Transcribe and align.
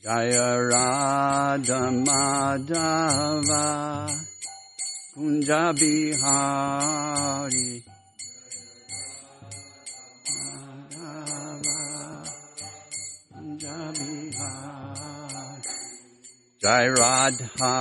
Jaya 0.00 0.62
Radha 0.70 1.90
Madhava 2.06 3.66
Kunja 5.16 5.74
Bihari 5.74 7.82
Jai 16.62 16.86
Radha 16.94 17.74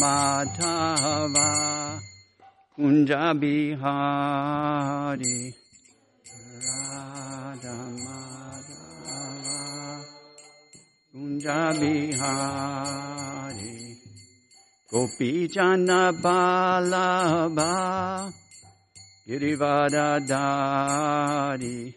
Madhava 0.00 1.50
Kunja 2.78 3.24
Bihari 3.38 5.36
Kunja 11.38 11.70
Bihari 11.78 13.78
Gopi 14.90 15.46
Jana 15.48 16.12
Balaba 16.12 17.72
Girivadadari 19.26 21.94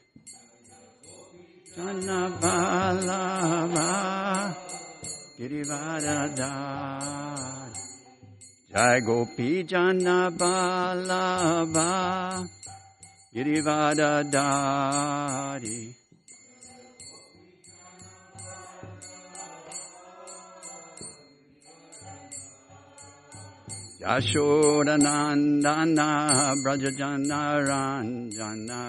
Jana 1.75 2.29
Balaba 2.41 3.89
Girivadadari 5.39 7.79
Jai 8.71 8.99
Gopi 9.01 9.63
Jana 9.63 10.31
Balaba 10.31 12.47
Girivadadari 13.33 15.95
Yashodanandana 24.01 26.07
Brajajana 26.63 27.39
Ranjana 27.67 28.81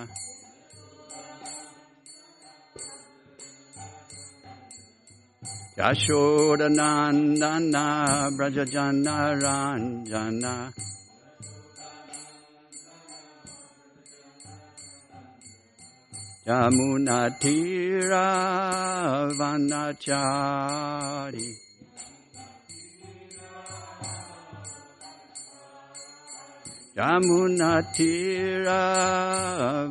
Yashodanandana 6.62 7.84
Brajajana 8.36 9.16
Ranjana 9.42 10.54
Yamuna 16.47 17.19
Tira 17.41 18.26
Yamunatira 26.96 28.82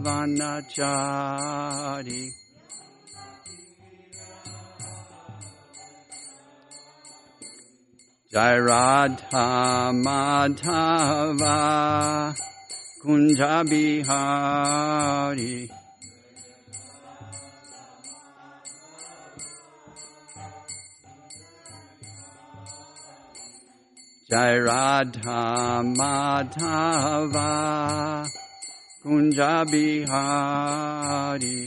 Vanachari. 0.04 1.62
Jai 8.32 8.58
Radha 8.62 9.92
Madhava 10.06 11.58
Kunja 13.04 13.64
Jai 24.32 24.56
Radha 24.64 25.84
Madhava 26.00 27.52
Kunja 29.04 29.56
Bihari 29.72 31.60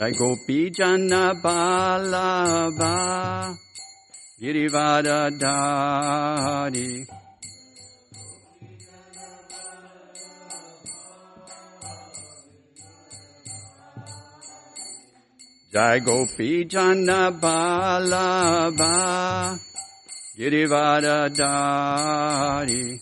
Jai 0.00 0.12
Gopi 0.18 0.60
Jana 0.70 1.24
Balaba 1.44 2.96
Girivadadari 4.40 6.90
Jai 15.72 16.00
Gopi 16.00 16.64
Jana 16.64 17.30
Balaba 17.30 18.90
Girivadadari 20.36 22.98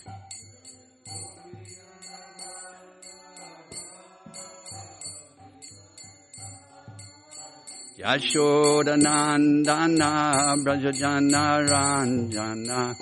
Yashodanandana 9.17 10.55
Brajajana 10.63 11.43
Ranjana 11.69 12.95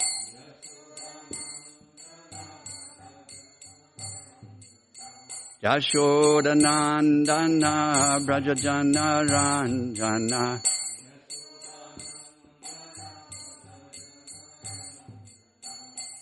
Yashodanandana 5.66 7.74
Brajajana 8.24 9.06
Ranjana 9.32 10.44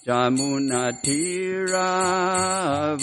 Jamuna 0.06 0.82
Tira 1.04 1.90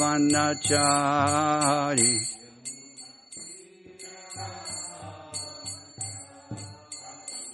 Vanachari 0.00 2.12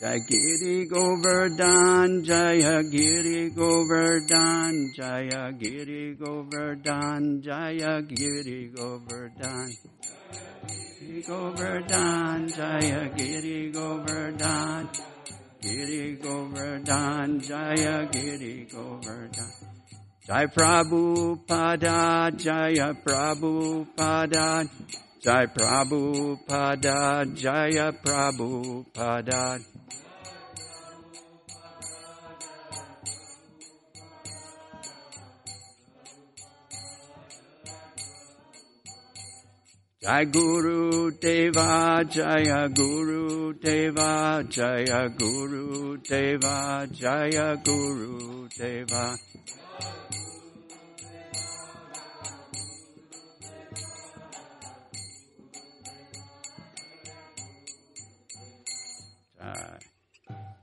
Jai 0.00 0.20
Giri 0.28 0.86
Govardhan, 0.86 2.22
Jaya 2.22 2.84
Giri 2.84 3.50
Govardhan, 3.50 4.92
Jaya 4.94 5.50
Giri 5.58 6.14
Govardhan, 6.14 7.42
Jaya 7.42 8.00
Giri 8.02 8.70
Govardhan. 8.76 9.70
Govardhan, 11.26 12.48
Jaya 12.48 13.10
Giri 13.16 13.72
Govardhan, 13.72 14.88
Giri 15.60 16.16
Govardhan, 16.22 17.40
Jaya 17.40 18.08
Giri 18.12 18.68
Govardhan. 18.70 19.50
Jai 20.28 20.46
Prabhupada, 20.46 22.30
Jaya 22.38 22.94
Prabhupada, 23.04 24.68
Jai 25.20 25.46
Prabhupada, 25.46 27.34
Jaya 27.34 27.92
Prabhupada. 27.92 29.58
Jai 40.08 40.24
Guru 40.24 41.10
Deva 41.20 42.02
Jai 42.08 42.68
Guru 42.68 43.52
Deva 43.52 44.42
Jai 44.48 45.08
Guru 45.08 45.98
Deva 45.98 46.88
Jai 46.90 47.56
Guru 47.62 48.48
Deva. 48.48 49.18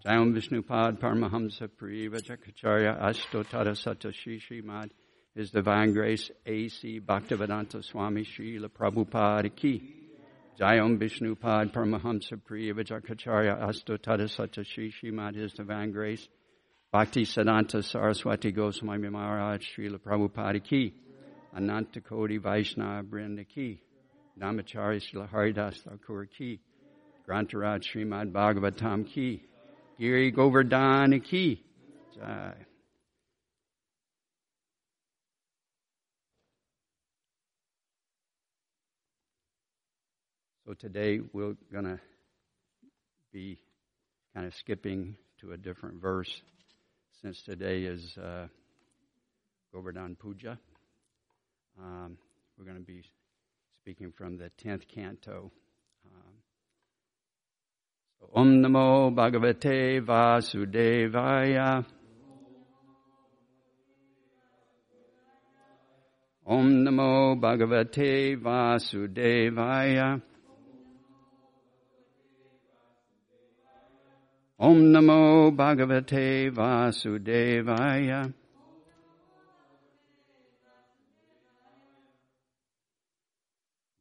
Jai. 0.03 0.17
Om 0.17 0.33
Vishnu 0.33 0.63
Vishnupad 0.63 0.99
Paramahamsa 0.99 1.69
Pariva 1.69 2.19
Jakacharya 2.19 2.99
Ashtotara 2.99 3.75
Satashi 3.75 4.41
Srimad 4.41 4.89
his 5.35 5.51
Divine 5.51 5.91
Grace 5.91 6.31
A.C. 6.45 7.01
Bhaktivedanta 7.01 7.83
Swami 7.83 8.23
Srila 8.23 8.69
Prabhupada 8.69 9.53
Ki. 9.53 9.83
Jayam 10.57 10.97
Vishnupad 10.97 11.73
Paramahamsa 11.73 12.41
Priya 12.45 12.73
Vijakacharya 12.73 13.61
Astotara 13.61 14.29
Sata 14.29 14.65
Shri 14.65 14.93
Srimad 14.93 15.35
His 15.35 15.51
Divine 15.51 15.91
Grace 15.91 16.25
Bhakti 16.89 17.25
Siddhanta 17.25 17.83
Saraswati 17.83 18.53
Goswami 18.53 19.09
Maharaj 19.09 19.65
Srila 19.75 19.97
Prabhupada 19.99 20.63
Ki. 20.63 20.93
Ananta 21.53 21.99
Kodi 21.99 22.41
Vaishnava 22.41 23.03
Brinda 23.03 23.45
Ki. 23.45 23.81
Namacharya 24.39 25.01
Srila 25.01 25.29
Haridas 25.29 25.81
Thakur 25.83 26.27
Ki. 26.27 26.61
Grantaraj 27.27 27.83
Srimad 27.83 28.31
Bhagavatam 28.31 29.05
Ki. 29.05 29.43
Giri 29.99 30.31
Govardhan 30.31 31.19
Ki. 31.19 31.61
Jai. 32.15 32.53
So 40.65 40.73
today 40.73 41.19
we're 41.31 41.53
going 41.71 41.85
to 41.85 41.99
be 43.31 43.59
kind 44.33 44.47
of 44.47 44.55
skipping 44.55 45.15
to 45.39 45.51
a 45.51 45.57
different 45.57 46.01
verse 46.01 46.41
since 47.21 47.39
today 47.43 47.83
is 47.83 48.17
uh, 48.17 48.47
Govardhan 49.71 50.15
Puja. 50.15 50.57
Um, 51.79 52.17
we're 52.57 52.65
going 52.65 52.79
to 52.79 52.83
be 52.83 53.03
speaking 53.83 54.11
from 54.11 54.37
the 54.37 54.49
10th 54.65 54.87
canto. 54.87 55.51
Um, 56.03 56.33
so, 58.19 58.29
Om 58.33 58.63
Namo 58.63 59.13
Bhagavate 59.13 60.03
Vasudevaya. 60.03 61.85
Om 66.47 66.83
Namo 66.83 67.39
Bhagavate 67.39 68.41
Vasudevaya. 68.41 70.23
Om 74.57 74.93
Namo 74.93 75.53
Bhagavate 75.53 76.49
Vasudevaya. 76.49 78.33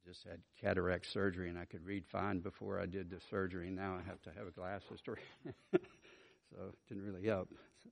Just 0.06 0.22
had 0.22 0.38
cataract 0.60 1.10
surgery 1.10 1.48
and 1.48 1.58
I 1.58 1.64
could 1.64 1.84
read 1.84 2.04
fine 2.06 2.38
before 2.38 2.78
I 2.78 2.86
did 2.86 3.10
the 3.10 3.18
surgery. 3.30 3.68
Now 3.68 3.98
I 3.98 4.08
have 4.08 4.22
to 4.22 4.30
have 4.30 4.46
a 4.46 4.52
glasses 4.52 5.00
to 5.06 5.10
read. 5.10 5.54
so 5.72 6.68
it 6.68 6.78
didn't 6.88 7.04
really 7.04 7.26
help. 7.26 7.48
So, 7.82 7.90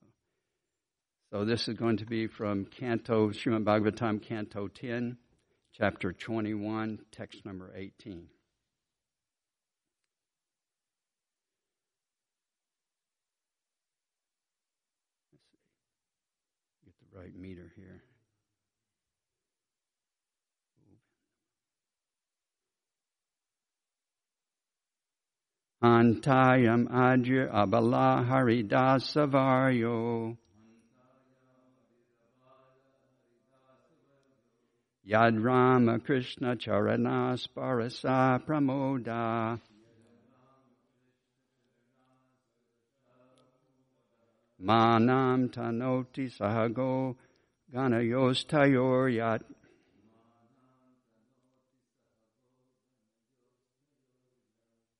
so 1.32 1.44
this 1.44 1.66
is 1.66 1.74
going 1.74 1.96
to 1.96 2.06
be 2.06 2.28
from 2.28 2.66
Canto, 2.66 3.30
Srimad 3.30 3.64
Bhagavatam, 3.64 4.22
Canto 4.22 4.68
10, 4.68 5.16
chapter 5.72 6.12
21, 6.12 7.00
text 7.10 7.44
number 7.44 7.72
18. 7.74 8.28
Right 17.22 17.38
meter 17.38 17.70
here. 17.76 18.02
Antayam 25.82 26.88
Ajir 26.88 27.52
Abala 27.52 28.26
Haridasavaryo. 28.26 30.36
Yad 35.08 35.44
Rama 35.44 35.98
Krishna 35.98 36.56
Charanas 36.56 37.46
Parasa 37.56 38.40
Pramoda. 38.44 39.60
Manam 44.62 45.50
tanoti 45.50 46.30
sahago 46.30 47.16
ganayos 47.74 48.46
tayor 48.46 49.10
yat. 49.10 49.42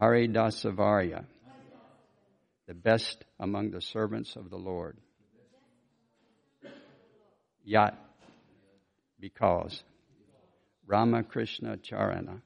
Hari 0.00 0.28
Dasavarya, 0.28 1.24
the 2.66 2.74
best 2.74 3.24
among 3.38 3.70
the 3.70 3.80
servants 3.80 4.34
of 4.36 4.50
the 4.50 4.56
Lord. 4.56 4.98
Yat, 7.64 7.98
because 9.20 9.82
Ramakrishna 10.86 11.78
Charana, 11.78 12.40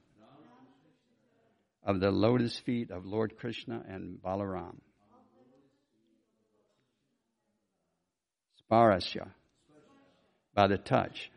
of 1.83 1.99
the 1.99 2.11
lotus 2.11 2.57
feet 2.59 2.91
of 2.91 3.05
Lord 3.05 3.37
Krishna 3.37 3.83
and 3.87 4.19
Balaram. 4.21 4.75
Sparasya, 8.61 9.27
by 10.53 10.67
the 10.67 10.77
touch. 10.77 11.31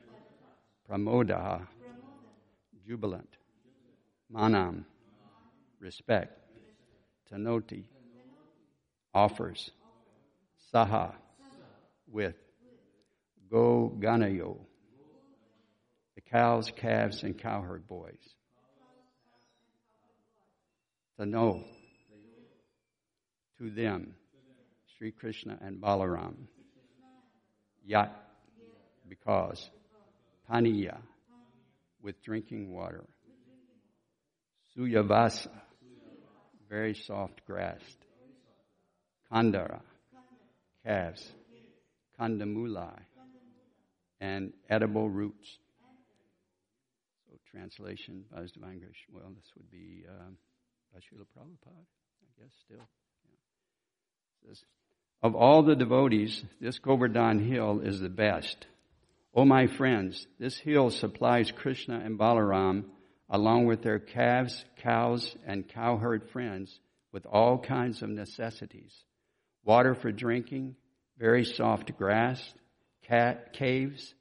Pramoda, 0.91 1.67
jubilant. 2.87 3.29
Manam, 4.31 4.85
respect. 5.83 6.39
Tanoti, 7.31 7.85
offers. 9.13 9.71
Saha, 10.73 11.13
with. 12.11 12.37
Go 13.51 13.93
Ganayo, 14.01 14.57
the 16.15 16.23
cows, 16.23 16.73
calves, 16.75 17.23
and 17.23 17.37
cowherd 17.37 17.87
boys. 17.87 18.35
To 21.19 21.27
know, 21.27 21.63
to 23.59 23.69
them, 23.69 24.15
Sri 24.97 25.11
Krishna 25.11 25.59
and 25.61 25.83
Balaram. 25.83 26.35
Yat, 27.85 28.17
because. 29.07 29.69
Paniya, 30.51 30.99
with 32.03 32.23
drinking 32.23 32.75
water. 32.75 33.05
Suyavasa, 34.77 35.49
very 36.73 36.95
soft 36.95 37.45
grass. 37.47 37.81
Kandara, 39.31 39.81
calves. 40.87 41.23
Kandamulai, 42.19 42.99
and 44.21 44.53
edible 44.71 45.11
roots. 45.11 45.59
So, 47.27 47.37
translation 47.51 48.25
by 48.33 48.43
His 48.43 48.53
Divine 48.53 48.79
Grace. 48.79 48.95
Well, 49.13 49.33
this 49.35 49.51
would 49.57 49.71
be 49.71 50.05
um, 50.09 50.37
Srila 50.97 51.27
Prabhupada, 51.37 51.83
I 51.83 52.41
guess, 52.41 52.53
still. 52.65 52.77
Yeah. 52.79 54.49
Says, 54.49 54.65
of 55.23 55.35
all 55.35 55.63
the 55.63 55.75
devotees, 55.75 56.43
this 56.61 56.79
Govardhan 56.79 57.39
hill 57.39 57.81
is 57.81 58.01
the 58.01 58.09
best. 58.09 58.67
Oh, 59.35 59.45
my 59.45 59.67
friends, 59.67 60.27
this 60.39 60.59
hill 60.59 60.91
supplies 60.91 61.51
Krishna 61.51 62.01
and 62.05 62.19
Balaram, 62.19 62.85
along 63.33 63.65
with 63.65 63.83
their 63.83 63.99
calves, 63.99 64.65
cows, 64.77 65.35
and 65.47 65.67
cowherd 65.67 66.29
friends, 66.31 66.79
with 67.13 67.27
all 67.27 67.59
kinds 67.59 68.03
of 68.03 68.11
necessities 68.11 68.95
water 69.65 69.95
for 69.95 70.11
drinking, 70.11 70.75
very 71.19 71.45
soft 71.45 71.97
grass, 71.97 72.43
cat, 73.07 73.53
caves, 73.53 74.13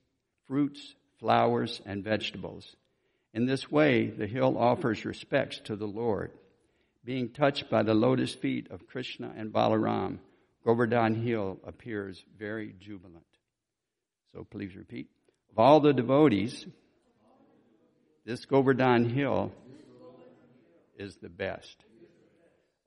fruits, 0.47 0.93
flowers, 1.19 1.81
and 1.85 2.03
vegetables. 2.03 2.75
In 3.33 3.47
this 3.47 3.71
way, 3.71 4.07
the 4.07 4.27
hill 4.27 4.55
offers 4.57 5.03
respects 5.03 5.59
to 5.65 5.75
the 5.75 5.87
Lord. 5.87 6.31
Being 7.03 7.29
touched 7.29 7.71
by 7.71 7.81
the 7.81 7.95
lotus 7.95 8.35
feet 8.35 8.69
of 8.69 8.85
Krishna 8.85 9.33
and 9.35 9.51
Balaram, 9.51 10.19
Govardhan 10.63 11.15
Hill 11.15 11.57
appears 11.65 12.23
very 12.37 12.75
jubilant. 12.79 13.25
So 14.33 14.43
please 14.43 14.75
repeat. 14.75 15.09
Of 15.51 15.57
all 15.57 15.79
the 15.79 15.93
devotees, 15.93 16.67
this 18.25 18.45
Govardhan 18.45 19.09
Hill 19.09 19.51
is 20.97 21.15
the 21.17 21.29
best. 21.29 21.83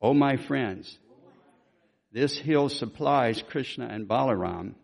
Oh, 0.00 0.14
my 0.14 0.36
friends, 0.36 0.98
this 2.12 2.36
hill 2.38 2.68
supplies 2.68 3.42
Krishna 3.42 3.86
and 3.86 4.06
Balaram 4.06 4.74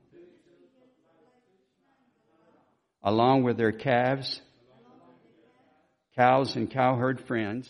along 3.03 3.45
with 3.45 3.57
their 3.57 3.73
calves, 3.73 4.41
cows, 6.17 6.57
and 6.57 6.71
cowherd 6.71 7.21
friends 7.27 7.69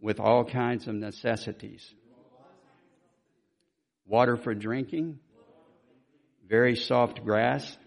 with 0.00 0.20
all 0.20 0.44
kinds 0.44 0.86
of 0.86 0.94
necessities. 0.94 1.94
Water 4.06 4.36
for 4.36 4.54
drinking, 4.54 5.18
very 6.46 6.76
soft 6.76 7.24
grass, 7.24 7.78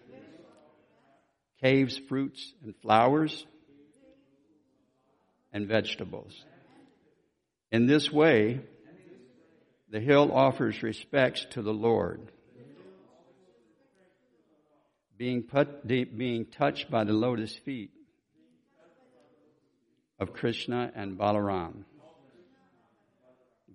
caves, 1.60 1.98
fruits, 2.08 2.52
and 2.64 2.74
flowers, 2.82 3.46
and 5.52 5.66
vegetables. 5.66 6.44
In 7.72 7.86
this 7.86 8.12
way, 8.12 8.60
the 9.90 10.00
hill 10.00 10.30
offers 10.32 10.82
respects 10.82 11.46
to 11.52 11.62
the 11.62 11.72
Lord. 11.72 12.20
Being, 15.16 15.44
put, 15.44 15.86
being 15.86 16.44
touched 16.44 16.90
by 16.90 17.04
the 17.04 17.14
lotus 17.14 17.56
feet 17.56 17.90
of 20.18 20.34
Krishna 20.34 20.92
and 20.94 21.16
Balaram. 21.16 21.84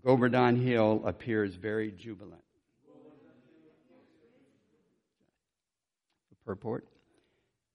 Govardhan 0.03 0.55
Hill 0.55 1.03
appears 1.05 1.55
very 1.55 1.91
jubilant. 1.91 2.43
The 6.29 6.35
purport. 6.45 6.88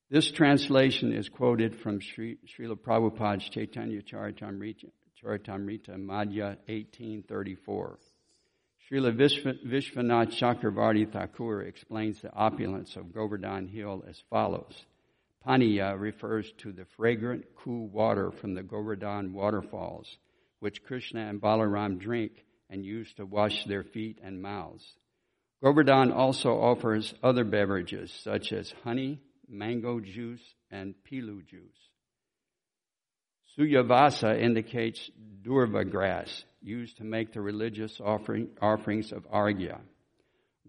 This 0.08 0.30
translation 0.30 1.12
is 1.12 1.28
quoted 1.28 1.80
from 1.80 2.00
Sri, 2.00 2.38
Srila 2.46 2.78
Prabhupada's 2.78 3.48
Chaitanya 3.48 4.02
Charitamrita, 4.02 4.88
Charitamrita 5.20 5.96
Madhya 5.96 6.58
1834. 6.68 7.98
Srila 8.88 9.16
Vishwanath 9.66 10.30
Chakravarti 10.30 11.12
Thakur 11.12 11.62
explains 11.62 12.22
the 12.22 12.32
opulence 12.32 12.94
of 12.94 13.12
Govardhan 13.12 13.66
Hill 13.66 14.04
as 14.08 14.22
follows. 14.30 14.80
Paniya 15.44 15.98
refers 15.98 16.52
to 16.58 16.70
the 16.70 16.84
fragrant, 16.96 17.44
cool 17.56 17.88
water 17.88 18.30
from 18.30 18.54
the 18.54 18.62
Govardhan 18.62 19.32
waterfalls, 19.32 20.18
which 20.60 20.84
Krishna 20.84 21.28
and 21.28 21.40
Balaram 21.40 21.98
drink 21.98 22.44
and 22.70 22.84
use 22.84 23.12
to 23.14 23.26
wash 23.26 23.64
their 23.64 23.82
feet 23.82 24.20
and 24.22 24.40
mouths. 24.40 24.84
Govardhan 25.64 26.12
also 26.12 26.60
offers 26.60 27.12
other 27.24 27.42
beverages 27.42 28.12
such 28.22 28.52
as 28.52 28.72
honey, 28.84 29.20
mango 29.48 30.00
juice, 30.00 30.42
and 30.70 30.94
pilu 31.04 31.42
juice. 31.46 31.90
Suyavasa 33.56 34.40
indicates 34.40 35.10
durva 35.42 35.84
grass, 35.84 36.44
used 36.60 36.98
to 36.98 37.04
make 37.04 37.32
the 37.32 37.40
religious 37.40 38.00
offering, 38.04 38.48
offerings 38.60 39.12
of 39.12 39.26
Arghya. 39.30 39.80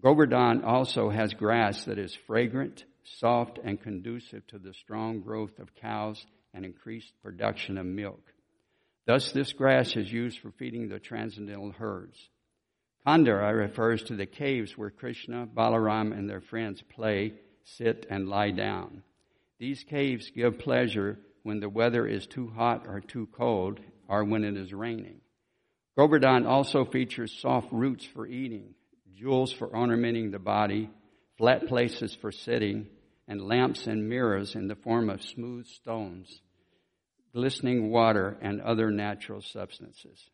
Govardhan 0.02 0.62
also 0.64 1.10
has 1.10 1.34
grass 1.34 1.84
that 1.84 1.98
is 1.98 2.14
fragrant, 2.14 2.84
soft, 3.04 3.58
and 3.62 3.80
conducive 3.80 4.46
to 4.46 4.58
the 4.58 4.72
strong 4.72 5.20
growth 5.20 5.58
of 5.58 5.74
cows 5.74 6.24
and 6.54 6.64
increased 6.64 7.12
production 7.22 7.76
of 7.78 7.86
milk. 7.86 8.22
Thus, 9.06 9.32
this 9.32 9.52
grass 9.52 9.96
is 9.96 10.12
used 10.12 10.38
for 10.38 10.50
feeding 10.52 10.88
the 10.88 10.98
transcendental 10.98 11.72
herds. 11.72 12.16
Kandara 13.06 13.56
refers 13.56 14.02
to 14.04 14.16
the 14.16 14.26
caves 14.26 14.76
where 14.76 14.90
Krishna, 14.90 15.46
Balaram, 15.46 16.12
and 16.12 16.28
their 16.28 16.40
friends 16.40 16.82
play, 16.94 17.32
sit, 17.76 18.06
and 18.10 18.28
lie 18.28 18.50
down. 18.50 19.02
These 19.58 19.84
caves 19.84 20.30
give 20.30 20.58
pleasure 20.58 21.18
when 21.42 21.60
the 21.60 21.68
weather 21.68 22.06
is 22.06 22.26
too 22.26 22.48
hot 22.48 22.86
or 22.86 23.00
too 23.00 23.28
cold, 23.32 23.80
or 24.08 24.24
when 24.24 24.44
it 24.44 24.56
is 24.56 24.72
raining. 24.72 25.20
Govardhan 25.96 26.46
also 26.46 26.84
features 26.84 27.36
soft 27.40 27.72
roots 27.72 28.04
for 28.04 28.26
eating, 28.26 28.74
jewels 29.14 29.52
for 29.52 29.74
ornamenting 29.74 30.30
the 30.30 30.38
body, 30.38 30.90
flat 31.36 31.66
places 31.66 32.14
for 32.14 32.30
sitting, 32.30 32.86
and 33.26 33.42
lamps 33.42 33.86
and 33.86 34.08
mirrors 34.08 34.54
in 34.54 34.68
the 34.68 34.76
form 34.76 35.10
of 35.10 35.22
smooth 35.22 35.66
stones, 35.66 36.40
glistening 37.34 37.90
water, 37.90 38.38
and 38.40 38.60
other 38.60 38.90
natural 38.90 39.42
substances. 39.42 40.30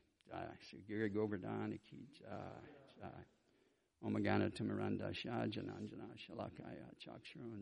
Omagana 4.04 4.50
Timaranda 4.52 5.08
Shajananjana 5.14 6.12
Shalakaya 6.20 6.92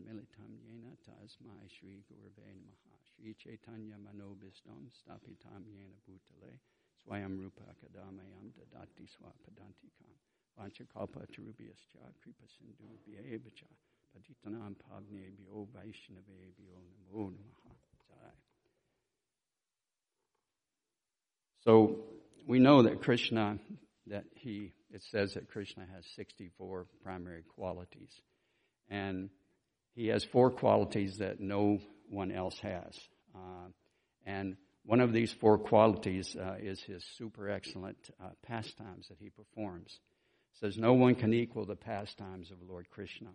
Militam 0.03 0.59
Yena 0.59 0.91
Tasmai 1.07 1.69
Shri 1.71 2.03
Gurve 2.03 2.43
Namaha 2.43 2.99
Shri 3.15 3.33
Chaitanya 3.39 3.95
Manobistam 3.95 4.91
Stapitam 4.91 5.63
Yena 5.71 5.95
Bhutale 6.03 6.59
Swayam 6.99 7.39
Rupa 7.39 7.63
Kadamayam 7.79 8.51
Dadati 8.59 9.07
Swapadantikam 9.07 10.11
Vanchakalpa 10.59 11.25
Kripa 12.21 12.45
Sindhu 12.59 12.91
Patitanam 14.13 14.75
Namo 17.07 17.31
Namaha. 17.31 18.31
So 21.63 21.99
we 22.45 22.59
know 22.59 22.81
that 22.81 23.01
Krishna, 23.01 23.57
that 24.07 24.25
he, 24.35 24.73
it 24.93 25.01
says 25.11 25.33
that 25.33 25.49
Krishna 25.49 25.85
has 25.93 26.05
64 26.15 26.85
primary 27.03 27.43
qualities. 27.55 28.11
And 28.89 29.29
he 29.95 30.07
has 30.07 30.23
four 30.23 30.51
qualities 30.51 31.17
that 31.17 31.39
no 31.39 31.79
one 32.09 32.31
else 32.31 32.57
has. 32.59 32.99
Uh, 33.35 33.69
and 34.25 34.55
one 34.85 34.99
of 34.99 35.11
these 35.11 35.33
four 35.33 35.57
qualities 35.57 36.35
uh, 36.35 36.55
is 36.59 36.81
his 36.83 37.03
super 37.17 37.49
excellent 37.49 37.97
uh, 38.23 38.29
pastimes 38.43 39.07
that 39.07 39.17
he 39.19 39.29
performs. 39.29 39.99
It 40.53 40.59
says, 40.59 40.77
No 40.77 40.93
one 40.93 41.15
can 41.15 41.33
equal 41.33 41.65
the 41.65 41.75
pastimes 41.75 42.51
of 42.51 42.57
Lord 42.61 42.87
Krishna. 42.91 43.29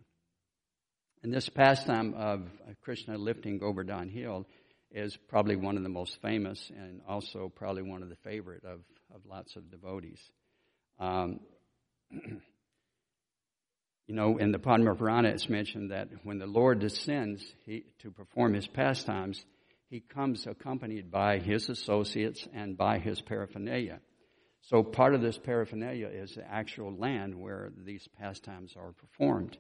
And 1.25 1.35
this 1.35 1.49
pastime 1.49 2.15
of 2.15 2.47
Krishna 2.83 3.19
lifting 3.19 3.59
Govardhan 3.59 4.09
Hill 4.09 4.47
is 4.93 5.17
probably 5.29 5.57
one 5.57 5.77
of 5.77 5.83
the 5.83 5.89
most 5.89 6.23
famous 6.23 6.71
and 6.71 7.01
also 7.09 7.51
probably 7.55 7.83
one 7.83 8.05
of 8.05 8.09
the 8.09 8.17
favorite 8.17 8.65
of, 8.65 8.81
of 9.13 9.27
lots 9.29 9.57
of 9.57 9.71
devotees. 9.71 10.21
Um, 10.99 11.41
you 12.11 12.41
know, 14.15 14.39
in 14.39 14.53
the 14.53 14.59
Padma 14.59 14.95
Purana, 14.95 15.29
it's 15.29 15.49
mentioned 15.49 15.91
that 15.91 16.09
when 16.25 16.39
the 16.39 16.47
Lord 16.47 16.81
descends 16.81 17.45
he, 17.67 17.85
to 18.01 18.11
perform 18.11 18.55
his 18.55 18.67
pastimes, 18.67 19.45
he 19.91 20.01
comes 20.01 20.47
accompanied 20.47 21.11
by 21.11 21.39
his 21.39 21.69
associates 21.69 22.47
and 22.53 22.77
by 22.77 22.99
his 22.99 23.21
paraphernalia. 23.21 24.01
So 24.63 24.83
part 24.83 25.15
of 25.15 25.23
this 25.23 25.39
paraphernalia 25.39 26.09
is 26.09 26.35
the 26.35 26.51
actual 26.51 26.95
land 26.95 27.35
where 27.35 27.71
these 27.85 28.07
pastimes 28.19 28.75
are 28.77 28.93
performed. 28.93 29.57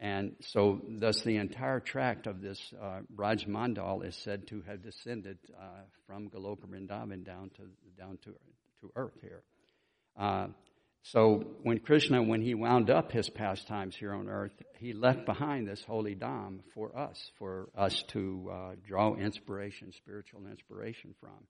And 0.00 0.36
so, 0.40 0.80
thus, 0.88 1.22
the 1.22 1.36
entire 1.36 1.80
tract 1.80 2.28
of 2.28 2.40
this 2.40 2.72
uh, 2.80 3.00
Braj 3.14 3.48
Mandal 3.48 4.06
is 4.06 4.16
said 4.16 4.46
to 4.48 4.62
have 4.62 4.82
descended 4.82 5.38
uh, 5.60 5.80
from 6.06 6.30
Goloka 6.30 6.66
Vrindavan 6.66 7.24
down 7.24 7.50
to 7.56 7.62
down 7.98 8.18
to 8.22 8.30
to 8.80 8.92
earth 8.94 9.18
here. 9.20 9.42
Uh, 10.16 10.48
so, 11.10 11.44
when 11.62 11.78
Krishna, 11.78 12.22
when 12.22 12.42
he 12.42 12.54
wound 12.54 12.90
up 12.90 13.12
his 13.12 13.30
pastimes 13.30 13.96
here 13.96 14.12
on 14.12 14.28
earth, 14.28 14.52
he 14.78 14.92
left 14.92 15.24
behind 15.24 15.66
this 15.66 15.82
holy 15.82 16.14
dham 16.14 16.60
for 16.74 16.96
us, 16.96 17.30
for 17.38 17.70
us 17.74 18.02
to 18.08 18.50
uh, 18.52 18.74
draw 18.86 19.14
inspiration, 19.14 19.92
spiritual 19.92 20.46
inspiration 20.50 21.14
from. 21.18 21.46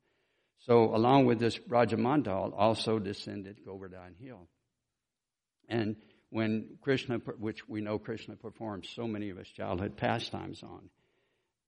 So, 0.60 0.94
along 0.94 1.26
with 1.26 1.40
this 1.40 1.58
Brajamandal, 1.58 2.52
also 2.56 3.00
descended 3.00 3.64
Govardhan 3.64 4.14
Hill. 4.20 4.46
And 5.68 5.96
when 6.30 6.78
Krishna, 6.82 7.16
which 7.38 7.68
we 7.68 7.80
know 7.80 7.98
Krishna 7.98 8.36
performed 8.36 8.86
so 8.94 9.08
many 9.08 9.30
of 9.30 9.38
his 9.38 9.48
childhood 9.48 9.96
pastimes 9.96 10.62
on. 10.62 10.88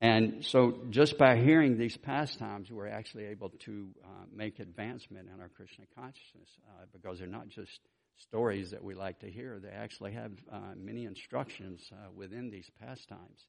And 0.01 0.45
so 0.47 0.79
just 0.89 1.19
by 1.19 1.37
hearing 1.37 1.77
these 1.77 1.97
pastimes, 1.97 2.71
we're 2.71 2.89
actually 2.89 3.27
able 3.27 3.51
to 3.51 3.89
uh, 4.03 4.09
make 4.35 4.59
advancement 4.59 5.29
in 5.33 5.41
our 5.41 5.51
Krishna 5.51 5.85
consciousness 5.95 6.49
uh, 6.69 6.87
because 6.93 7.19
they're 7.19 7.29
not 7.29 7.49
just 7.49 7.81
stories 8.17 8.71
that 8.71 8.83
we 8.83 8.95
like 8.95 9.21
to 9.21 9.31
hear. 9.31 9.61
They 9.63 9.69
actually 9.69 10.13
have 10.13 10.33
uh, 10.51 10.59
many 10.75 11.05
instructions 11.05 11.83
uh, 11.93 12.11
within 12.15 12.51
these 12.51 12.71
pastimes. 12.81 13.47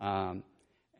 Um, 0.00 0.44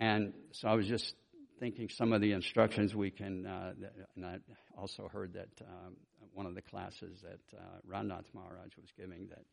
and 0.01 0.33
so 0.53 0.67
I 0.67 0.75
was 0.75 0.89
just 0.89 1.15
thinking 1.61 1.89
some 1.89 2.13
of 2.13 2.21
the 2.21 2.33
instructions 2.33 2.93
we 2.93 3.13
can, 3.13 3.47
uh, 3.47 3.73
and 4.17 4.27
I 4.27 4.39
also 4.77 5.09
heard 5.13 5.35
that 5.35 5.51
um, 5.63 5.95
one 6.35 6.47
of 6.47 6.57
the 6.57 6.63
classes 6.63 7.23
that 7.23 7.57
uh, 7.57 7.79
Maharaj 7.87 8.77
was 8.77 8.91
giving 8.99 9.29
that 9.29 9.45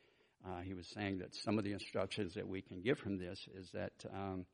he 0.64 0.74
was 0.74 0.88
saying 0.88 1.20
that 1.20 1.36
some 1.36 1.58
of 1.58 1.66
the 1.66 1.74
instructions 1.74 2.34
that 2.34 2.48
we 2.48 2.62
can 2.62 2.82
give 2.82 2.98
from 2.98 3.18
this 3.18 3.48
is 3.54 3.70
that 3.74 3.92
um, 4.14 4.46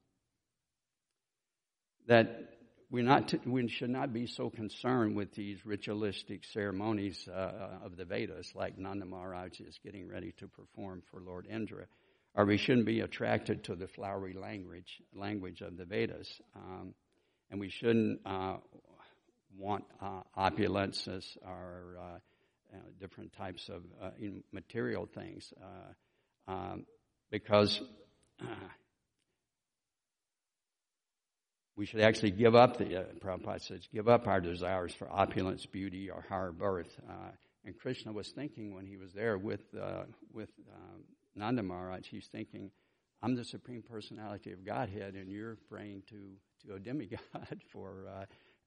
that 2.07 2.53
we're 2.91 3.03
not 3.03 3.29
to, 3.29 3.39
we 3.45 3.67
should 3.67 3.89
not 3.89 4.13
be 4.13 4.27
so 4.27 4.49
concerned 4.49 5.15
with 5.15 5.33
these 5.33 5.65
ritualistic 5.65 6.43
ceremonies 6.45 7.27
uh, 7.27 7.79
of 7.83 7.97
the 7.97 8.05
Vedas, 8.05 8.53
like 8.55 8.77
Nanda 8.77 9.05
Maharaj 9.05 9.59
is 9.61 9.79
getting 9.83 10.07
ready 10.07 10.33
to 10.37 10.47
perform 10.47 11.01
for 11.09 11.19
Lord 11.19 11.47
Indra, 11.47 11.85
or 12.35 12.45
we 12.45 12.57
shouldn't 12.57 12.85
be 12.85 12.99
attracted 12.99 13.63
to 13.65 13.75
the 13.75 13.87
flowery 13.87 14.33
language 14.33 15.01
language 15.15 15.61
of 15.61 15.77
the 15.77 15.85
Vedas, 15.85 16.29
um, 16.55 16.93
and 17.49 17.59
we 17.59 17.69
shouldn't 17.69 18.19
uh, 18.25 18.57
want 19.57 19.85
uh, 20.01 20.21
opulences 20.37 21.25
or 21.45 21.97
uh, 21.99 22.19
different 22.99 23.33
types 23.33 23.69
of 23.69 23.83
uh, 24.01 24.09
material 24.51 25.07
things. 25.13 25.51
Uh, 25.61 26.51
um, 26.51 26.85
because 27.31 27.81
uh, 28.41 28.45
we 31.75 31.85
should 31.85 32.01
actually 32.01 32.31
give 32.31 32.55
up 32.55 32.77
the, 32.77 33.01
uh, 33.01 33.03
Prabhupada 33.19 33.61
says, 33.61 33.87
give 33.91 34.07
up 34.07 34.27
our 34.27 34.39
desires 34.39 34.93
for 34.93 35.11
opulence, 35.11 35.65
beauty, 35.65 36.09
or 36.09 36.23
higher 36.29 36.51
birth. 36.51 36.99
Uh, 37.09 37.31
and 37.65 37.77
Krishna 37.77 38.11
was 38.11 38.27
thinking 38.29 38.75
when 38.75 38.85
he 38.85 38.97
was 38.97 39.11
there 39.13 39.37
with, 39.37 39.61
uh, 39.79 40.03
with 40.33 40.49
um, 40.71 41.03
Nanda 41.35 41.63
Maharaj, 41.63 42.05
he's 42.07 42.27
thinking, 42.27 42.69
I'm 43.21 43.35
the 43.35 43.45
Supreme 43.45 43.81
Personality 43.81 44.51
of 44.51 44.65
Godhead, 44.65 45.15
and 45.15 45.31
you're 45.31 45.57
praying 45.69 46.03
to, 46.09 46.67
to 46.67 46.75
a 46.75 46.79
demigod 46.79 47.61
for 47.71 48.07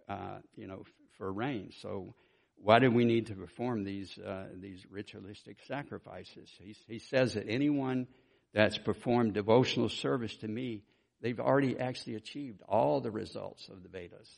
uh, 0.08 0.38
you 0.54 0.66
know, 0.66 0.84
for 1.18 1.32
rain. 1.32 1.70
So 1.80 2.14
why 2.56 2.78
do 2.78 2.90
we 2.90 3.04
need 3.04 3.26
to 3.26 3.34
perform 3.34 3.84
these, 3.84 4.16
uh, 4.18 4.46
these 4.54 4.84
ritualistic 4.90 5.58
sacrifices? 5.66 6.50
He, 6.58 6.74
he 6.88 6.98
says 6.98 7.34
that 7.34 7.46
anyone 7.48 8.06
that's 8.54 8.78
performed 8.78 9.34
devotional 9.34 9.88
service 9.88 10.34
to 10.36 10.48
me, 10.48 10.82
they've 11.26 11.40
already 11.40 11.76
actually 11.76 12.14
achieved 12.14 12.62
all 12.68 13.00
the 13.00 13.10
results 13.10 13.68
of 13.68 13.82
the 13.82 13.88
Vedas. 13.88 14.28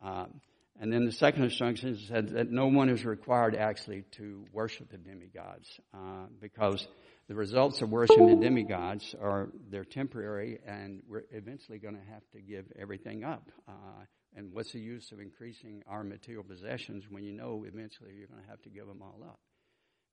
Um, 0.00 0.40
and 0.80 0.90
then 0.90 1.04
the 1.04 1.12
second 1.12 1.44
instruction 1.44 1.98
said 2.08 2.30
that 2.30 2.50
no 2.50 2.68
one 2.68 2.88
is 2.88 3.04
required 3.04 3.54
actually 3.54 4.04
to 4.12 4.46
worship 4.50 4.90
the 4.90 4.96
demigods, 4.96 5.68
uh, 5.92 6.24
because 6.40 6.88
the 7.28 7.34
results 7.34 7.82
of 7.82 7.90
worshiping 7.90 8.26
the 8.26 8.42
demigods 8.42 9.14
are 9.20 9.50
they're 9.68 9.84
temporary, 9.84 10.60
and 10.66 11.02
we're 11.06 11.24
eventually 11.30 11.78
going 11.78 11.94
to 11.94 12.12
have 12.12 12.22
to 12.32 12.40
give 12.40 12.64
everything 12.74 13.22
up. 13.22 13.50
Uh, 13.68 14.06
and 14.34 14.54
what's 14.54 14.72
the 14.72 14.80
use 14.80 15.12
of 15.12 15.20
increasing 15.20 15.82
our 15.86 16.02
material 16.02 16.42
possessions 16.42 17.04
when 17.10 17.22
you 17.22 17.32
know 17.32 17.66
eventually 17.68 18.14
you're 18.16 18.28
going 18.28 18.42
to 18.42 18.48
have 18.48 18.62
to 18.62 18.70
give 18.70 18.86
them 18.86 19.02
all 19.02 19.20
up? 19.28 19.38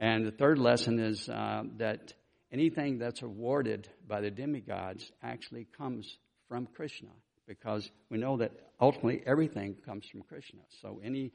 And 0.01 0.25
the 0.25 0.31
third 0.31 0.59
lesson 0.59 0.99
is 0.99 1.29
uh, 1.29 1.63
that 1.77 2.13
anything 2.51 2.97
that's 2.99 3.21
awarded 3.21 3.87
by 4.07 4.21
the 4.21 4.31
demigods 4.31 5.11
actually 5.23 5.67
comes 5.77 6.17
from 6.47 6.67
Krishna 6.67 7.09
because 7.47 7.89
we 8.09 8.17
know 8.17 8.37
that 8.37 8.51
ultimately 8.79 9.21
everything 9.25 9.75
comes 9.85 10.05
from 10.05 10.21
Krishna. 10.21 10.61
So 10.81 11.01
any 11.03 11.31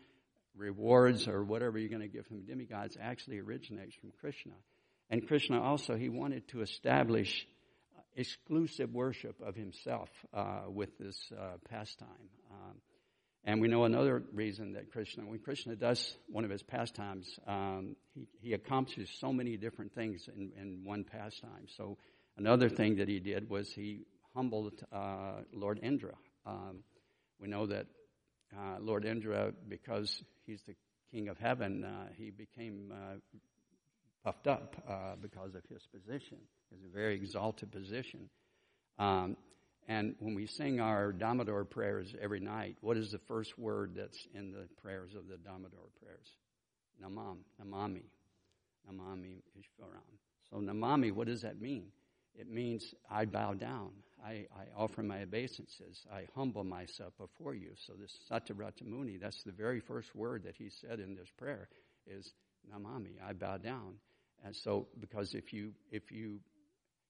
rewards 0.57 1.29
or 1.29 1.45
whatever 1.45 1.79
you're 1.79 1.91
going 1.91 2.01
to 2.01 2.09
give 2.09 2.27
from 2.27 2.45
demigods 2.45 2.97
actually 3.01 3.39
originates 3.39 3.95
from 3.95 4.13
Krishna. 4.21 4.55
And 5.11 5.27
Krishna 5.27 5.63
also, 5.63 5.95
he 5.95 6.09
wanted 6.09 6.49
to 6.49 6.63
establish 6.63 7.47
exclusive 8.17 8.93
worship 8.93 9.37
of 9.47 9.55
himself 9.55 10.09
uh, 10.33 10.63
with 10.69 10.97
this 10.99 11.31
uh, 11.39 11.59
pastime. 11.69 12.09
Um, 12.51 12.77
and 13.47 13.61
we 13.61 13.69
know 13.69 13.85
another 13.85 14.25
reason 14.35 14.73
that 14.73 14.91
Krishna, 14.91 15.25
when 15.25 15.39
Krishna 15.39 15.77
does 15.77 16.17
one 16.29 16.45
of 16.45 16.51
his 16.51 16.65
pastimes, 16.65 17.39
um, 17.47 17.95
he, 18.13 18.27
he, 18.41 18.53
accomplishes 18.55 19.09
so 19.21 19.33
many 19.33 19.57
different 19.57 19.95
things 19.95 20.29
in, 20.37 20.51
in, 20.61 20.81
one 20.83 21.05
pastime. 21.05 21.69
So 21.77 21.97
another 22.37 22.69
thing 22.69 22.97
that 22.97 23.09
he 23.09 23.21
did 23.21 23.49
was 23.49 23.71
he 23.71 24.01
humbled 24.35 24.83
uh, 24.93 25.43
Lord 25.53 25.79
Indra. 25.81 26.15
Um, 26.45 26.81
we 27.41 27.47
know 27.47 27.67
that 27.67 27.87
uh, 28.53 28.79
Lord 28.81 29.05
Indra, 29.05 29.53
because 29.69 30.25
he's 30.45 30.63
the 30.63 30.75
king 31.13 31.29
of 31.29 31.39
heaven, 31.39 31.85
uh, 31.85 32.09
he 32.17 32.31
became 32.31 32.93
uh, 32.93 33.39
puffed 34.25 34.49
up 34.49 34.75
uh, 34.89 35.15
because 35.23 35.55
of 35.55 35.63
his 35.69 35.87
position. 35.87 36.39
It's 36.73 36.85
a 36.85 36.93
very 36.93 37.15
exalted 37.15 37.71
position. 37.71 38.29
Um, 38.99 39.37
and 39.89 40.15
when 40.19 40.35
we 40.35 40.47
sing 40.47 40.81
our 40.81 41.13
Damodar 41.13 41.65
prayers 41.65 42.15
every 42.21 42.41
night, 42.41 42.77
what 42.81 42.97
is 42.97 43.13
the 43.13 43.19
first 43.19 43.59
word 43.59 43.93
that's 43.97 44.27
in 44.35 44.51
the 44.51 44.67
prayers 44.83 45.15
of 45.15 45.29
the 45.29 45.37
Damodar 45.37 45.79
prayers? 46.03 46.27
Namam, 47.03 47.39
Namami, 47.63 48.03
Namami 48.91 49.43
Ishvaram. 49.57 50.19
So 50.51 50.57
Namami, 50.57 51.13
what 51.13 51.29
does 51.29 51.43
that 51.43 51.61
mean? 51.61 51.87
It 52.35 52.51
means 52.51 52.95
I 53.11 53.25
bow 53.25 53.55
down. 53.55 53.91
I, 54.25 54.47
I 54.55 54.65
offer 54.77 55.03
my 55.03 55.23
obeisances. 55.23 56.05
I 56.13 56.27
humble 56.35 56.65
myself 56.65 57.13
before 57.19 57.55
you. 57.55 57.71
So 57.87 57.93
this 57.95 58.17
Satyavrata 58.31 58.83
Muni, 58.85 59.19
that's 59.19 59.43
the 59.45 59.53
very 59.53 59.81
first 59.81 60.15
word 60.15 60.43
that 60.45 60.57
he 60.57 60.69
said 60.69 60.99
in 61.01 61.15
this 61.15 61.31
prayer 61.39 61.69
is 62.07 62.33
Namami, 62.73 63.23
I 63.27 63.33
bow 63.33 63.59
down. 63.59 63.95
And 64.45 64.55
so, 64.55 64.89
because 65.01 65.35
if 65.35 65.53
you 65.53 65.73
if 65.91 66.13
you 66.13 66.41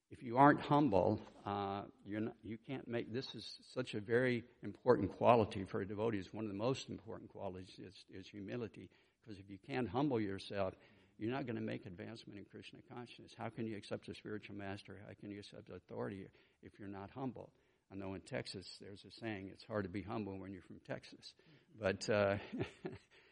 if 0.09 0.23
you 0.23 0.37
aren't 0.37 0.61
humble, 0.61 1.21
uh, 1.45 1.81
you're 2.05 2.21
not, 2.21 2.35
you 2.43 2.57
can't 2.67 2.87
make. 2.87 3.13
This 3.13 3.35
is 3.35 3.59
such 3.73 3.93
a 3.93 3.99
very 3.99 4.43
important 4.63 5.11
quality 5.17 5.63
for 5.65 5.81
a 5.81 5.87
devotee. 5.87 6.17
It's 6.17 6.33
one 6.33 6.45
of 6.45 6.51
the 6.51 6.57
most 6.57 6.89
important 6.89 7.29
qualities 7.29 7.79
is, 7.79 8.05
is 8.13 8.27
humility. 8.27 8.89
Because 9.23 9.39
if 9.39 9.49
you 9.49 9.57
can't 9.67 9.89
humble 9.89 10.19
yourself, 10.19 10.73
you're 11.17 11.31
not 11.31 11.45
going 11.45 11.55
to 11.55 11.61
make 11.61 11.85
advancement 11.85 12.37
in 12.37 12.45
Krishna 12.45 12.79
consciousness. 12.93 13.31
How 13.37 13.49
can 13.49 13.65
you 13.65 13.75
accept 13.75 14.07
a 14.07 14.15
spiritual 14.15 14.55
master? 14.55 14.97
How 15.05 15.13
can 15.19 15.29
you 15.29 15.39
accept 15.39 15.69
authority 15.69 16.25
if 16.63 16.73
you're 16.79 16.87
not 16.87 17.09
humble? 17.13 17.49
I 17.91 17.95
know 17.95 18.13
in 18.13 18.21
Texas 18.21 18.77
there's 18.81 19.03
a 19.05 19.11
saying, 19.19 19.49
it's 19.51 19.63
hard 19.63 19.83
to 19.85 19.89
be 19.89 20.01
humble 20.01 20.37
when 20.37 20.51
you're 20.51 20.61
from 20.61 20.79
Texas. 20.87 21.33
But, 21.79 22.09
uh, 22.09 22.35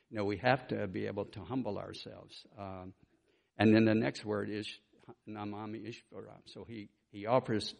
you 0.10 0.18
know, 0.18 0.26
we 0.26 0.38
have 0.38 0.68
to 0.70 0.88
be 0.88 1.08
able 1.08 1.26
to 1.26 1.42
humble 1.42 1.78
ourselves. 1.78 2.46
Um, 2.58 2.94
and 3.58 3.74
then 3.74 3.86
the 3.86 3.96
next 3.96 4.26
word 4.26 4.50
is 4.50 4.68
Namami 5.28 5.88
Ishvaram. 5.88 6.42
So 6.46 6.66
he, 6.68 6.90
he 7.12 7.26
offers 7.26 7.74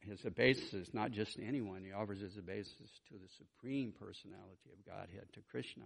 his 0.00 0.24
obeisances 0.24 0.90
not 0.92 1.12
just 1.12 1.36
to 1.36 1.44
anyone, 1.44 1.84
he 1.84 1.92
offers 1.92 2.20
his 2.20 2.36
obeisances 2.36 2.90
to 3.08 3.14
the 3.14 3.28
supreme 3.36 3.92
personality 3.98 4.70
of 4.72 4.84
Godhead, 4.84 5.32
to 5.34 5.40
Krishna. 5.50 5.84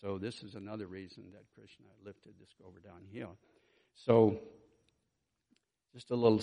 So 0.00 0.18
this 0.18 0.42
is 0.42 0.54
another 0.54 0.86
reason 0.86 1.24
that 1.32 1.44
Krishna 1.54 1.86
lifted 2.04 2.34
this 2.38 2.50
Govardhan 2.60 3.06
hill. 3.12 3.36
So 3.94 4.38
just 5.94 6.10
a 6.10 6.16
little 6.16 6.42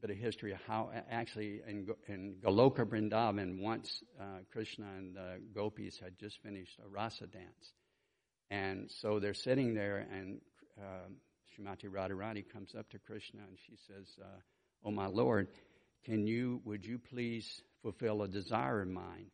bit 0.00 0.10
of 0.10 0.16
history 0.16 0.52
of 0.52 0.58
how 0.66 0.90
actually 1.10 1.60
in, 1.66 1.86
in 2.06 2.34
Goloka 2.44 2.84
Vrindavan, 2.84 3.60
once 3.60 4.02
uh, 4.20 4.40
Krishna 4.52 4.86
and 4.96 5.16
the 5.16 5.40
gopis 5.54 5.98
had 5.98 6.18
just 6.18 6.40
finished 6.42 6.78
a 6.84 6.88
rasa 6.88 7.26
dance. 7.26 7.72
And 8.50 8.90
so 9.00 9.18
they're 9.18 9.32
sitting 9.32 9.74
there, 9.74 10.06
and 10.12 10.40
uh, 10.78 11.08
Srimati 11.52 11.84
Radharani 11.84 12.44
comes 12.50 12.74
up 12.78 12.88
to 12.90 12.98
Krishna 12.98 13.40
and 13.46 13.58
she 13.66 13.76
says, 13.86 14.06
uh, 14.20 14.40
Oh 14.84 14.90
my 14.90 15.06
Lord, 15.06 15.48
can 16.04 16.26
you, 16.26 16.60
would 16.64 16.84
you 16.84 16.98
please 16.98 17.62
fulfill 17.82 18.22
a 18.22 18.28
desire 18.28 18.82
of 18.82 18.88
mine? 18.88 19.26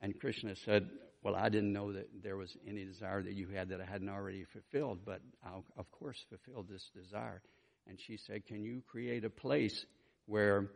And 0.00 0.18
Krishna 0.18 0.56
said, 0.56 0.88
Well, 1.22 1.34
I 1.34 1.48
didn't 1.48 1.72
know 1.72 1.92
that 1.92 2.08
there 2.22 2.36
was 2.36 2.56
any 2.66 2.84
desire 2.84 3.22
that 3.22 3.34
you 3.34 3.48
had 3.48 3.68
that 3.70 3.80
I 3.80 3.84
hadn't 3.84 4.08
already 4.08 4.44
fulfilled, 4.44 5.00
but 5.04 5.20
I'll, 5.44 5.64
of 5.76 5.90
course, 5.90 6.24
fulfill 6.28 6.62
this 6.62 6.90
desire. 6.94 7.42
And 7.88 7.98
she 8.00 8.16
said, 8.16 8.46
Can 8.46 8.64
you 8.64 8.82
create 8.86 9.24
a 9.24 9.30
place 9.30 9.86
where 10.26 10.70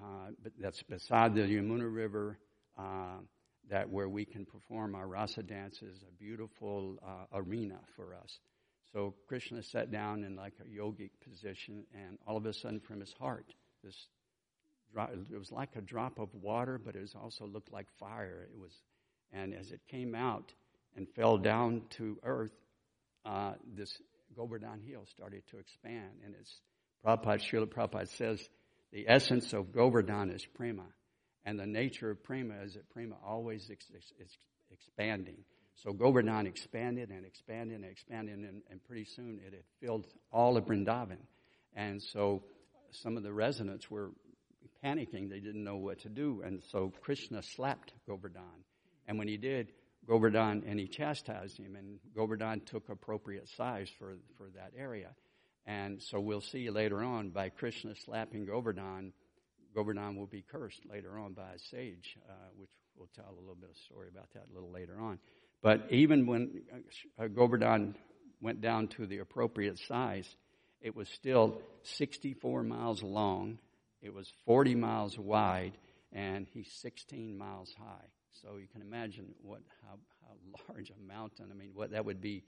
uh, 0.00 0.30
that's 0.58 0.82
beside 0.82 1.34
the 1.34 1.42
Yamuna 1.42 1.92
River, 1.92 2.38
uh, 2.78 3.18
that 3.70 3.88
where 3.88 4.08
we 4.08 4.24
can 4.24 4.44
perform 4.44 4.94
our 4.94 5.06
rasa 5.06 5.42
dances, 5.42 6.02
a 6.08 6.12
beautiful 6.22 6.98
uh, 7.06 7.38
arena 7.38 7.78
for 7.96 8.14
us? 8.14 8.38
So 8.92 9.14
Krishna 9.26 9.62
sat 9.62 9.90
down 9.90 10.24
in 10.24 10.36
like 10.36 10.54
a 10.60 10.64
yogic 10.64 11.10
position, 11.26 11.84
and 11.94 12.18
all 12.26 12.36
of 12.36 12.46
a 12.46 12.52
sudden, 12.52 12.80
from 12.80 13.00
his 13.00 13.12
heart, 13.18 13.46
this 13.82 13.96
it 14.94 15.38
was 15.38 15.50
like 15.50 15.70
a 15.76 15.80
drop 15.80 16.18
of 16.18 16.28
water, 16.34 16.78
but 16.78 16.94
it 16.94 17.00
was 17.00 17.14
also 17.14 17.46
looked 17.46 17.72
like 17.72 17.86
fire. 17.98 18.46
It 18.52 18.60
was, 18.60 18.72
and 19.32 19.54
as 19.54 19.70
it 19.70 19.80
came 19.88 20.14
out 20.14 20.52
and 20.96 21.08
fell 21.16 21.38
down 21.38 21.82
to 21.96 22.18
earth, 22.22 22.52
uh, 23.24 23.54
this 23.74 23.90
Govardhan 24.36 24.82
hill 24.86 25.06
started 25.06 25.42
to 25.50 25.58
expand. 25.58 26.10
And 26.24 26.34
it's 26.38 26.60
Prabhupada, 27.04 27.40
Srila 27.40 27.66
Prabhupada 27.66 28.08
says, 28.16 28.46
the 28.92 29.06
essence 29.08 29.52
of 29.54 29.72
Govardhan 29.72 30.30
is 30.30 30.44
prema, 30.54 30.84
and 31.44 31.58
the 31.58 31.66
nature 31.66 32.10
of 32.10 32.22
prema 32.22 32.62
is 32.62 32.74
that 32.74 32.88
prema 32.90 33.16
always 33.26 33.62
is 33.62 33.70
ex- 34.20 34.36
expanding. 34.70 35.38
So 35.76 35.92
Govardhan 35.92 36.46
expanded 36.46 37.10
and 37.10 37.24
expanded 37.24 37.76
and 37.76 37.84
expanded, 37.84 38.38
and, 38.38 38.62
and 38.70 38.84
pretty 38.84 39.04
soon 39.04 39.40
it 39.44 39.52
had 39.52 39.64
filled 39.80 40.06
all 40.30 40.56
of 40.56 40.66
Vrindavan. 40.66 41.18
And 41.74 42.02
so 42.02 42.44
some 42.90 43.16
of 43.16 43.22
the 43.22 43.32
residents 43.32 43.90
were 43.90 44.10
panicking. 44.84 45.28
They 45.28 45.40
didn't 45.40 45.64
know 45.64 45.76
what 45.76 46.00
to 46.00 46.08
do. 46.08 46.42
And 46.44 46.62
so 46.70 46.92
Krishna 47.00 47.42
slapped 47.42 47.92
Govardhan. 48.06 48.64
And 49.08 49.18
when 49.18 49.28
he 49.28 49.36
did, 49.36 49.72
Govardhan, 50.06 50.64
and 50.66 50.78
he 50.78 50.88
chastised 50.88 51.58
him, 51.58 51.76
and 51.76 51.98
Govardhan 52.14 52.60
took 52.60 52.88
appropriate 52.88 53.48
size 53.48 53.88
for, 53.98 54.16
for 54.36 54.48
that 54.54 54.72
area. 54.76 55.10
And 55.64 56.02
so 56.02 56.18
we'll 56.18 56.40
see 56.40 56.70
later 56.70 57.02
on 57.02 57.30
by 57.30 57.48
Krishna 57.48 57.94
slapping 57.94 58.46
Govardhan, 58.46 59.12
Govardhan 59.74 60.16
will 60.16 60.26
be 60.26 60.42
cursed 60.42 60.82
later 60.90 61.18
on 61.18 61.32
by 61.32 61.52
a 61.54 61.58
sage, 61.58 62.18
uh, 62.28 62.32
which 62.56 62.70
we'll 62.96 63.08
tell 63.14 63.30
a 63.30 63.40
little 63.40 63.54
bit 63.54 63.70
of 63.70 63.76
story 63.76 64.08
about 64.08 64.28
that 64.34 64.44
a 64.50 64.54
little 64.54 64.70
later 64.70 65.00
on. 65.00 65.18
But 65.62 65.86
even 65.90 66.26
when 66.26 66.62
uh, 67.18 67.28
Govardhan 67.28 67.94
went 68.40 68.60
down 68.60 68.88
to 68.88 69.06
the 69.06 69.18
appropriate 69.18 69.78
size, 69.78 70.28
it 70.80 70.96
was 70.96 71.08
still 71.08 71.62
64 71.82 72.64
miles 72.64 73.02
long, 73.02 73.58
it 74.02 74.12
was 74.12 74.30
40 74.46 74.74
miles 74.74 75.16
wide, 75.16 75.78
and 76.12 76.48
he's 76.52 76.70
16 76.80 77.38
miles 77.38 77.72
high. 77.78 78.08
So 78.42 78.56
you 78.56 78.66
can 78.66 78.82
imagine 78.82 79.26
what 79.42 79.60
how, 79.82 79.98
how 80.26 80.74
large 80.74 80.90
a 80.90 81.00
mountain. 81.06 81.46
I 81.50 81.54
mean, 81.54 81.70
what 81.74 81.92
that 81.92 82.04
would 82.04 82.20
be. 82.20 82.42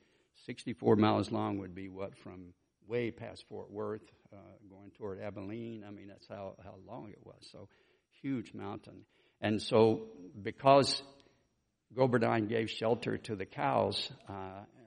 64 0.47 0.97
miles 0.97 1.31
long 1.31 1.59
would 1.59 1.77
be 1.77 1.89
what 1.89 2.17
from 2.17 2.55
way 2.89 3.13
past 3.13 3.45
Fort 3.49 3.71
Worth, 3.71 4.03
uh, 4.33 4.37
going 4.69 4.91
toward 4.99 5.21
Abilene. 5.21 5.85
I 5.87 5.93
mean, 5.93 6.09
that's 6.09 6.27
how 6.27 6.57
how 6.65 6.75
long 6.89 7.11
it 7.11 7.21
was. 7.23 7.47
So 7.53 7.69
huge 8.21 8.53
mountain. 8.53 9.05
And 9.41 9.63
so 9.63 10.09
because 10.43 11.03
Govardhan 11.95 12.47
gave 12.47 12.71
shelter 12.71 13.19
to 13.19 13.37
the 13.37 13.47
cows, 13.47 14.11
uh, 14.29 14.33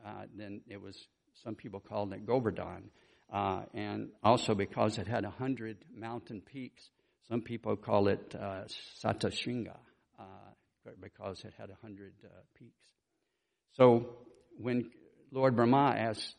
uh, 0.06 0.12
then 0.36 0.62
it 0.68 0.82
was, 0.82 0.98
some 1.44 1.56
people 1.56 1.80
called 1.80 2.14
it 2.14 2.26
Govardhan. 2.26 2.90
Uh, 3.32 3.64
and 3.74 4.10
also 4.24 4.56
because 4.56 4.98
it 4.98 5.08
had 5.08 5.26
a 5.26 5.30
hundred 5.30 5.78
mountain 5.94 6.42
peaks, 6.42 6.90
some 7.28 7.42
people 7.42 7.76
call 7.76 8.08
it 8.08 8.36
uh, 8.40 8.62
Satashinga 9.04 9.76
uh, 10.18 10.24
because 11.02 11.44
it 11.44 11.54
had 11.58 11.70
a 11.70 11.78
hundred 11.82 12.14
uh, 12.24 12.30
peaks. 12.58 12.86
So 13.74 14.18
when 14.58 14.90
Lord 15.32 15.58
Brahma 15.58 15.94
asked 15.98 16.38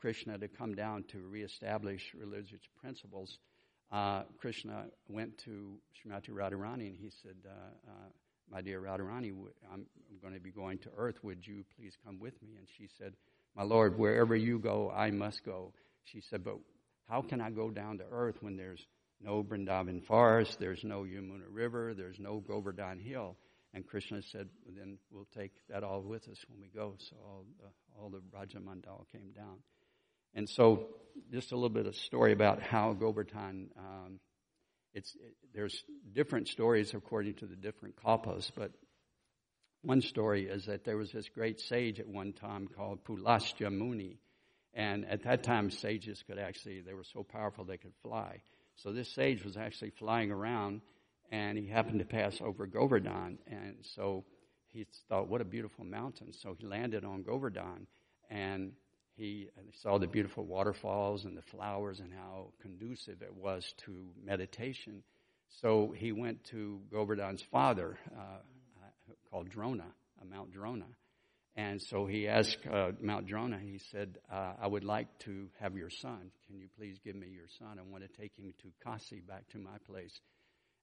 Krishna 0.00 0.38
to 0.38 0.46
come 0.46 0.76
down 0.76 1.04
to 1.08 1.18
reestablish 1.18 2.12
religious 2.14 2.60
principles, 2.80 3.38
Krishna 4.38 4.84
went 5.08 5.36
to 5.38 5.78
Srimati 5.98 6.30
Radharani 6.30 6.90
and 6.90 6.98
he 6.98 7.10
said, 7.22 7.34
my 8.50 8.60
dear 8.60 8.80
Radharani, 8.80 9.32
I'm 9.72 9.86
going 10.20 10.34
to 10.34 10.40
be 10.40 10.50
going 10.50 10.78
to 10.78 10.88
earth. 10.96 11.22
Would 11.22 11.46
you 11.46 11.64
please 11.76 11.96
come 12.04 12.18
with 12.18 12.40
me? 12.42 12.56
And 12.58 12.66
she 12.76 12.88
said, 12.98 13.14
My 13.56 13.62
Lord, 13.62 13.98
wherever 13.98 14.34
you 14.34 14.58
go, 14.58 14.90
I 14.94 15.10
must 15.10 15.44
go. 15.44 15.72
She 16.04 16.20
said, 16.20 16.44
But 16.44 16.56
how 17.08 17.22
can 17.22 17.40
I 17.40 17.50
go 17.50 17.70
down 17.70 17.98
to 17.98 18.04
earth 18.10 18.36
when 18.40 18.56
there's 18.56 18.84
no 19.20 19.42
Vrindavan 19.42 20.04
forest, 20.04 20.58
there's 20.58 20.82
no 20.82 21.02
Yamuna 21.02 21.46
River, 21.48 21.94
there's 21.94 22.18
no 22.18 22.40
Govardhan 22.40 22.98
Hill? 22.98 23.36
And 23.72 23.86
Krishna 23.86 24.20
said, 24.22 24.48
well, 24.64 24.74
Then 24.76 24.98
we'll 25.12 25.28
take 25.36 25.52
that 25.68 25.84
all 25.84 26.00
with 26.00 26.28
us 26.28 26.38
when 26.48 26.60
we 26.60 26.68
go. 26.68 26.94
So 26.98 27.16
all 27.24 27.44
the, 27.60 28.00
all 28.00 28.10
the 28.10 28.20
came 29.12 29.30
down. 29.32 29.58
And 30.34 30.48
so, 30.48 30.86
just 31.32 31.52
a 31.52 31.56
little 31.56 31.68
bit 31.68 31.86
of 31.86 31.96
story 31.96 32.32
about 32.32 32.62
how 32.62 32.92
Govardhan 32.92 33.70
um, 33.76 34.20
it's, 34.94 35.14
it, 35.14 35.36
there's 35.54 35.84
different 36.12 36.48
stories 36.48 36.94
according 36.94 37.34
to 37.34 37.46
the 37.46 37.56
different 37.56 37.96
kalpas, 37.96 38.50
but 38.54 38.72
one 39.82 40.02
story 40.02 40.46
is 40.46 40.66
that 40.66 40.84
there 40.84 40.96
was 40.96 41.10
this 41.10 41.28
great 41.28 41.60
sage 41.60 42.00
at 42.00 42.08
one 42.08 42.32
time 42.32 42.68
called 42.68 43.04
Pulastya 43.04 43.70
Muni. 43.70 44.18
And 44.74 45.06
at 45.06 45.22
that 45.24 45.42
time, 45.42 45.70
sages 45.70 46.22
could 46.22 46.38
actually, 46.38 46.80
they 46.80 46.94
were 46.94 47.04
so 47.04 47.22
powerful 47.22 47.64
they 47.64 47.78
could 47.78 47.94
fly. 48.02 48.42
So 48.76 48.92
this 48.92 49.12
sage 49.14 49.44
was 49.44 49.56
actually 49.56 49.90
flying 49.90 50.30
around 50.30 50.82
and 51.32 51.56
he 51.56 51.66
happened 51.66 52.00
to 52.00 52.04
pass 52.04 52.40
over 52.40 52.66
Govardhan. 52.66 53.38
And 53.46 53.76
so 53.94 54.24
he 54.66 54.86
thought, 55.08 55.28
what 55.28 55.40
a 55.40 55.44
beautiful 55.44 55.84
mountain. 55.84 56.32
So 56.32 56.54
he 56.58 56.66
landed 56.66 57.04
on 57.04 57.22
Govardhan 57.22 57.86
and 58.28 58.72
he 59.20 59.50
saw 59.82 59.98
the 59.98 60.06
beautiful 60.06 60.46
waterfalls 60.46 61.26
and 61.26 61.36
the 61.36 61.42
flowers 61.42 62.00
and 62.00 62.10
how 62.10 62.52
conducive 62.62 63.20
it 63.20 63.34
was 63.34 63.74
to 63.84 64.08
meditation. 64.24 65.02
So 65.60 65.92
he 65.94 66.10
went 66.10 66.42
to 66.44 66.80
Govardhan's 66.90 67.42
father, 67.42 67.98
uh, 68.16 68.38
called 69.30 69.50
Drona, 69.50 69.84
uh, 69.84 70.24
Mount 70.24 70.52
Drona. 70.52 70.86
And 71.54 71.82
so 71.82 72.06
he 72.06 72.28
asked 72.28 72.66
uh, 72.66 72.92
Mount 73.02 73.26
Drona, 73.26 73.58
he 73.58 73.78
said, 73.90 74.16
uh, 74.32 74.54
I 74.58 74.66
would 74.66 74.84
like 74.84 75.18
to 75.20 75.50
have 75.60 75.76
your 75.76 75.90
son. 75.90 76.30
Can 76.46 76.58
you 76.58 76.68
please 76.78 76.98
give 77.04 77.14
me 77.14 77.28
your 77.28 77.48
son? 77.58 77.78
I 77.78 77.82
want 77.82 78.02
to 78.02 78.20
take 78.20 78.32
him 78.38 78.54
to 78.62 78.68
Kasi, 78.82 79.20
back 79.20 79.46
to 79.50 79.58
my 79.58 79.76
place. 79.86 80.18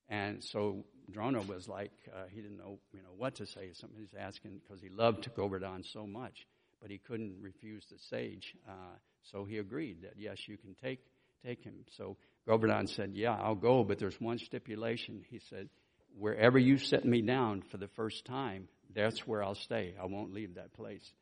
And 0.09 0.43
so 0.43 0.85
Drona 1.09 1.41
was 1.41 1.67
like, 1.67 1.91
uh, 2.13 2.25
he 2.29 2.41
didn't 2.41 2.57
know, 2.57 2.77
you 2.93 3.01
know, 3.01 3.15
what 3.17 3.35
to 3.35 3.47
say. 3.47 3.71
Somebody's 3.73 4.13
asking 4.17 4.61
because 4.63 4.79
he 4.79 4.89
loved 4.89 5.27
Govardhan 5.35 5.83
so 5.83 6.05
much 6.05 6.45
but 6.81 6.91
he 6.91 6.97
couldn't 6.97 7.35
refuse 7.41 7.85
the 7.89 7.97
sage. 8.09 8.55
Uh, 8.67 8.95
so 9.23 9.45
he 9.45 9.57
agreed 9.57 10.03
that 10.03 10.13
yes, 10.17 10.47
you 10.47 10.57
can 10.57 10.75
take 10.75 10.99
take 11.45 11.63
him. 11.63 11.75
So 11.97 12.17
Govardhan 12.47 12.87
said, 12.87 13.11
"Yeah, 13.13 13.35
I'll 13.35 13.55
go, 13.55 13.83
but 13.83 13.99
there's 13.99 14.19
one 14.19 14.39
stipulation." 14.39 15.23
He 15.29 15.39
said, 15.39 15.69
"Wherever 16.17 16.57
you 16.57 16.77
set 16.77 17.05
me 17.05 17.21
down 17.21 17.61
for 17.61 17.77
the 17.77 17.87
first 17.89 18.25
time, 18.25 18.67
that's 18.93 19.27
where 19.27 19.43
I'll 19.43 19.55
stay. 19.55 19.95
I 20.01 20.05
won't 20.05 20.33
leave 20.33 20.55
that 20.55 20.73
place." 20.73 21.13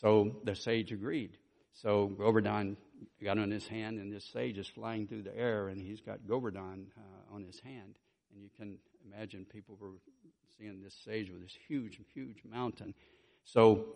So 0.00 0.40
the 0.44 0.54
sage 0.54 0.92
agreed. 0.92 1.38
So 1.82 2.06
Govardhan 2.06 2.76
got 3.22 3.38
on 3.38 3.50
his 3.50 3.66
hand, 3.66 3.98
and 3.98 4.12
this 4.12 4.24
sage 4.32 4.58
is 4.58 4.68
flying 4.68 5.06
through 5.06 5.22
the 5.22 5.36
air, 5.36 5.68
and 5.68 5.80
he's 5.80 6.00
got 6.00 6.26
Govardhan 6.26 6.86
uh, 6.96 7.34
on 7.34 7.44
his 7.44 7.60
hand. 7.60 7.98
And 8.32 8.42
you 8.42 8.50
can 8.56 8.78
imagine 9.04 9.44
people 9.44 9.76
were 9.80 9.92
seeing 10.58 10.82
this 10.82 10.94
sage 11.04 11.30
with 11.30 11.42
this 11.42 11.56
huge, 11.68 11.98
huge 12.14 12.42
mountain. 12.50 12.94
So 13.44 13.86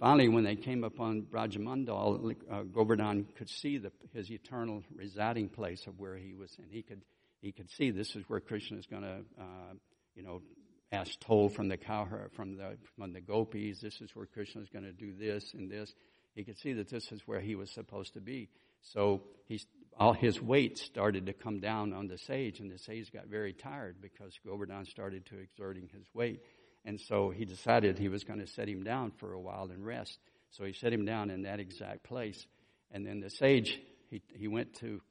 Finally, 0.00 0.28
when 0.28 0.44
they 0.44 0.54
came 0.54 0.84
upon 0.84 1.22
Brajamandal, 1.22 2.36
uh, 2.50 2.62
Govardhan 2.62 3.26
could 3.36 3.48
see 3.48 3.78
the, 3.78 3.90
his 4.12 4.30
eternal 4.30 4.84
residing 4.94 5.48
place 5.48 5.86
of 5.88 5.98
where 5.98 6.16
he 6.16 6.34
was, 6.34 6.56
and 6.58 6.70
he 6.70 6.82
could 6.82 7.02
he 7.40 7.52
could 7.52 7.70
see 7.70 7.90
this 7.90 8.16
is 8.16 8.24
where 8.28 8.40
Krishna 8.40 8.78
is 8.78 8.86
going 8.86 9.02
to, 9.02 9.20
uh, 9.40 9.74
you 10.16 10.22
know, 10.22 10.42
ask 10.90 11.18
toll 11.20 11.48
from 11.48 11.68
the 11.68 11.76
cow 11.76 12.06
from 12.32 12.56
the 12.56 12.76
from 12.96 13.12
the 13.12 13.20
gopis. 13.20 13.80
This 13.80 14.00
is 14.00 14.14
where 14.14 14.26
Krishna 14.26 14.62
is 14.62 14.68
going 14.68 14.84
to 14.84 14.92
do 14.92 15.12
this 15.12 15.52
and 15.54 15.70
this. 15.70 15.92
He 16.34 16.44
could 16.44 16.58
see 16.58 16.72
that 16.74 16.88
this 16.88 17.10
is 17.10 17.20
where 17.26 17.40
he 17.40 17.56
was 17.56 17.70
supposed 17.70 18.14
to 18.14 18.20
be. 18.20 18.48
So 18.82 19.22
he's 19.46 19.66
all 19.98 20.12
his 20.12 20.40
weight 20.40 20.78
started 20.78 21.26
to 21.26 21.32
come 21.32 21.58
down 21.58 21.92
on 21.92 22.06
the 22.06 22.18
sage, 22.18 22.60
and 22.60 22.70
the 22.70 22.78
sage 22.78 23.12
got 23.12 23.26
very 23.26 23.52
tired 23.52 23.96
because 24.00 24.38
Govardhan 24.46 24.84
started 24.84 25.26
to 25.26 25.38
exerting 25.38 25.88
his 25.92 26.06
weight. 26.14 26.40
And 26.88 26.98
so 26.98 27.28
he 27.28 27.44
decided 27.44 27.98
he 27.98 28.08
was 28.08 28.24
going 28.24 28.38
to 28.38 28.46
set 28.46 28.66
him 28.66 28.82
down 28.82 29.12
for 29.18 29.34
a 29.34 29.38
while 29.38 29.68
and 29.70 29.84
rest. 29.84 30.18
So 30.52 30.64
he 30.64 30.72
set 30.72 30.90
him 30.90 31.04
down 31.04 31.28
in 31.28 31.42
that 31.42 31.60
exact 31.60 32.02
place. 32.02 32.46
And 32.90 33.06
then 33.06 33.20
the 33.20 33.28
sage, 33.28 33.78
he, 34.08 34.22
he 34.34 34.48
went 34.48 34.72
to, 34.76 35.02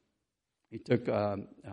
he 0.72 0.80
took 0.80 1.08
uh, 1.08 1.36
uh, 1.68 1.72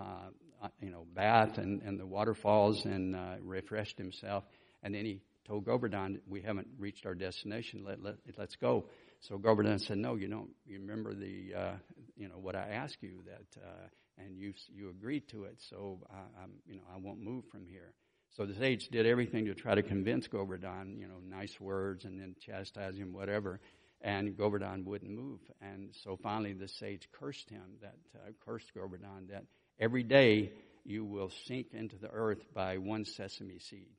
uh, 0.62 0.68
you 0.78 0.90
know, 0.90 1.06
bath 1.14 1.56
and, 1.56 1.80
and 1.80 1.98
the 1.98 2.04
waterfalls 2.04 2.84
and 2.84 3.16
uh, 3.16 3.36
refreshed 3.40 3.96
himself. 3.96 4.44
And 4.82 4.94
then 4.94 5.06
he 5.06 5.22
told 5.46 5.64
Govardhan, 5.64 6.20
"We 6.28 6.42
haven't 6.42 6.68
reached 6.78 7.06
our 7.06 7.14
destination. 7.14 7.82
Let 7.82 8.02
let 8.02 8.16
let's 8.36 8.56
go." 8.56 8.84
So 9.20 9.38
Govardhan 9.38 9.78
said, 9.78 9.96
"No, 9.96 10.16
you 10.16 10.28
don't. 10.28 10.50
You 10.66 10.80
remember 10.80 11.14
the 11.14 11.54
uh, 11.56 11.72
you 12.14 12.28
know 12.28 12.36
what 12.36 12.56
I 12.56 12.68
asked 12.68 12.98
you 13.00 13.22
that, 13.24 13.62
uh, 13.62 14.22
and 14.22 14.36
you 14.36 14.52
you 14.70 14.90
agreed 14.90 15.28
to 15.28 15.44
it. 15.44 15.62
So 15.70 16.00
I, 16.10 16.42
I'm 16.42 16.50
you 16.66 16.76
know 16.76 16.82
I 16.94 16.98
won't 16.98 17.20
move 17.20 17.44
from 17.50 17.64
here." 17.66 17.94
So 18.36 18.44
the 18.46 18.54
sage 18.54 18.88
did 18.88 19.06
everything 19.06 19.46
to 19.46 19.54
try 19.54 19.76
to 19.76 19.82
convince 19.82 20.26
Govardhan, 20.26 20.96
you 20.98 21.06
know, 21.06 21.20
nice 21.24 21.60
words 21.60 22.04
and 22.04 22.20
then 22.20 22.34
chastise 22.40 22.96
him, 22.96 23.12
whatever. 23.12 23.60
And 24.00 24.36
Govardhan 24.36 24.84
wouldn't 24.84 25.10
move. 25.10 25.38
And 25.62 25.94
so 26.02 26.16
finally 26.16 26.52
the 26.52 26.66
sage 26.66 27.08
cursed 27.12 27.48
him, 27.48 27.62
that 27.80 27.94
uh, 28.16 28.32
cursed 28.44 28.74
Govardhan, 28.74 29.28
that 29.30 29.44
every 29.78 30.02
day 30.02 30.52
you 30.84 31.04
will 31.04 31.30
sink 31.46 31.68
into 31.72 31.96
the 31.96 32.10
earth 32.10 32.42
by 32.52 32.78
one 32.78 33.04
sesame 33.04 33.60
seed. 33.60 33.94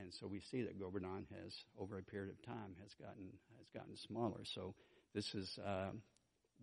And 0.00 0.12
so 0.12 0.26
we 0.26 0.40
see 0.40 0.62
that 0.62 0.80
Govardhan 0.80 1.26
has, 1.42 1.54
over 1.78 1.98
a 1.98 2.02
period 2.02 2.30
of 2.30 2.42
time, 2.42 2.76
has 2.82 2.94
gotten 2.94 3.28
has 3.58 3.68
gotten 3.74 3.96
smaller. 3.96 4.40
So 4.44 4.74
this 5.14 5.34
is 5.34 5.58
uh, 5.64 5.90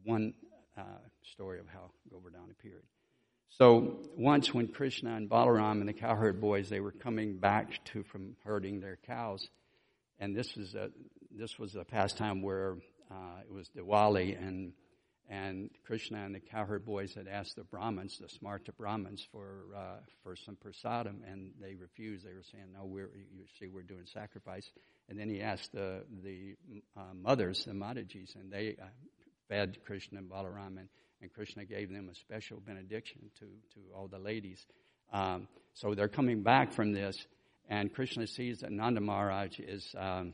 one 0.04 0.34
uh, 0.78 0.82
story 1.32 1.60
of 1.60 1.68
how 1.68 1.92
Govardhan 2.12 2.50
appeared. 2.52 2.84
So 3.50 4.00
once, 4.18 4.54
when 4.54 4.68
Krishna 4.68 5.16
and 5.16 5.30
Balaram 5.30 5.80
and 5.80 5.88
the 5.88 5.94
cowherd 5.94 6.42
boys 6.42 6.70
they 6.70 6.80
were 6.80 6.92
coming 6.92 7.38
back 7.38 7.84
to 7.86 8.04
from 8.04 8.36
herding 8.44 8.80
their 8.80 8.98
cows, 9.06 9.48
and 10.20 10.36
this 10.36 10.56
was 10.56 10.74
a 10.74 10.90
this 11.32 11.60
was 11.60 11.76
a 11.76 11.84
pastime 11.84 12.42
where 12.42 12.78
uh, 13.12 13.42
it 13.48 13.54
was 13.54 13.70
Diwali 13.76 14.38
and 14.42 14.74
and 15.30 15.70
Krishna 15.86 16.26
and 16.26 16.36
the 16.36 16.40
cowherd 16.40 16.86
boys 16.86 17.14
had 17.14 17.28
asked 17.28 17.56
the 17.56 17.64
Brahmins, 17.64 18.20
the 18.20 18.28
Smarta 18.28 18.76
Brahmins, 18.78 19.26
for 19.32 19.66
uh, 19.76 19.98
for 20.24 20.36
some 20.36 20.58
prasadam, 20.58 21.22
and 21.32 21.52
they 21.62 21.76
refused. 21.76 22.26
They 22.26 22.34
were 22.34 22.44
saying, 22.52 22.74
"No, 22.74 22.86
we're 22.86 23.10
you 23.32 23.46
see, 23.60 23.68
we're 23.68 23.84
doing 23.84 24.06
sacrifice." 24.06 24.70
And 25.10 25.18
then 25.18 25.30
he 25.30 25.42
asked 25.42 25.72
the 25.72 26.04
the 26.24 26.56
uh, 26.98 27.14
mothers, 27.14 27.66
the 27.66 27.72
Matajis, 27.72 28.36
and 28.36 28.52
they 28.52 28.76
uh, 28.82 28.86
fed 29.48 29.78
Krishna 29.86 30.20
and 30.20 30.30
Balaram, 30.30 30.78
and, 30.78 30.90
and, 31.24 31.34
Krishna 31.34 31.66
gave 31.66 31.90
them 31.92 32.10
a 32.12 32.16
special 32.16 32.60
benediction 32.60 33.32
to 33.40 33.46
to 33.74 33.80
all 33.96 34.08
the 34.08 34.20
ladies. 34.20 34.66
Um, 35.12 35.48
so 35.74 35.96
they're 35.96 36.08
coming 36.08 36.44
back 36.44 36.74
from 36.74 36.92
this, 36.92 37.26
and 37.70 37.94
Krishna 37.94 38.28
sees 38.28 38.60
that 38.60 38.72
Nanda 38.72 39.02
Maharaj 39.02 39.60
is. 39.60 39.96
Um, 39.98 40.34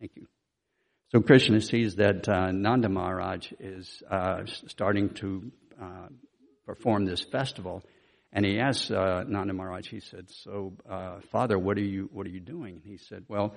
Thank 0.00 0.16
you. 0.16 0.26
So 1.12 1.20
Krishna 1.20 1.60
sees 1.60 1.94
that 1.94 2.28
uh, 2.28 2.50
Nanda 2.50 2.88
Maharaj 2.88 3.52
is 3.60 4.02
uh, 4.10 4.42
starting 4.66 5.10
to 5.10 5.52
uh, 5.80 6.08
perform 6.66 7.04
this 7.04 7.22
festival, 7.22 7.84
and 8.32 8.44
he 8.44 8.58
asked 8.58 8.90
uh, 8.90 9.24
Nanda 9.26 9.52
Maharaj. 9.52 9.88
He 9.88 10.00
said, 10.00 10.30
"So, 10.30 10.72
uh, 10.88 11.20
Father, 11.30 11.58
what 11.58 11.76
are 11.76 11.82
you 11.82 12.08
what 12.12 12.26
are 12.26 12.30
you 12.30 12.40
doing?" 12.40 12.76
And 12.76 12.84
he 12.84 12.96
said, 12.96 13.24
"Well, 13.28 13.54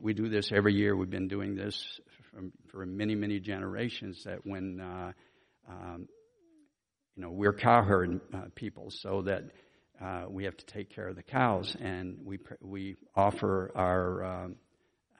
we 0.00 0.14
do 0.14 0.28
this 0.28 0.50
every 0.52 0.74
year. 0.74 0.96
We've 0.96 1.10
been 1.10 1.28
doing 1.28 1.54
this 1.54 2.00
for, 2.30 2.42
for 2.70 2.86
many 2.86 3.14
many 3.14 3.40
generations. 3.40 4.24
That 4.24 4.46
when 4.46 4.80
uh, 4.80 5.12
um, 5.68 6.08
you 7.16 7.22
know 7.22 7.30
we're 7.30 7.54
cowherd 7.54 8.20
people, 8.54 8.90
so 8.90 9.22
that." 9.22 9.44
we 10.28 10.44
have 10.44 10.56
to 10.56 10.66
take 10.66 10.90
care 10.90 11.08
of 11.08 11.16
the 11.16 11.22
cows, 11.22 11.74
and 11.80 12.18
we 12.24 12.38
we 12.60 12.96
offer 13.14 13.70
our 13.74 14.24
um, 14.24 14.56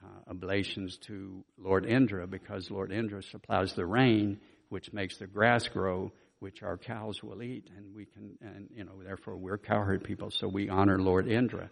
uh, 0.05 0.31
oblations 0.31 0.97
to 0.97 1.43
Lord 1.57 1.85
Indra 1.85 2.27
because 2.27 2.69
Lord 2.69 2.91
Indra 2.91 3.23
supplies 3.23 3.73
the 3.73 3.85
rain, 3.85 4.39
which 4.69 4.93
makes 4.93 5.17
the 5.17 5.27
grass 5.27 5.67
grow, 5.67 6.11
which 6.45 6.61
our 6.61 6.77
cows 6.77 7.23
will 7.23 7.41
eat, 7.41 7.71
and 7.75 7.95
we 7.95 8.05
can, 8.05 8.37
and 8.39 8.69
you 8.71 8.83
know, 8.83 8.91
therefore 9.03 9.35
we're 9.35 9.57
cowherd 9.57 10.03
people, 10.03 10.29
so 10.29 10.47
we 10.47 10.69
honor 10.69 10.99
Lord 10.99 11.27
Indra. 11.27 11.71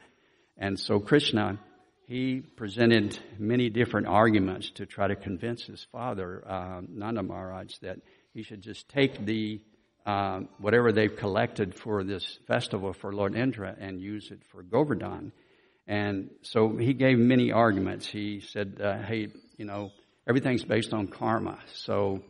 And 0.58 0.80
so 0.80 1.00
Krishna, 1.00 1.60
he 2.08 2.42
presented 2.56 3.20
many 3.38 3.70
different 3.70 4.08
arguments 4.08 4.72
to 4.78 4.88
try 4.88 5.08
to 5.08 5.16
convince 5.16 5.64
his 5.64 5.86
father, 5.92 6.44
uh, 6.50 6.82
Nanda 6.90 7.22
Maharaj, 7.22 7.72
that 7.84 8.00
he 8.34 8.42
should 8.42 8.64
just 8.64 8.90
take 8.90 9.24
the 9.24 9.62
uh, 10.08 10.40
whatever 10.58 10.92
they've 10.92 11.16
collected 11.16 11.76
for 11.76 12.04
this 12.04 12.40
festival 12.48 12.94
for 12.94 13.14
Lord 13.14 13.36
Indra 13.36 13.76
and 13.80 14.02
use 14.02 14.32
it 14.32 14.42
for 14.52 14.64
Govardhan. 14.64 15.34
And 15.86 16.32
so 16.42 16.78
he 16.78 16.94
gave 16.94 17.20
many 17.20 17.52
arguments. 17.52 18.08
He 18.08 18.40
said, 18.40 18.82
uh, 18.84 19.04
hey, 19.04 19.28
you 19.56 19.66
know, 19.66 19.92
everything's 20.28 20.64
based 20.64 20.96
on 20.96 21.10
karma. 21.10 21.60
So, 21.76 22.24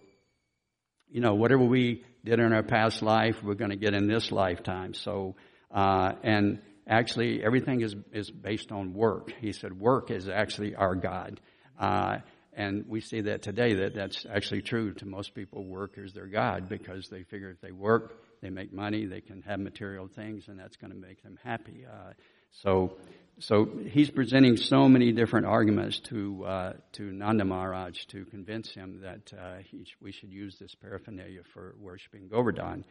you 1.09 1.21
know, 1.21 1.35
whatever 1.35 1.63
we 1.63 2.03
did 2.23 2.39
in 2.39 2.53
our 2.53 2.63
past 2.63 3.01
life, 3.01 3.35
we're 3.43 3.55
going 3.55 3.71
to 3.71 3.77
get 3.77 3.93
in 3.93 4.07
this 4.07 4.31
lifetime. 4.31 4.93
So, 4.93 5.35
uh, 5.71 6.13
and 6.23 6.59
actually 6.87 7.43
everything 7.43 7.81
is, 7.81 7.95
is 8.11 8.31
based 8.31 8.71
on 8.71 8.93
work. 8.93 9.33
He 9.41 9.51
said 9.51 9.77
work 9.79 10.11
is 10.11 10.29
actually 10.29 10.75
our 10.75 10.95
God. 10.95 11.39
Uh, 11.79 12.17
and 12.55 12.85
we 12.87 13.01
see 13.01 13.21
that 13.21 13.41
today 13.41 13.73
that 13.75 13.95
that's 13.95 14.25
actually 14.31 14.61
true 14.61 14.93
to 14.93 15.05
most 15.05 15.33
people. 15.33 15.63
Work 15.65 15.97
is 15.97 16.13
their 16.13 16.27
God 16.27 16.69
because 16.69 17.09
they 17.09 17.23
figure 17.23 17.49
if 17.49 17.61
they 17.61 17.71
work, 17.71 18.21
they 18.41 18.49
make 18.49 18.71
money, 18.71 19.05
they 19.05 19.21
can 19.21 19.41
have 19.41 19.59
material 19.59 20.07
things, 20.07 20.47
and 20.47 20.59
that's 20.59 20.77
going 20.77 20.91
to 20.91 20.99
make 20.99 21.23
them 21.23 21.39
happy. 21.43 21.85
Uh, 21.91 22.13
so 22.61 22.97
so 23.39 23.67
he's 23.89 24.09
presenting 24.09 24.57
so 24.57 24.87
many 24.87 25.11
different 25.11 25.47
arguments 25.47 25.99
to 26.01 26.45
uh, 26.45 26.73
to 26.93 27.03
Nanda 27.03 27.45
Maharaj 27.45 28.05
to 28.07 28.25
convince 28.25 28.71
him 28.71 29.01
that 29.01 29.33
uh, 29.33 29.57
he, 29.69 29.85
we 30.01 30.11
should 30.11 30.31
use 30.31 30.57
this 30.59 30.75
paraphernalia 30.75 31.41
for 31.53 31.75
worshiping 31.79 32.27
Govardhan. 32.27 32.85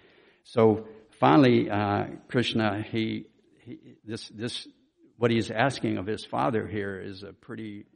So 0.44 0.86
finally, 1.20 1.70
uh, 1.70 2.06
Krishna, 2.28 2.82
he, 2.82 3.26
he, 3.64 3.78
this 4.04 4.28
this 4.30 4.66
what 5.16 5.30
he's 5.30 5.50
asking 5.50 5.98
of 5.98 6.06
his 6.06 6.24
father 6.24 6.66
here 6.66 7.00
is 7.00 7.22
a 7.22 7.32
pretty 7.32 7.86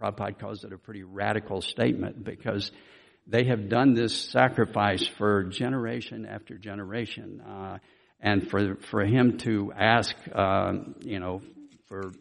Prabhupada 0.00 0.38
calls 0.38 0.64
it 0.64 0.72
a 0.72 0.78
pretty 0.78 1.02
radical 1.02 1.60
statement 1.60 2.24
because 2.24 2.72
they 3.26 3.44
have 3.44 3.68
done 3.68 3.92
this 3.92 4.16
sacrifice 4.16 5.06
for 5.06 5.44
generation 5.44 6.24
after 6.24 6.56
generation. 6.56 7.42
Uh, 7.42 7.78
and 8.22 8.48
for 8.50 8.76
for 8.76 9.04
him 9.04 9.38
to 9.38 9.72
ask, 9.76 10.14
uh, 10.34 10.72
you 11.00 11.20
know, 11.20 11.40
for 11.90 12.12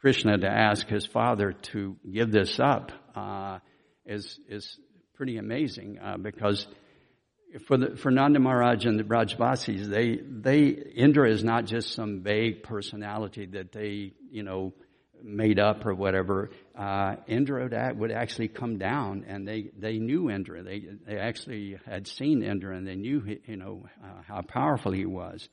Krishna 0.00 0.38
to 0.38 0.48
ask 0.48 0.88
his 0.88 1.06
father 1.06 1.52
to 1.52 1.96
give 2.10 2.32
this 2.32 2.58
up 2.58 2.90
uh, 3.14 3.58
is 4.06 4.40
is 4.48 4.78
pretty 5.14 5.36
amazing 5.36 5.98
uh, 6.02 6.16
because 6.16 6.66
for 7.66 7.76
the 7.76 7.96
for 7.96 8.10
Nanda 8.10 8.40
Maharaj 8.40 8.86
and 8.86 8.98
the 8.98 9.04
Brajvasis, 9.04 9.88
they 9.88 10.16
they 10.16 10.68
Indra 10.68 11.30
is 11.30 11.44
not 11.44 11.66
just 11.66 11.92
some 11.92 12.22
vague 12.22 12.62
personality 12.62 13.44
that 13.52 13.72
they 13.72 14.12
you 14.30 14.42
know 14.42 14.72
made 15.22 15.58
up 15.58 15.84
or 15.84 15.94
whatever. 15.94 16.50
Uh, 16.76 17.16
Indra 17.26 17.92
would 17.94 18.10
actually 18.10 18.48
come 18.48 18.78
down, 18.78 19.26
and 19.28 19.46
they 19.46 19.70
they 19.78 19.98
knew 19.98 20.30
Indra. 20.30 20.62
They 20.62 20.82
they 21.06 21.18
actually 21.18 21.76
had 21.84 22.06
seen 22.06 22.42
Indra, 22.42 22.74
and 22.74 22.86
they 22.86 22.96
knew 22.96 23.22
you 23.44 23.56
know 23.56 23.84
uh, 24.02 24.22
how 24.26 24.40
powerful 24.40 24.92
he 24.92 25.04
was 25.04 25.46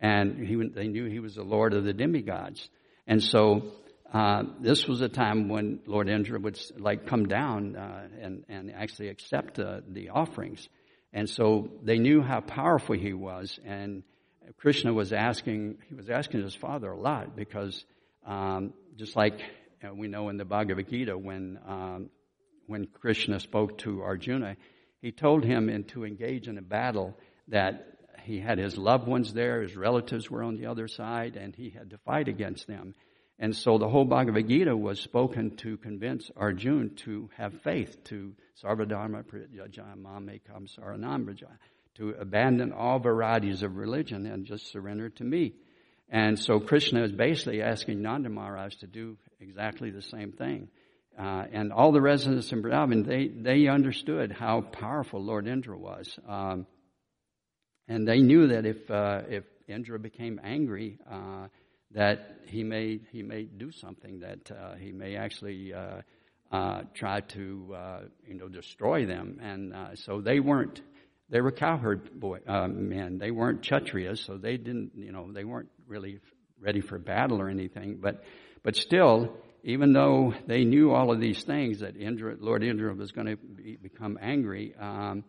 and 0.00 0.46
he, 0.46 0.56
they 0.74 0.88
knew 0.88 1.06
he 1.06 1.20
was 1.20 1.34
the 1.34 1.42
Lord 1.42 1.72
of 1.74 1.84
the 1.84 1.92
demigods. 1.92 2.68
And 3.06 3.22
so 3.22 3.72
uh, 4.12 4.44
this 4.60 4.86
was 4.86 5.00
a 5.00 5.08
time 5.08 5.48
when 5.48 5.80
Lord 5.86 6.08
Indra 6.08 6.38
would 6.38 6.58
like 6.78 7.06
come 7.06 7.26
down 7.26 7.76
uh, 7.76 8.08
and 8.20 8.44
and 8.48 8.72
actually 8.72 9.08
accept 9.08 9.58
uh, 9.58 9.80
the 9.88 10.10
offerings, 10.10 10.68
and 11.12 11.28
so 11.28 11.70
they 11.82 11.98
knew 11.98 12.22
how 12.22 12.40
powerful 12.40 12.96
he 12.96 13.12
was. 13.12 13.58
And 13.64 14.02
Krishna 14.58 14.92
was 14.92 15.12
asking 15.12 15.78
he 15.88 15.94
was 15.94 16.08
asking 16.08 16.42
his 16.42 16.54
father 16.54 16.90
a 16.90 16.98
lot 16.98 17.36
because 17.36 17.84
um, 18.26 18.72
just 18.96 19.16
like 19.16 19.40
know, 19.86 19.94
we 19.94 20.08
know 20.08 20.28
in 20.28 20.36
the 20.36 20.44
Bhagavad 20.44 20.88
Gita 20.88 21.16
when 21.16 21.58
um, 21.66 22.10
when 22.66 22.86
Krishna 22.86 23.40
spoke 23.40 23.78
to 23.78 24.02
Arjuna, 24.02 24.56
he 25.00 25.12
told 25.12 25.44
him 25.44 25.68
in, 25.68 25.84
to 25.84 26.04
engage 26.04 26.48
in 26.48 26.58
a 26.58 26.62
battle 26.62 27.14
that 27.48 27.95
he 28.26 28.40
had 28.40 28.58
his 28.58 28.76
loved 28.76 29.06
ones 29.06 29.32
there, 29.32 29.62
his 29.62 29.76
relatives 29.76 30.28
were 30.30 30.42
on 30.42 30.56
the 30.56 30.66
other 30.66 30.88
side, 30.88 31.36
and 31.36 31.54
he 31.54 31.70
had 31.70 31.90
to 31.90 31.98
fight 31.98 32.28
against 32.28 32.66
them. 32.66 32.94
And 33.38 33.54
so 33.54 33.78
the 33.78 33.88
whole 33.88 34.04
Bhagavad 34.04 34.48
Gita 34.48 34.76
was 34.76 34.98
spoken 35.00 35.56
to 35.58 35.76
convince 35.76 36.30
Arjun 36.36 36.96
to 37.04 37.30
have 37.36 37.62
faith, 37.62 38.02
to 38.04 38.34
sarvadharma 38.62 39.24
prijajamamekam 39.24 40.68
saranambraja, 40.76 41.50
to 41.96 42.10
abandon 42.18 42.72
all 42.72 42.98
varieties 42.98 43.62
of 43.62 43.76
religion 43.76 44.26
and 44.26 44.44
just 44.44 44.72
surrender 44.72 45.10
to 45.10 45.24
me. 45.24 45.54
And 46.08 46.38
so 46.38 46.60
Krishna 46.60 47.02
is 47.02 47.12
basically 47.12 47.62
asking 47.62 48.02
Nanda 48.02 48.28
Maharaj 48.28 48.76
to 48.76 48.86
do 48.86 49.18
exactly 49.40 49.90
the 49.90 50.02
same 50.02 50.32
thing. 50.32 50.68
Uh, 51.18 51.44
and 51.52 51.72
all 51.72 51.92
the 51.92 52.00
residents 52.00 52.52
in 52.52 52.62
Vrindavan, 52.62 53.06
they, 53.06 53.28
they 53.28 53.68
understood 53.68 54.32
how 54.32 54.60
powerful 54.60 55.22
Lord 55.22 55.46
Indra 55.46 55.76
was. 55.76 56.18
Um, 56.28 56.66
and 57.88 58.06
they 58.06 58.20
knew 58.20 58.48
that 58.48 58.66
if 58.66 58.90
uh, 58.90 59.22
if 59.28 59.44
Indra 59.68 59.98
became 59.98 60.40
angry, 60.42 60.98
uh, 61.10 61.48
that 61.92 62.40
he 62.46 62.64
may 62.64 63.00
he 63.12 63.22
may 63.22 63.44
do 63.44 63.70
something 63.70 64.20
that 64.20 64.50
uh, 64.50 64.74
he 64.74 64.92
may 64.92 65.16
actually 65.16 65.72
uh, 65.72 66.02
uh, 66.50 66.82
try 66.94 67.20
to 67.20 67.74
uh, 67.76 68.00
you 68.26 68.34
know 68.34 68.48
destroy 68.48 69.06
them, 69.06 69.38
and 69.42 69.74
so 69.98 70.20
they 70.20 70.40
weren't. 70.40 70.80
They 71.28 71.40
were 71.40 71.50
cowherd 71.50 72.20
boy 72.20 72.38
men. 72.46 73.18
They 73.18 73.32
weren't 73.32 73.62
kshatriyas, 73.62 74.24
so 74.24 74.36
they 74.36 74.56
didn't. 74.56 74.92
You 74.94 75.12
know, 75.12 75.32
they 75.32 75.44
weren't 75.44 75.70
really 75.86 76.20
ready 76.60 76.80
for 76.80 76.98
battle 76.98 77.40
or 77.40 77.48
anything. 77.48 77.98
But 78.00 78.22
but 78.62 78.76
still, 78.76 79.36
even 79.64 79.92
though 79.92 80.34
they 80.46 80.64
knew 80.64 80.92
all 80.92 81.10
of 81.12 81.20
these 81.20 81.42
things 81.42 81.80
that 81.80 81.96
Indra, 81.96 82.36
Lord 82.38 82.62
Indra 82.62 82.94
was 82.94 83.10
going 83.10 83.26
to 83.26 83.36
be, 83.36 83.76
become 83.76 84.18
angry, 84.20 84.74
um, 84.78 85.24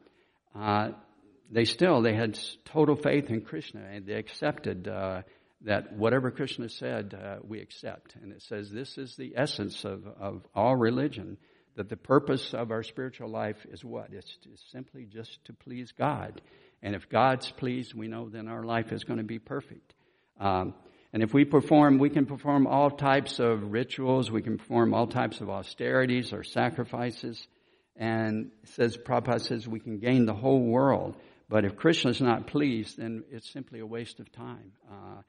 they 1.49 1.65
still 1.65 2.01
they 2.01 2.13
had 2.13 2.39
total 2.65 2.95
faith 2.95 3.29
in 3.29 3.41
Krishna 3.41 3.81
and 3.91 4.05
they 4.05 4.13
accepted 4.13 4.87
uh, 4.87 5.21
that 5.61 5.93
whatever 5.93 6.31
Krishna 6.31 6.69
said 6.69 7.13
uh, 7.13 7.37
we 7.43 7.61
accept. 7.61 8.15
And 8.21 8.31
it 8.31 8.41
says 8.41 8.69
this 8.69 8.97
is 8.97 9.15
the 9.15 9.33
essence 9.35 9.85
of, 9.85 10.05
of 10.19 10.45
all 10.53 10.75
religion. 10.75 11.37
That 11.75 11.89
the 11.89 11.97
purpose 11.97 12.55
of 12.55 12.71
our 12.71 12.81
spiritual 12.81 13.29
life 13.29 13.63
is 13.71 13.85
what? 13.85 14.11
It's, 14.11 14.35
it's 14.51 14.63
simply 14.71 15.05
just 15.05 15.45
to 15.45 15.53
please 15.53 15.91
God. 15.91 16.41
And 16.81 16.95
if 16.95 17.07
God's 17.07 17.51
pleased, 17.51 17.93
we 17.93 18.07
know 18.07 18.29
then 18.29 18.47
our 18.47 18.63
life 18.63 18.91
is 18.91 19.03
going 19.03 19.19
to 19.19 19.23
be 19.23 19.37
perfect. 19.37 19.93
Um, 20.39 20.73
and 21.13 21.21
if 21.21 21.33
we 21.33 21.45
perform, 21.45 21.99
we 21.99 22.09
can 22.09 22.25
perform 22.25 22.65
all 22.65 22.89
types 22.89 23.39
of 23.39 23.71
rituals, 23.71 24.31
we 24.31 24.41
can 24.41 24.57
perform 24.57 24.93
all 24.93 25.07
types 25.07 25.39
of 25.39 25.49
austerities 25.49 26.33
or 26.33 26.43
sacrifices. 26.43 27.47
And 27.95 28.51
says, 28.65 28.97
Prabhupada 28.97 29.41
says 29.41 29.67
we 29.67 29.79
can 29.79 29.97
gain 29.97 30.25
the 30.25 30.33
whole 30.33 30.61
world. 30.61 31.15
But 31.49 31.65
if 31.65 31.75
Krishna 31.75 32.11
is 32.11 32.21
not 32.21 32.47
pleased, 32.47 32.97
then 32.97 33.23
it's 33.31 33.49
simply 33.49 33.79
a 33.79 33.85
waste 33.85 34.19
of 34.19 34.31
time. 34.31 34.73
Uh, 34.89 35.21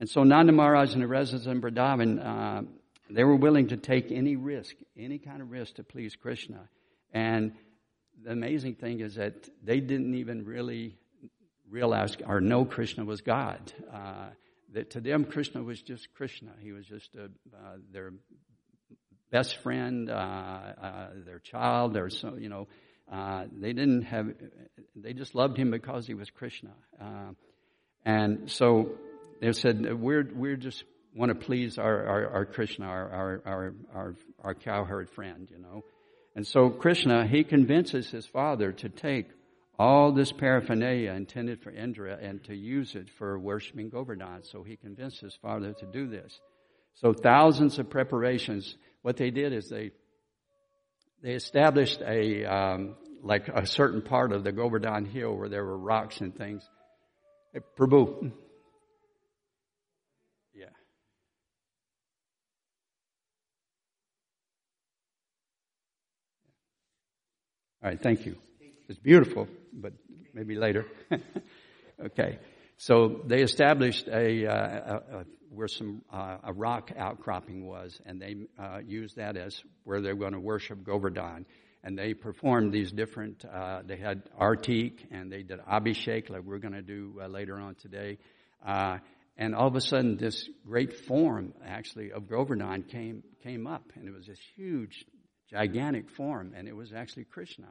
and 0.00 0.08
so 0.08 0.22
Nanda 0.22 0.52
Maharaj 0.52 0.92
and 0.92 1.02
the 1.02 1.08
residents 1.08 1.46
in 1.46 1.60
Vrindavan, 1.60 2.24
uh, 2.24 2.62
they 3.10 3.24
were 3.24 3.36
willing 3.36 3.68
to 3.68 3.76
take 3.76 4.12
any 4.12 4.36
risk, 4.36 4.74
any 4.96 5.18
kind 5.18 5.42
of 5.42 5.50
risk 5.50 5.76
to 5.76 5.84
please 5.84 6.16
Krishna. 6.16 6.68
And 7.12 7.52
the 8.22 8.30
amazing 8.30 8.76
thing 8.76 9.00
is 9.00 9.16
that 9.16 9.48
they 9.62 9.80
didn't 9.80 10.14
even 10.14 10.44
really 10.44 10.96
realize 11.68 12.16
or 12.26 12.40
know 12.40 12.64
Krishna 12.64 13.04
was 13.04 13.20
God. 13.20 13.72
Uh, 13.92 14.28
that 14.72 14.90
to 14.90 15.00
them, 15.00 15.24
Krishna 15.24 15.62
was 15.62 15.80
just 15.80 16.12
Krishna. 16.14 16.50
He 16.60 16.72
was 16.72 16.86
just 16.86 17.14
a, 17.14 17.24
uh, 17.24 17.76
their 17.92 18.12
best 19.30 19.56
friend, 19.62 20.10
uh, 20.10 20.12
uh, 20.12 21.08
their 21.24 21.38
child, 21.38 21.94
their 21.94 22.10
so 22.10 22.36
you 22.36 22.48
know. 22.48 22.68
Uh, 23.14 23.44
they 23.60 23.72
didn't 23.72 24.02
have. 24.02 24.26
They 24.96 25.12
just 25.12 25.34
loved 25.34 25.56
him 25.56 25.70
because 25.70 26.06
he 26.06 26.14
was 26.14 26.28
Krishna. 26.30 26.72
Uh, 27.00 27.30
and 28.04 28.50
so 28.50 28.92
they 29.40 29.52
said, 29.52 30.00
we're, 30.00 30.28
we're 30.34 30.56
just 30.56 30.84
want 31.14 31.28
to 31.30 31.34
please 31.34 31.78
our, 31.78 32.06
our, 32.06 32.28
our 32.28 32.44
Krishna, 32.44 32.86
our, 32.86 33.10
our, 33.10 33.42
our, 33.46 33.74
our, 33.94 34.14
our 34.42 34.54
cowherd 34.54 35.10
friend, 35.10 35.48
you 35.50 35.58
know. 35.58 35.84
And 36.34 36.46
so 36.46 36.70
Krishna, 36.70 37.26
he 37.26 37.44
convinces 37.44 38.10
his 38.10 38.26
father 38.26 38.72
to 38.72 38.88
take 38.88 39.28
all 39.78 40.12
this 40.12 40.32
paraphernalia 40.32 41.12
intended 41.12 41.62
for 41.62 41.70
Indra 41.70 42.18
and 42.20 42.42
to 42.44 42.54
use 42.54 42.94
it 42.94 43.08
for 43.18 43.38
worshiping 43.38 43.90
Govardhan. 43.90 44.42
So 44.42 44.62
he 44.64 44.76
convinced 44.76 45.20
his 45.20 45.36
father 45.40 45.72
to 45.72 45.86
do 45.86 46.08
this. 46.08 46.40
So 46.96 47.12
thousands 47.12 47.78
of 47.78 47.90
preparations. 47.90 48.76
What 49.02 49.16
they 49.16 49.30
did 49.30 49.52
is 49.52 49.68
they 49.68 49.90
they 51.24 51.32
established 51.32 52.02
a 52.02 52.44
um, 52.44 52.96
like 53.22 53.48
a 53.48 53.66
certain 53.66 54.02
part 54.02 54.30
of 54.30 54.44
the 54.44 54.52
Govardhan 54.52 55.06
hill 55.06 55.34
where 55.34 55.48
there 55.48 55.64
were 55.64 55.78
rocks 55.78 56.20
and 56.20 56.36
things. 56.36 56.62
Hey, 57.54 57.60
Prabhu, 57.78 58.30
Yeah. 60.54 60.66
All 67.82 67.88
right, 67.88 68.02
thank 68.02 68.26
you. 68.26 68.36
It's 68.90 68.98
beautiful, 68.98 69.48
but 69.72 69.94
maybe 70.34 70.56
later. 70.56 70.84
okay. 72.04 72.38
So 72.76 73.22
they 73.26 73.40
established 73.40 74.08
a, 74.08 74.46
uh, 74.46 74.52
a, 74.52 75.16
a 75.20 75.24
where 75.54 75.68
some 75.68 76.02
uh, 76.12 76.38
a 76.44 76.52
rock 76.52 76.90
outcropping 76.96 77.66
was, 77.66 78.00
and 78.06 78.20
they 78.20 78.36
uh, 78.58 78.78
used 78.84 79.16
that 79.16 79.36
as 79.36 79.62
where 79.84 80.00
they 80.00 80.12
were 80.12 80.20
going 80.20 80.32
to 80.32 80.40
worship 80.40 80.84
Govardhan. 80.84 81.46
And 81.82 81.98
they 81.98 82.14
performed 82.14 82.72
these 82.72 82.90
different. 82.90 83.44
Uh, 83.44 83.82
they 83.84 83.96
had 83.96 84.22
artik 84.40 85.00
and 85.10 85.30
they 85.30 85.42
did 85.42 85.60
abhishek, 85.60 86.30
like 86.30 86.42
we're 86.42 86.58
going 86.58 86.72
to 86.72 86.82
do 86.82 87.20
uh, 87.22 87.26
later 87.26 87.58
on 87.58 87.74
today. 87.74 88.16
Uh, 88.66 88.98
and 89.36 89.54
all 89.54 89.66
of 89.66 89.76
a 89.76 89.80
sudden, 89.80 90.16
this 90.16 90.48
great 90.66 90.96
form, 91.06 91.52
actually, 91.66 92.12
of 92.12 92.28
Govardhan 92.28 92.84
came 92.84 93.22
came 93.42 93.66
up, 93.66 93.84
and 93.96 94.08
it 94.08 94.14
was 94.14 94.26
this 94.26 94.38
huge 94.56 95.04
gigantic 95.50 96.08
form, 96.10 96.54
and 96.56 96.68
it 96.68 96.74
was 96.74 96.92
actually 96.92 97.24
Krishna. 97.24 97.68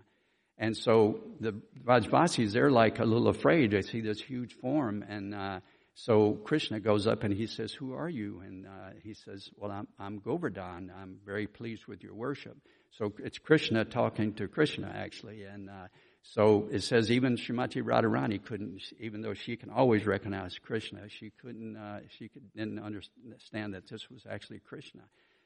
And 0.57 0.77
so 0.77 1.19
the 1.39 1.55
Vrajvasis, 1.83 2.51
they're 2.51 2.69
like 2.69 2.99
a 2.99 3.05
little 3.05 3.29
afraid. 3.29 3.71
They 3.71 3.81
see 3.81 4.01
this 4.01 4.21
huge 4.21 4.53
form, 4.61 5.03
and 5.07 5.33
uh, 5.33 5.59
so 5.95 6.33
Krishna 6.33 6.79
goes 6.79 7.07
up 7.07 7.23
and 7.23 7.33
he 7.33 7.47
says, 7.47 7.73
"Who 7.73 7.93
are 7.93 8.09
you?" 8.09 8.41
And 8.45 8.65
uh, 8.65 8.91
he 9.03 9.13
says, 9.13 9.49
"Well, 9.57 9.71
I'm, 9.71 9.87
I'm 9.99 10.19
Govardhan. 10.19 10.91
I'm 10.95 11.19
very 11.25 11.47
pleased 11.47 11.85
with 11.85 12.03
your 12.03 12.15
worship." 12.15 12.57
So 12.91 13.13
it's 13.19 13.37
Krishna 13.37 13.85
talking 13.85 14.33
to 14.35 14.47
Krishna 14.47 14.91
actually, 14.93 15.43
and 15.43 15.69
uh, 15.69 15.87
so 16.23 16.69
it 16.71 16.83
says 16.83 17.11
even 17.11 17.35
Srimati 17.35 17.83
Radharani 17.83 18.43
couldn't, 18.43 18.81
even 18.99 19.21
though 19.21 19.33
she 19.33 19.57
can 19.57 19.69
always 19.69 20.05
recognize 20.05 20.57
Krishna, 20.57 21.09
she 21.09 21.31
couldn't, 21.41 21.75
uh, 21.75 21.99
she 22.17 22.29
could, 22.29 22.53
didn't 22.55 22.79
understand 22.79 23.73
that 23.73 23.87
this 23.89 24.09
was 24.09 24.25
actually 24.29 24.59
Krishna. 24.59 25.01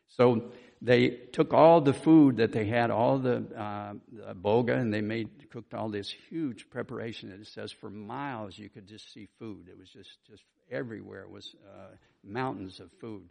So 0.10 0.52
they 0.82 1.10
took 1.10 1.54
all 1.54 1.82
the 1.82 1.94
food 1.94 2.38
that 2.38 2.52
they 2.52 2.66
had, 2.66 2.92
all 2.92 3.20
the, 3.20 3.44
uh, 3.56 3.94
the 4.12 4.36
bhoga, 4.36 4.78
and 4.78 4.94
they 4.94 5.02
made 5.02 5.50
cooked 5.52 5.74
all 5.74 5.90
this 5.90 6.14
huge 6.30 6.70
preparation. 6.70 7.32
And 7.32 7.42
it 7.42 7.48
says 7.48 7.72
for 7.72 7.90
miles 7.90 8.58
you 8.58 8.70
could 8.70 8.88
just 8.88 9.12
see 9.12 9.28
food. 9.40 9.68
It 9.70 9.78
was 9.78 9.90
just 9.90 10.18
just 10.30 10.44
everywhere. 10.72 11.22
It 11.22 11.32
was 11.32 11.56
uh, 11.68 11.96
mountains 12.24 12.80
of 12.80 12.92
food. 13.00 13.30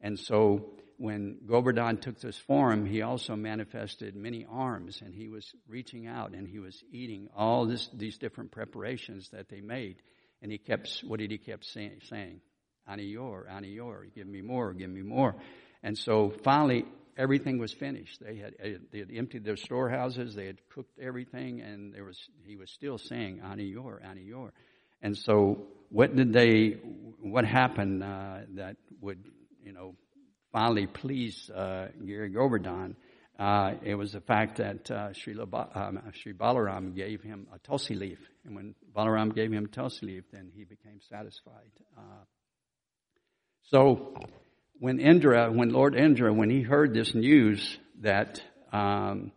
And 0.00 0.18
so 0.18 0.70
when 0.96 1.38
Govardhan 1.46 1.98
took 1.98 2.20
this 2.20 2.36
form, 2.36 2.86
he 2.86 3.02
also 3.02 3.36
manifested 3.36 4.14
many 4.14 4.46
arms, 4.50 5.00
and 5.04 5.14
he 5.14 5.28
was 5.28 5.52
reaching 5.68 6.06
out 6.06 6.32
and 6.34 6.46
he 6.46 6.58
was 6.58 6.82
eating 6.92 7.28
all 7.36 7.66
this, 7.66 7.88
these 7.92 8.18
different 8.18 8.50
preparations 8.50 9.28
that 9.30 9.48
they 9.48 9.60
made. 9.60 10.02
And 10.42 10.52
he 10.52 10.58
kept, 10.58 11.02
what 11.04 11.18
did 11.18 11.30
he 11.30 11.38
keep 11.38 11.64
saying? 11.64 12.00
saying? 12.08 12.40
Aniyor, 12.88 13.48
Aniyor, 13.48 14.14
give 14.14 14.26
me 14.26 14.40
more, 14.40 14.72
give 14.72 14.90
me 14.90 15.02
more. 15.02 15.34
And 15.82 15.96
so 15.96 16.32
finally, 16.44 16.84
everything 17.16 17.58
was 17.58 17.72
finished. 17.72 18.20
They 18.20 18.36
had, 18.36 18.54
they 18.92 18.98
had 18.98 19.10
emptied 19.14 19.44
their 19.44 19.56
storehouses, 19.56 20.34
they 20.34 20.46
had 20.46 20.58
cooked 20.70 20.98
everything, 21.00 21.60
and 21.60 21.92
there 21.92 22.04
was, 22.04 22.18
he 22.44 22.56
was 22.56 22.70
still 22.70 22.98
saying, 22.98 23.40
Aniyor, 23.44 24.00
Aniyor. 24.02 24.50
And 25.02 25.16
so 25.16 25.66
what 25.90 26.14
did 26.14 26.32
they, 26.32 26.78
what 27.20 27.44
happened 27.44 28.02
uh, 28.02 28.38
that 28.54 28.76
would, 29.00 29.24
you 29.64 29.72
know, 29.72 29.94
finally 30.52 30.86
please 30.86 31.50
uh, 31.50 31.88
Giri 32.04 32.30
Govardhan? 32.30 32.96
Uh, 33.38 33.74
it 33.84 33.94
was 33.94 34.12
the 34.12 34.20
fact 34.20 34.56
that 34.56 34.90
uh, 34.90 35.12
Sri, 35.12 35.36
um, 35.38 36.00
Sri 36.14 36.32
Balaram 36.32 36.94
gave 36.96 37.22
him 37.22 37.46
a 37.54 37.58
tulsi 37.60 37.94
leaf. 37.94 38.18
And 38.44 38.56
when 38.56 38.74
Balaram 38.96 39.32
gave 39.32 39.52
him 39.52 39.66
a 39.66 39.68
tulsi 39.68 40.06
leaf, 40.06 40.24
then 40.32 40.50
he 40.52 40.64
became 40.64 40.98
satisfied. 41.08 41.70
Uh, 41.96 42.24
so 43.70 44.16
when 44.80 45.00
Indra, 45.00 45.50
when 45.50 45.70
Lord 45.70 45.94
Indra, 45.94 46.32
when 46.32 46.50
he 46.50 46.62
heard 46.62 46.94
this 46.94 47.14
news 47.14 47.78
that, 48.00 48.40
um, 48.72 49.32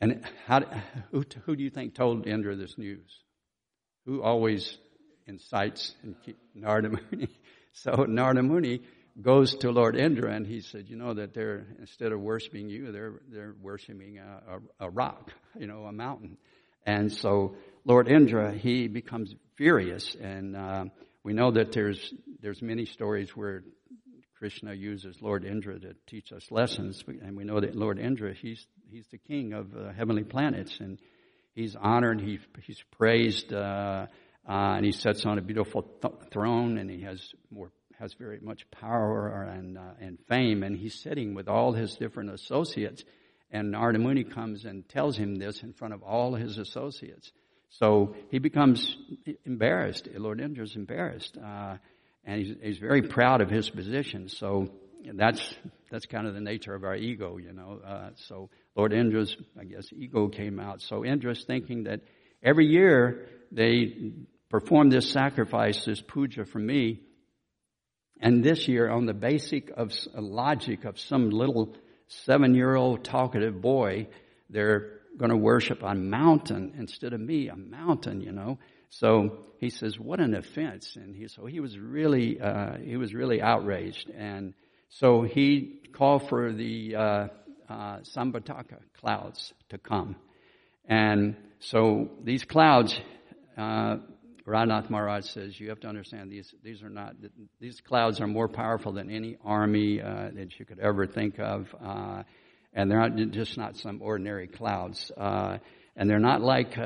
and 0.00 0.24
how, 0.46 0.62
who, 1.10 1.24
who 1.44 1.56
do 1.56 1.62
you 1.62 1.70
think 1.70 1.94
told 1.94 2.26
Indra 2.26 2.56
this 2.56 2.76
news? 2.76 3.08
Who 4.04 4.22
always 4.22 4.76
incites 5.26 5.94
and 6.02 6.16
keep, 6.24 6.38
Narada 6.54 6.90
Muni? 6.90 7.28
So 7.74 8.04
Narada 8.06 8.42
Muni 8.42 8.82
goes 9.22 9.54
to 9.56 9.70
Lord 9.70 9.96
Indra 9.96 10.34
and 10.34 10.46
he 10.46 10.60
said, 10.60 10.90
you 10.90 10.96
know 10.96 11.14
that 11.14 11.32
they're 11.32 11.66
instead 11.78 12.12
of 12.12 12.20
worshiping 12.20 12.68
you, 12.68 12.92
they're 12.92 13.14
they're 13.30 13.54
worshiping 13.62 14.18
a, 14.18 14.56
a, 14.82 14.86
a 14.88 14.90
rock, 14.90 15.30
you 15.58 15.66
know, 15.66 15.86
a 15.86 15.92
mountain. 15.92 16.36
And 16.84 17.10
so 17.10 17.56
Lord 17.86 18.08
Indra 18.08 18.52
he 18.52 18.88
becomes 18.88 19.34
furious, 19.56 20.14
and 20.20 20.54
uh, 20.54 20.84
we 21.24 21.32
know 21.32 21.50
that 21.52 21.72
there's 21.72 22.12
there's 22.42 22.60
many 22.60 22.84
stories 22.84 23.30
where 23.34 23.62
Krishna 24.42 24.74
uses 24.74 25.22
Lord 25.22 25.44
Indra 25.44 25.78
to 25.78 25.94
teach 26.08 26.32
us 26.32 26.50
lessons, 26.50 27.04
and 27.06 27.36
we 27.36 27.44
know 27.44 27.60
that 27.60 27.76
Lord 27.76 27.96
Indra, 27.96 28.34
he's 28.34 28.66
he's 28.90 29.06
the 29.12 29.18
king 29.18 29.52
of 29.52 29.68
uh, 29.76 29.92
heavenly 29.92 30.24
planets, 30.24 30.80
and 30.80 30.98
he's 31.54 31.76
honored, 31.76 32.20
he, 32.20 32.40
he's 32.64 32.82
praised, 32.90 33.52
uh, 33.52 34.06
uh, 34.48 34.48
and 34.48 34.84
he 34.84 34.90
sits 34.90 35.24
on 35.26 35.38
a 35.38 35.40
beautiful 35.40 35.82
th- 35.82 36.14
throne, 36.32 36.76
and 36.76 36.90
he 36.90 37.02
has 37.02 37.24
more 37.52 37.70
has 38.00 38.14
very 38.14 38.40
much 38.40 38.68
power 38.72 39.44
and 39.44 39.78
uh, 39.78 39.92
and 40.00 40.18
fame, 40.26 40.64
and 40.64 40.76
he's 40.76 41.00
sitting 41.00 41.34
with 41.34 41.46
all 41.46 41.72
his 41.72 41.94
different 41.94 42.30
associates, 42.32 43.04
and 43.52 43.70
Narada 43.70 44.00
Muni 44.00 44.24
comes 44.24 44.64
and 44.64 44.88
tells 44.88 45.16
him 45.16 45.36
this 45.36 45.62
in 45.62 45.72
front 45.72 45.94
of 45.94 46.02
all 46.02 46.34
his 46.34 46.58
associates. 46.58 47.30
So 47.68 48.16
he 48.28 48.40
becomes 48.40 48.96
embarrassed. 49.46 50.08
Lord 50.16 50.40
Indra's 50.40 50.74
embarrassed. 50.74 51.38
And 52.24 52.40
he's, 52.40 52.56
he's 52.62 52.78
very 52.78 53.02
proud 53.02 53.40
of 53.40 53.50
his 53.50 53.68
position. 53.68 54.28
So 54.28 54.68
that's 55.14 55.54
that's 55.90 56.06
kind 56.06 56.26
of 56.26 56.34
the 56.34 56.40
nature 56.40 56.74
of 56.74 56.84
our 56.84 56.94
ego, 56.94 57.36
you 57.36 57.52
know. 57.52 57.80
Uh, 57.84 58.10
so 58.28 58.48
Lord 58.76 58.92
Indra's, 58.92 59.36
I 59.58 59.64
guess, 59.64 59.92
ego 59.92 60.28
came 60.28 60.60
out. 60.60 60.80
So 60.80 61.04
Indra's 61.04 61.44
thinking 61.44 61.84
that 61.84 62.00
every 62.42 62.66
year 62.66 63.26
they 63.50 64.12
perform 64.48 64.90
this 64.90 65.10
sacrifice, 65.10 65.84
this 65.84 66.00
puja 66.00 66.44
for 66.44 66.58
me, 66.58 67.00
and 68.22 68.44
this 68.44 68.68
year, 68.68 68.88
on 68.88 69.06
the 69.06 69.14
basic 69.14 69.70
of 69.76 69.92
logic 70.14 70.84
of 70.84 71.00
some 71.00 71.30
little 71.30 71.74
seven-year-old 72.06 73.02
talkative 73.02 73.60
boy, 73.60 74.06
they're 74.48 75.00
going 75.18 75.30
to 75.30 75.36
worship 75.36 75.82
a 75.82 75.94
mountain 75.94 76.74
instead 76.78 77.14
of 77.14 77.20
me, 77.20 77.48
a 77.48 77.56
mountain, 77.56 78.20
you 78.20 78.30
know. 78.30 78.58
So 78.92 79.38
he 79.58 79.70
says, 79.70 79.98
"What 79.98 80.20
an 80.20 80.34
offense!" 80.34 80.96
And 80.96 81.16
he 81.16 81.26
so 81.26 81.46
he 81.46 81.60
was 81.60 81.78
really 81.78 82.38
uh, 82.38 82.76
he 82.76 82.96
was 82.98 83.14
really 83.14 83.40
outraged, 83.40 84.10
and 84.10 84.52
so 84.90 85.22
he 85.22 85.80
called 85.94 86.28
for 86.28 86.52
the 86.52 86.94
uh, 86.94 87.00
uh, 87.00 87.98
Samvartaka 88.14 88.80
clouds 89.00 89.54
to 89.70 89.78
come, 89.78 90.16
and 90.84 91.36
so 91.60 92.10
these 92.22 92.44
clouds. 92.44 92.98
Uh, 93.56 93.96
Radhanath 94.44 94.90
Maharaj 94.90 95.26
says 95.26 95.60
you 95.60 95.68
have 95.68 95.78
to 95.80 95.86
understand 95.86 96.32
these 96.32 96.52
these 96.64 96.82
are 96.82 96.90
not 96.90 97.14
these 97.60 97.80
clouds 97.80 98.20
are 98.20 98.26
more 98.26 98.48
powerful 98.48 98.90
than 98.90 99.08
any 99.08 99.36
army 99.44 100.02
uh, 100.02 100.30
that 100.34 100.58
you 100.58 100.64
could 100.64 100.80
ever 100.80 101.06
think 101.06 101.38
of, 101.38 101.72
uh, 101.80 102.24
and 102.72 102.90
they're 102.90 103.08
not 103.08 103.30
just 103.30 103.56
not 103.56 103.76
some 103.76 104.02
ordinary 104.02 104.48
clouds, 104.48 105.12
uh, 105.16 105.58
and 105.94 106.10
they're 106.10 106.18
not 106.18 106.42
like 106.42 106.76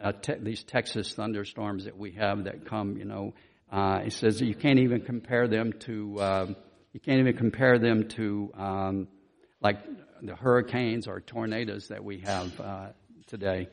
uh, 0.00 0.12
te- 0.12 0.38
these 0.40 0.62
Texas 0.64 1.12
thunderstorms 1.14 1.84
that 1.84 1.96
we 1.96 2.12
have 2.12 2.44
that 2.44 2.66
come. 2.66 2.96
You 2.96 3.04
know, 3.04 3.34
uh, 3.70 4.00
he 4.00 4.10
says 4.10 4.40
you 4.40 4.54
can't 4.54 4.78
even 4.78 5.02
compare 5.02 5.48
them 5.48 5.72
to 5.80 6.22
um, 6.22 6.56
you 6.92 7.00
can't 7.00 7.20
even 7.20 7.36
compare 7.36 7.78
them 7.78 8.08
to 8.10 8.52
um, 8.56 9.08
like 9.60 9.78
the 10.22 10.36
hurricanes 10.36 11.06
or 11.06 11.20
tornadoes 11.20 11.88
that 11.88 12.04
we 12.04 12.20
have 12.20 12.60
uh, 12.60 12.86
today. 13.26 13.68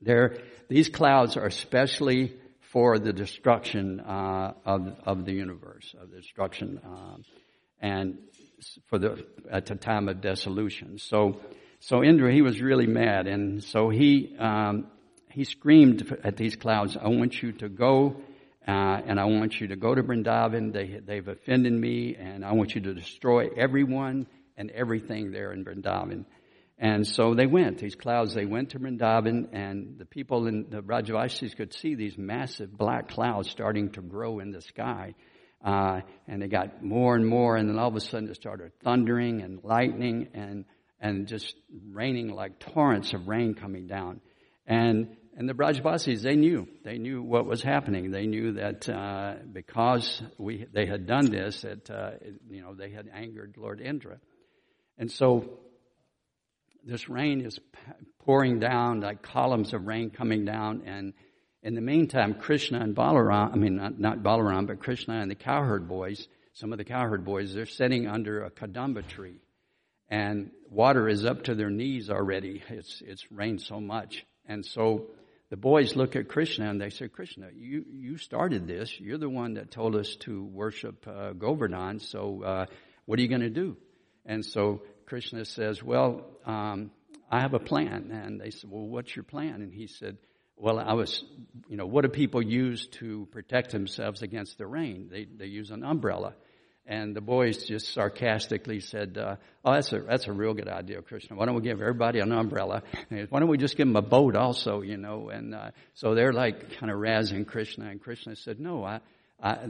There, 0.00 0.38
these 0.68 0.88
clouds 0.88 1.36
are 1.36 1.46
especially 1.46 2.34
for 2.60 2.98
the 2.98 3.12
destruction 3.12 4.00
uh, 4.00 4.52
of 4.64 4.94
of 5.04 5.24
the 5.24 5.32
universe, 5.32 5.94
of 6.00 6.10
the 6.10 6.18
destruction, 6.18 6.80
um, 6.84 7.24
and 7.80 8.18
for 8.88 8.98
the 8.98 9.26
at 9.50 9.66
the 9.66 9.74
time 9.74 10.08
of 10.08 10.20
dissolution. 10.20 10.98
So, 10.98 11.40
so 11.80 12.02
Indra 12.02 12.32
he 12.32 12.42
was 12.42 12.60
really 12.60 12.86
mad, 12.86 13.26
and 13.26 13.62
so 13.62 13.88
he 13.88 14.34
um, 14.38 14.86
he 15.30 15.44
screamed 15.44 16.16
at 16.24 16.36
these 16.36 16.56
clouds, 16.56 16.96
"I 16.96 17.08
want 17.08 17.42
you 17.42 17.52
to 17.52 17.68
go." 17.68 18.16
Uh, 18.68 19.00
and 19.06 19.20
I 19.20 19.26
want 19.26 19.60
you 19.60 19.68
to 19.68 19.76
go 19.76 19.94
to 19.94 20.02
Vrindavan. 20.02 20.72
They, 20.72 20.98
they've 20.98 21.28
offended 21.28 21.72
me, 21.72 22.16
and 22.16 22.44
I 22.44 22.52
want 22.54 22.74
you 22.74 22.80
to 22.80 22.94
destroy 22.94 23.46
everyone 23.56 24.26
and 24.56 24.72
everything 24.72 25.30
there 25.30 25.52
in 25.52 25.64
Vrindavan. 25.64 26.24
And 26.76 27.06
so 27.06 27.34
they 27.34 27.46
went, 27.46 27.78
these 27.78 27.94
clouds, 27.94 28.34
they 28.34 28.44
went 28.44 28.70
to 28.70 28.80
Vrindavan, 28.80 29.50
and 29.52 29.98
the 29.98 30.04
people 30.04 30.48
in 30.48 30.66
the 30.68 30.82
Brajavasis 30.82 31.56
could 31.56 31.72
see 31.74 31.94
these 31.94 32.18
massive 32.18 32.76
black 32.76 33.08
clouds 33.08 33.48
starting 33.48 33.90
to 33.92 34.02
grow 34.02 34.40
in 34.40 34.50
the 34.50 34.60
sky. 34.60 35.14
Uh, 35.64 36.00
and 36.26 36.42
they 36.42 36.48
got 36.48 36.82
more 36.82 37.14
and 37.14 37.26
more, 37.26 37.56
and 37.56 37.68
then 37.68 37.78
all 37.78 37.88
of 37.88 37.96
a 37.96 38.00
sudden 38.00 38.28
it 38.28 38.34
started 38.34 38.72
thundering 38.82 39.42
and 39.42 39.62
lightning 39.62 40.28
and, 40.34 40.64
and 41.00 41.26
just 41.26 41.54
raining 41.90 42.34
like 42.34 42.58
torrents 42.58 43.12
of 43.12 43.28
rain 43.28 43.54
coming 43.54 43.86
down. 43.86 44.20
And, 44.66 45.16
and 45.36 45.48
the 45.48 45.54
Brajavasis, 45.54 46.22
they 46.22 46.36
knew. 46.36 46.66
They 46.84 46.98
knew 46.98 47.22
what 47.22 47.46
was 47.46 47.62
happening. 47.62 48.10
They 48.10 48.26
knew 48.26 48.52
that 48.52 48.88
uh, 48.88 49.34
because 49.52 50.22
we, 50.38 50.66
they 50.72 50.86
had 50.86 51.06
done 51.06 51.30
this, 51.30 51.62
that, 51.62 51.90
uh, 51.90 52.12
you 52.48 52.62
know, 52.62 52.74
they 52.74 52.90
had 52.90 53.08
angered 53.12 53.56
Lord 53.58 53.80
Indra. 53.80 54.18
And 54.98 55.10
so 55.10 55.58
this 56.86 57.08
rain 57.08 57.40
is 57.44 57.58
pouring 58.24 58.60
down 58.60 59.00
like 59.00 59.22
columns 59.22 59.74
of 59.74 59.86
rain 59.86 60.10
coming 60.10 60.44
down 60.44 60.82
and 60.86 61.12
in 61.62 61.74
the 61.74 61.80
meantime 61.80 62.34
krishna 62.34 62.78
and 62.80 62.94
balaram 62.94 63.52
i 63.52 63.56
mean 63.56 63.76
not, 63.76 63.98
not 63.98 64.22
balaram 64.22 64.66
but 64.66 64.80
krishna 64.80 65.20
and 65.20 65.30
the 65.30 65.34
cowherd 65.34 65.88
boys 65.88 66.28
some 66.54 66.72
of 66.72 66.78
the 66.78 66.84
cowherd 66.84 67.24
boys 67.24 67.52
they're 67.54 67.66
sitting 67.66 68.06
under 68.06 68.44
a 68.44 68.50
kadamba 68.50 69.06
tree 69.06 69.36
and 70.08 70.50
water 70.70 71.08
is 71.08 71.24
up 71.24 71.44
to 71.44 71.54
their 71.54 71.70
knees 71.70 72.10
already 72.10 72.62
it's 72.68 73.02
it's 73.04 73.30
rained 73.30 73.60
so 73.60 73.80
much 73.80 74.24
and 74.46 74.64
so 74.64 75.06
the 75.50 75.56
boys 75.56 75.96
look 75.96 76.16
at 76.16 76.28
krishna 76.28 76.68
and 76.68 76.80
they 76.80 76.90
say 76.90 77.08
krishna 77.08 77.48
you 77.54 77.84
you 77.90 78.16
started 78.16 78.66
this 78.66 78.98
you're 79.00 79.18
the 79.18 79.28
one 79.28 79.54
that 79.54 79.70
told 79.70 79.96
us 79.96 80.16
to 80.16 80.44
worship 80.44 81.06
uh, 81.06 81.32
govardhan 81.32 81.98
so 81.98 82.42
uh, 82.42 82.66
what 83.04 83.18
are 83.18 83.22
you 83.22 83.28
going 83.28 83.40
to 83.40 83.50
do 83.50 83.76
and 84.26 84.44
so 84.44 84.82
Krishna 85.06 85.44
says, 85.44 85.82
Well, 85.82 86.26
um, 86.44 86.90
I 87.30 87.40
have 87.40 87.54
a 87.54 87.60
plan. 87.60 88.10
And 88.12 88.40
they 88.40 88.50
said, 88.50 88.70
Well, 88.70 88.86
what's 88.86 89.14
your 89.14 89.22
plan? 89.22 89.62
And 89.62 89.72
he 89.72 89.86
said, 89.86 90.18
Well, 90.56 90.78
I 90.78 90.92
was, 90.94 91.24
you 91.68 91.76
know, 91.76 91.86
what 91.86 92.02
do 92.02 92.08
people 92.08 92.42
use 92.42 92.86
to 92.98 93.26
protect 93.30 93.70
themselves 93.70 94.22
against 94.22 94.58
the 94.58 94.66
rain? 94.66 95.08
They, 95.10 95.24
they 95.24 95.46
use 95.46 95.70
an 95.70 95.84
umbrella. 95.84 96.34
And 96.88 97.16
the 97.16 97.20
boys 97.20 97.64
just 97.64 97.92
sarcastically 97.92 98.78
said, 98.78 99.18
uh, 99.18 99.36
"Oh, 99.64 99.72
that's 99.72 99.92
a 99.92 100.00
that's 100.00 100.28
a 100.28 100.32
real 100.32 100.54
good 100.54 100.68
idea, 100.68 101.02
Krishna. 101.02 101.36
Why 101.36 101.46
don't 101.46 101.56
we 101.56 101.62
give 101.62 101.80
everybody 101.80 102.20
an 102.20 102.30
umbrella? 102.30 102.82
Why 103.08 103.40
don't 103.40 103.48
we 103.48 103.58
just 103.58 103.76
give 103.76 103.88
them 103.88 103.96
a 103.96 104.02
boat 104.02 104.36
also? 104.36 104.82
You 104.82 104.96
know?" 104.96 105.28
And 105.28 105.54
uh, 105.54 105.70
so 105.94 106.14
they're 106.14 106.32
like 106.32 106.78
kind 106.78 106.92
of 106.92 106.98
razzing 106.98 107.46
Krishna, 107.46 107.88
and 107.88 108.00
Krishna 108.00 108.36
said, 108.36 108.60
"No, 108.60 108.84
I, 108.84 109.00
I, 109.42 109.68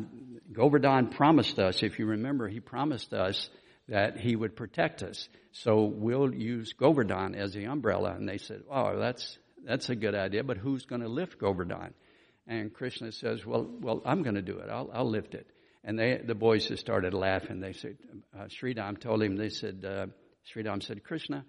Govardhan 0.52 1.08
promised 1.08 1.58
us. 1.58 1.82
If 1.82 1.98
you 1.98 2.06
remember, 2.06 2.48
he 2.48 2.60
promised 2.60 3.14
us 3.14 3.48
that 3.88 4.18
he 4.18 4.34
would 4.34 4.56
protect 4.56 5.02
us. 5.02 5.28
So 5.52 5.84
we'll 5.84 6.34
use 6.34 6.72
Govardhan 6.72 7.34
as 7.34 7.52
the 7.52 7.64
umbrella. 7.64 8.12
And 8.12 8.28
they 8.28 8.38
said, 8.38 8.62
oh, 8.70 8.98
that's, 8.98 9.38
that's 9.64 9.88
a 9.90 9.96
good 9.96 10.14
idea, 10.14 10.42
but 10.44 10.56
who's 10.56 10.84
going 10.86 11.02
to 11.02 11.08
lift 11.08 11.38
Govardhan? 11.38 11.94
And 12.46 12.72
Krishna 12.72 13.12
says, 13.12 13.44
well, 13.44 13.68
well, 13.80 14.02
I'm 14.04 14.22
going 14.22 14.34
to 14.34 14.42
do 14.42 14.58
it. 14.58 14.68
I'll, 14.70 14.90
I'll 14.92 15.08
lift 15.08 15.34
it. 15.34 15.46
And 15.86 15.98
they, 15.98 16.20
the 16.22 16.34
boys 16.34 16.66
just 16.66 16.82
started 16.82 17.14
laughing. 17.14 17.60
They 17.60 17.72
said, 17.72 17.96
uh, 18.38 18.44
Sridham 18.48 19.00
told 19.00 19.22
him, 19.22 19.36
they 19.36 19.48
said, 19.48 19.82
uh, 19.82 20.06
Sridham 20.52 20.82
said, 20.82 21.02
Krishna, 21.02 21.46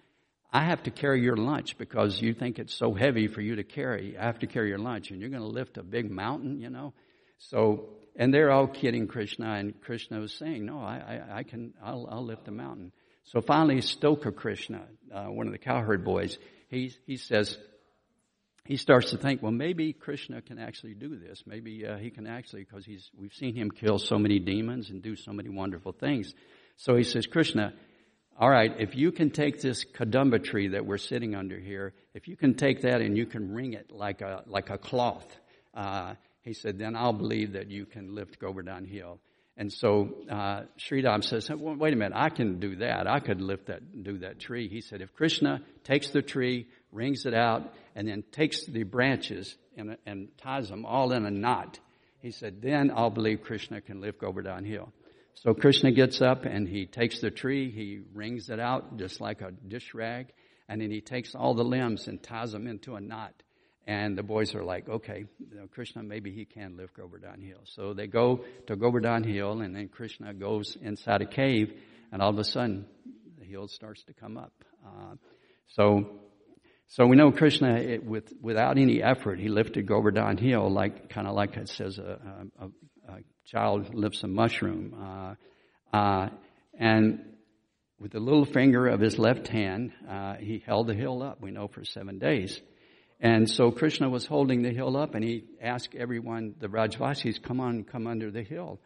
I 0.53 0.63
have 0.63 0.83
to 0.83 0.91
carry 0.91 1.21
your 1.21 1.35
lunch 1.35 1.77
because 1.77 2.21
you 2.21 2.33
think 2.33 2.59
it's 2.59 2.73
so 2.73 2.93
heavy 2.93 3.27
for 3.27 3.41
you 3.41 3.55
to 3.55 3.63
carry. 3.65 4.17
I 4.17 4.25
have 4.25 4.39
to 4.39 4.47
carry 4.47 4.69
your 4.69 4.77
lunch 4.77 5.11
and 5.11 5.19
you're 5.19 5.31
going 5.31 5.41
to 5.41 5.47
lift 5.49 5.77
a 5.77 5.83
big 5.83 6.09
mountain, 6.09 6.61
you 6.61 6.69
know? 6.69 6.93
So 7.39 7.89
and 8.17 8.33
they're 8.33 8.51
all 8.51 8.67
kidding 8.67 9.07
Krishna, 9.07 9.53
and 9.53 9.79
Krishna 9.81 10.19
was 10.19 10.33
saying, 10.33 10.65
"No, 10.65 10.79
I, 10.79 10.97
I, 10.97 11.37
I 11.37 11.43
can, 11.43 11.73
I'll, 11.81 12.07
I'll 12.09 12.25
lift 12.25 12.45
the 12.45 12.51
mountain." 12.51 12.91
So 13.25 13.41
finally, 13.41 13.81
Stoka 13.81 14.31
Krishna, 14.35 14.85
uh, 15.13 15.25
one 15.25 15.45
of 15.45 15.53
the 15.53 15.59
cowherd 15.59 16.03
boys, 16.03 16.37
he 16.69 16.93
he 17.05 17.17
says, 17.17 17.57
he 18.67 18.75
starts 18.75 19.11
to 19.11 19.17
think, 19.17 19.41
well, 19.41 19.53
maybe 19.53 19.93
Krishna 19.93 20.41
can 20.41 20.59
actually 20.59 20.93
do 20.93 21.15
this. 21.15 21.41
Maybe 21.45 21.87
uh, 21.87 21.95
he 21.95 22.09
can 22.09 22.27
actually, 22.27 22.65
because 22.65 22.85
he's 22.85 23.09
we've 23.17 23.33
seen 23.33 23.55
him 23.55 23.71
kill 23.71 23.97
so 23.97 24.19
many 24.19 24.39
demons 24.39 24.89
and 24.89 25.01
do 25.01 25.15
so 25.15 25.31
many 25.31 25.47
wonderful 25.47 25.93
things. 25.93 26.33
So 26.75 26.97
he 26.97 27.03
says, 27.03 27.27
Krishna, 27.27 27.73
all 28.37 28.49
right, 28.49 28.75
if 28.77 28.93
you 28.93 29.13
can 29.13 29.31
take 29.31 29.61
this 29.61 29.85
kadamba 29.85 30.43
tree 30.43 30.67
that 30.69 30.85
we're 30.85 30.97
sitting 30.97 31.33
under 31.33 31.57
here, 31.57 31.93
if 32.13 32.27
you 32.27 32.35
can 32.35 32.55
take 32.55 32.81
that 32.81 32.99
and 32.99 33.15
you 33.17 33.25
can 33.25 33.53
wring 33.53 33.71
it 33.71 33.89
like 33.89 34.19
a 34.21 34.43
like 34.47 34.69
a 34.69 34.77
cloth. 34.77 35.25
Uh, 35.73 36.15
he 36.41 36.53
said, 36.53 36.77
then 36.77 36.95
I'll 36.95 37.13
believe 37.13 37.53
that 37.53 37.69
you 37.69 37.85
can 37.85 38.15
lift 38.15 38.39
Govardhan 38.39 38.85
Hill. 38.85 39.19
And 39.57 39.73
so 39.73 40.09
uh, 40.29 40.63
Sridham 40.77 41.23
says, 41.23 41.49
well, 41.49 41.75
wait 41.75 41.93
a 41.93 41.95
minute, 41.95 42.13
I 42.15 42.29
can 42.29 42.59
do 42.59 42.75
that. 42.77 43.07
I 43.07 43.19
could 43.19 43.41
lift 43.41 43.67
that, 43.67 44.03
do 44.03 44.19
that 44.19 44.39
tree. 44.39 44.69
He 44.69 44.81
said, 44.81 45.01
if 45.01 45.13
Krishna 45.13 45.61
takes 45.83 46.11
the 46.11 46.21
tree, 46.21 46.67
wrings 46.91 47.25
it 47.25 47.33
out, 47.33 47.73
and 47.97 48.07
then 48.07 48.23
takes 48.31 48.63
the 48.67 48.83
branches 48.83 49.57
and, 49.75 49.97
and 50.05 50.29
ties 50.37 50.69
them 50.69 50.85
all 50.85 51.11
in 51.11 51.25
a 51.25 51.31
knot, 51.31 51.79
he 52.19 52.29
said, 52.29 52.61
then 52.61 52.91
I'll 52.95 53.09
believe 53.09 53.41
Krishna 53.41 53.81
can 53.81 54.01
lift 54.01 54.19
Govardhan 54.19 54.65
Hill. 54.65 54.93
So 55.33 55.55
Krishna 55.55 55.91
gets 55.91 56.21
up 56.21 56.45
and 56.45 56.67
he 56.67 56.85
takes 56.85 57.21
the 57.21 57.31
tree, 57.31 57.71
he 57.71 58.01
wrings 58.13 58.51
it 58.51 58.59
out 58.59 58.97
just 58.97 59.19
like 59.19 59.41
a 59.41 59.49
dish 59.51 59.95
rag, 59.95 60.27
and 60.69 60.79
then 60.79 60.91
he 60.91 61.01
takes 61.01 61.33
all 61.33 61.55
the 61.55 61.63
limbs 61.63 62.07
and 62.07 62.21
ties 62.21 62.51
them 62.51 62.67
into 62.67 62.95
a 62.95 63.01
knot. 63.01 63.33
And 63.87 64.15
the 64.15 64.23
boys 64.23 64.53
are 64.53 64.63
like, 64.63 64.87
okay, 64.87 65.25
you 65.39 65.59
know, 65.59 65.67
Krishna, 65.67 66.03
maybe 66.03 66.31
he 66.31 66.45
can 66.45 66.77
lift 66.77 66.93
Govardhan 66.95 67.41
Hill. 67.41 67.61
So 67.63 67.93
they 67.93 68.05
go 68.05 68.43
to 68.67 68.75
Govardhan 68.75 69.23
Hill, 69.23 69.61
and 69.61 69.75
then 69.75 69.87
Krishna 69.87 70.35
goes 70.35 70.77
inside 70.81 71.23
a 71.23 71.25
cave, 71.25 71.73
and 72.11 72.21
all 72.21 72.29
of 72.29 72.37
a 72.37 72.43
sudden, 72.43 72.85
the 73.39 73.45
hill 73.45 73.67
starts 73.67 74.03
to 74.03 74.13
come 74.13 74.37
up. 74.37 74.51
Uh, 74.85 75.15
so, 75.67 76.19
so 76.87 77.05
we 77.05 77.15
know 77.15 77.31
Krishna, 77.31 77.75
it, 77.75 78.05
with 78.05 78.31
without 78.41 78.77
any 78.77 79.03
effort, 79.03 79.39
he 79.39 79.49
lifted 79.49 79.87
Govardhan 79.87 80.37
Hill, 80.37 80.69
like 80.71 81.09
kind 81.09 81.27
of 81.27 81.35
like 81.35 81.57
it 81.57 81.69
says 81.69 81.97
a, 81.97 82.19
a, 82.59 82.65
a, 82.65 83.17
child 83.45 83.93
lifts 83.93 84.23
a 84.23 84.27
mushroom, 84.27 84.93
uh, 85.01 85.95
uh, 85.95 86.29
and 86.77 87.19
with 87.99 88.11
the 88.11 88.19
little 88.19 88.45
finger 88.45 88.87
of 88.87 88.99
his 88.99 89.17
left 89.17 89.47
hand, 89.47 89.91
uh, 90.07 90.35
he 90.35 90.61
held 90.65 90.87
the 90.87 90.93
hill 90.93 91.23
up. 91.23 91.41
We 91.41 91.51
know 91.51 91.67
for 91.67 91.83
seven 91.83 92.19
days. 92.19 92.61
And 93.19 93.49
so 93.49 93.71
Krishna 93.71 94.09
was 94.09 94.25
holding 94.25 94.61
the 94.61 94.69
hill 94.69 94.95
up 94.95 95.15
and 95.15 95.23
he 95.23 95.45
asked 95.61 95.95
everyone, 95.95 96.53
the 96.59 96.67
Brajavasis, 96.67 97.41
come 97.41 97.59
on, 97.59 97.83
come 97.83 98.05
under 98.05 98.29
the 98.29 98.43
hill. 98.43 98.79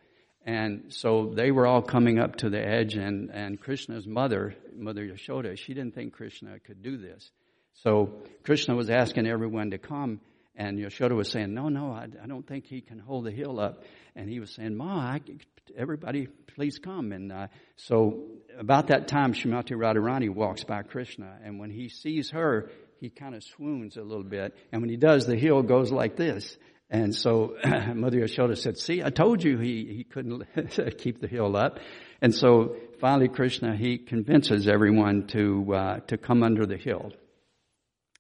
And 0.46 0.86
so 0.94 1.34
they 1.36 1.52
were 1.52 1.68
all 1.68 1.82
coming 1.82 2.18
up 2.18 2.38
to 2.38 2.50
the 2.50 2.60
edge, 2.60 2.96
and, 2.96 3.30
and 3.30 3.60
Krishna's 3.60 4.08
mother, 4.08 4.56
Mother 4.76 5.06
Yashoda, 5.06 5.56
she 5.56 5.76
didn't 5.76 5.94
think 5.94 6.14
Krishna 6.14 6.58
could 6.60 6.82
do 6.82 6.98
this. 6.98 7.30
So 7.74 8.14
Krishna 8.44 8.76
was 8.76 8.90
asking 8.90 9.28
everyone 9.28 9.72
to 9.72 9.78
come, 9.78 10.20
and 10.56 10.78
Yashoda 10.78 11.16
was 11.16 11.30
saying, 11.30 11.54
No, 11.54 11.70
no, 11.70 11.92
I, 11.92 12.08
I 12.22 12.28
don't 12.28 12.46
think 12.46 12.66
he 12.66 12.82
can 12.82 13.00
hold 13.00 13.26
the 13.26 13.32
hill 13.32 13.60
up. 13.60 13.84
And 14.16 14.30
he 14.30 14.40
was 14.40 14.52
saying, 14.52 14.76
Ma, 14.76 15.00
I, 15.00 15.22
everybody, 15.76 16.28
please 16.56 16.80
come. 16.80 17.12
And 17.12 17.32
uh, 17.32 17.48
so 17.78 18.26
about 18.58 18.88
that 18.88 19.08
time, 19.08 19.34
Shrimati 19.34 19.72
Radharani 19.72 20.30
walks 20.30 20.64
by 20.64 20.84
Krishna, 20.84 21.38
and 21.44 21.60
when 21.60 21.70
he 21.70 21.90
sees 21.90 22.32
her, 22.32 22.70
he 23.00 23.10
kind 23.10 23.34
of 23.34 23.44
swoons 23.44 23.98
a 23.98 24.04
little 24.04 24.24
bit. 24.24 24.56
And 24.72 24.82
when 24.82 24.90
he 24.90 24.98
does, 24.98 25.26
the 25.26 25.36
hill 25.36 25.64
goes 25.64 25.92
like 25.92 26.16
this. 26.16 26.56
And 26.92 27.16
so 27.16 27.56
Mother 27.96 28.20
Yashoda 28.20 28.56
said, 28.58 28.78
see, 28.78 29.02
I 29.02 29.10
told 29.10 29.44
you 29.44 29.58
he, 29.58 29.86
he 29.86 30.04
couldn't 30.04 30.44
keep 31.00 31.20
the 31.20 31.28
hill 31.28 31.56
up. 31.56 31.80
And 32.22 32.36
so 32.36 32.76
finally 33.00 33.30
Krishna, 33.30 33.76
he 33.76 33.98
convinces 33.98 34.68
everyone 34.68 35.26
to, 35.28 35.74
uh, 35.74 36.00
to 36.08 36.18
come 36.18 36.44
under 36.44 36.68
the 36.68 36.78
hill. 36.78 37.12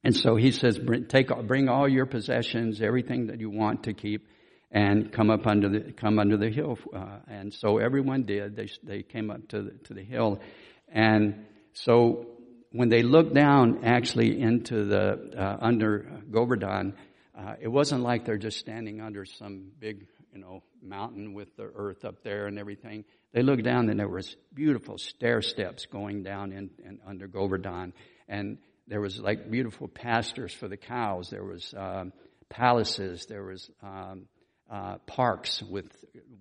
And 0.03 0.15
so 0.15 0.35
he 0.35 0.51
says, 0.51 0.79
bring, 0.79 1.05
take, 1.05 1.29
bring 1.45 1.69
all 1.69 1.87
your 1.87 2.05
possessions, 2.05 2.81
everything 2.81 3.27
that 3.27 3.39
you 3.39 3.49
want 3.49 3.83
to 3.83 3.93
keep, 3.93 4.27
and 4.71 5.11
come 5.11 5.29
up 5.29 5.45
under 5.45 5.69
the, 5.69 5.91
come 5.91 6.17
under 6.17 6.37
the 6.37 6.49
hill. 6.49 6.77
Uh, 6.93 7.19
and 7.27 7.53
so 7.53 7.77
everyone 7.77 8.23
did. 8.23 8.55
They, 8.55 8.69
they 8.83 9.03
came 9.03 9.29
up 9.29 9.47
to 9.49 9.61
the, 9.63 9.71
to 9.85 9.93
the 9.93 10.03
hill. 10.03 10.39
And 10.87 11.45
so 11.73 12.27
when 12.71 12.89
they 12.89 13.03
looked 13.03 13.33
down 13.33 13.83
actually 13.83 14.41
into 14.41 14.85
the, 14.85 15.33
uh, 15.37 15.57
under 15.61 16.21
Govardhan, 16.31 16.93
uh, 17.37 17.55
it 17.61 17.67
wasn't 17.67 18.01
like 18.01 18.25
they're 18.25 18.37
just 18.37 18.59
standing 18.59 19.01
under 19.01 19.25
some 19.25 19.71
big, 19.79 20.07
you 20.33 20.39
know, 20.39 20.63
mountain 20.81 21.33
with 21.33 21.55
the 21.57 21.69
earth 21.75 22.05
up 22.05 22.23
there 22.23 22.47
and 22.47 22.57
everything. 22.57 23.03
They 23.33 23.41
looked 23.41 23.63
down 23.63 23.89
and 23.89 23.99
there 23.99 24.07
was 24.07 24.35
beautiful 24.53 24.97
stair 24.97 25.41
steps 25.41 25.85
going 25.85 26.23
down 26.23 26.51
in, 26.51 26.69
in 26.83 26.99
under 27.07 27.27
Govardhan. 27.27 27.93
And 28.27 28.57
there 28.91 28.99
was 28.99 29.17
like 29.19 29.49
beautiful 29.49 29.87
pastures 29.87 30.53
for 30.53 30.67
the 30.67 30.75
cows. 30.75 31.29
There 31.29 31.45
was 31.45 31.73
um, 31.77 32.11
palaces. 32.49 33.25
There 33.25 33.41
was 33.41 33.71
um, 33.81 34.27
uh, 34.69 34.97
parks 35.07 35.63
with 35.63 35.89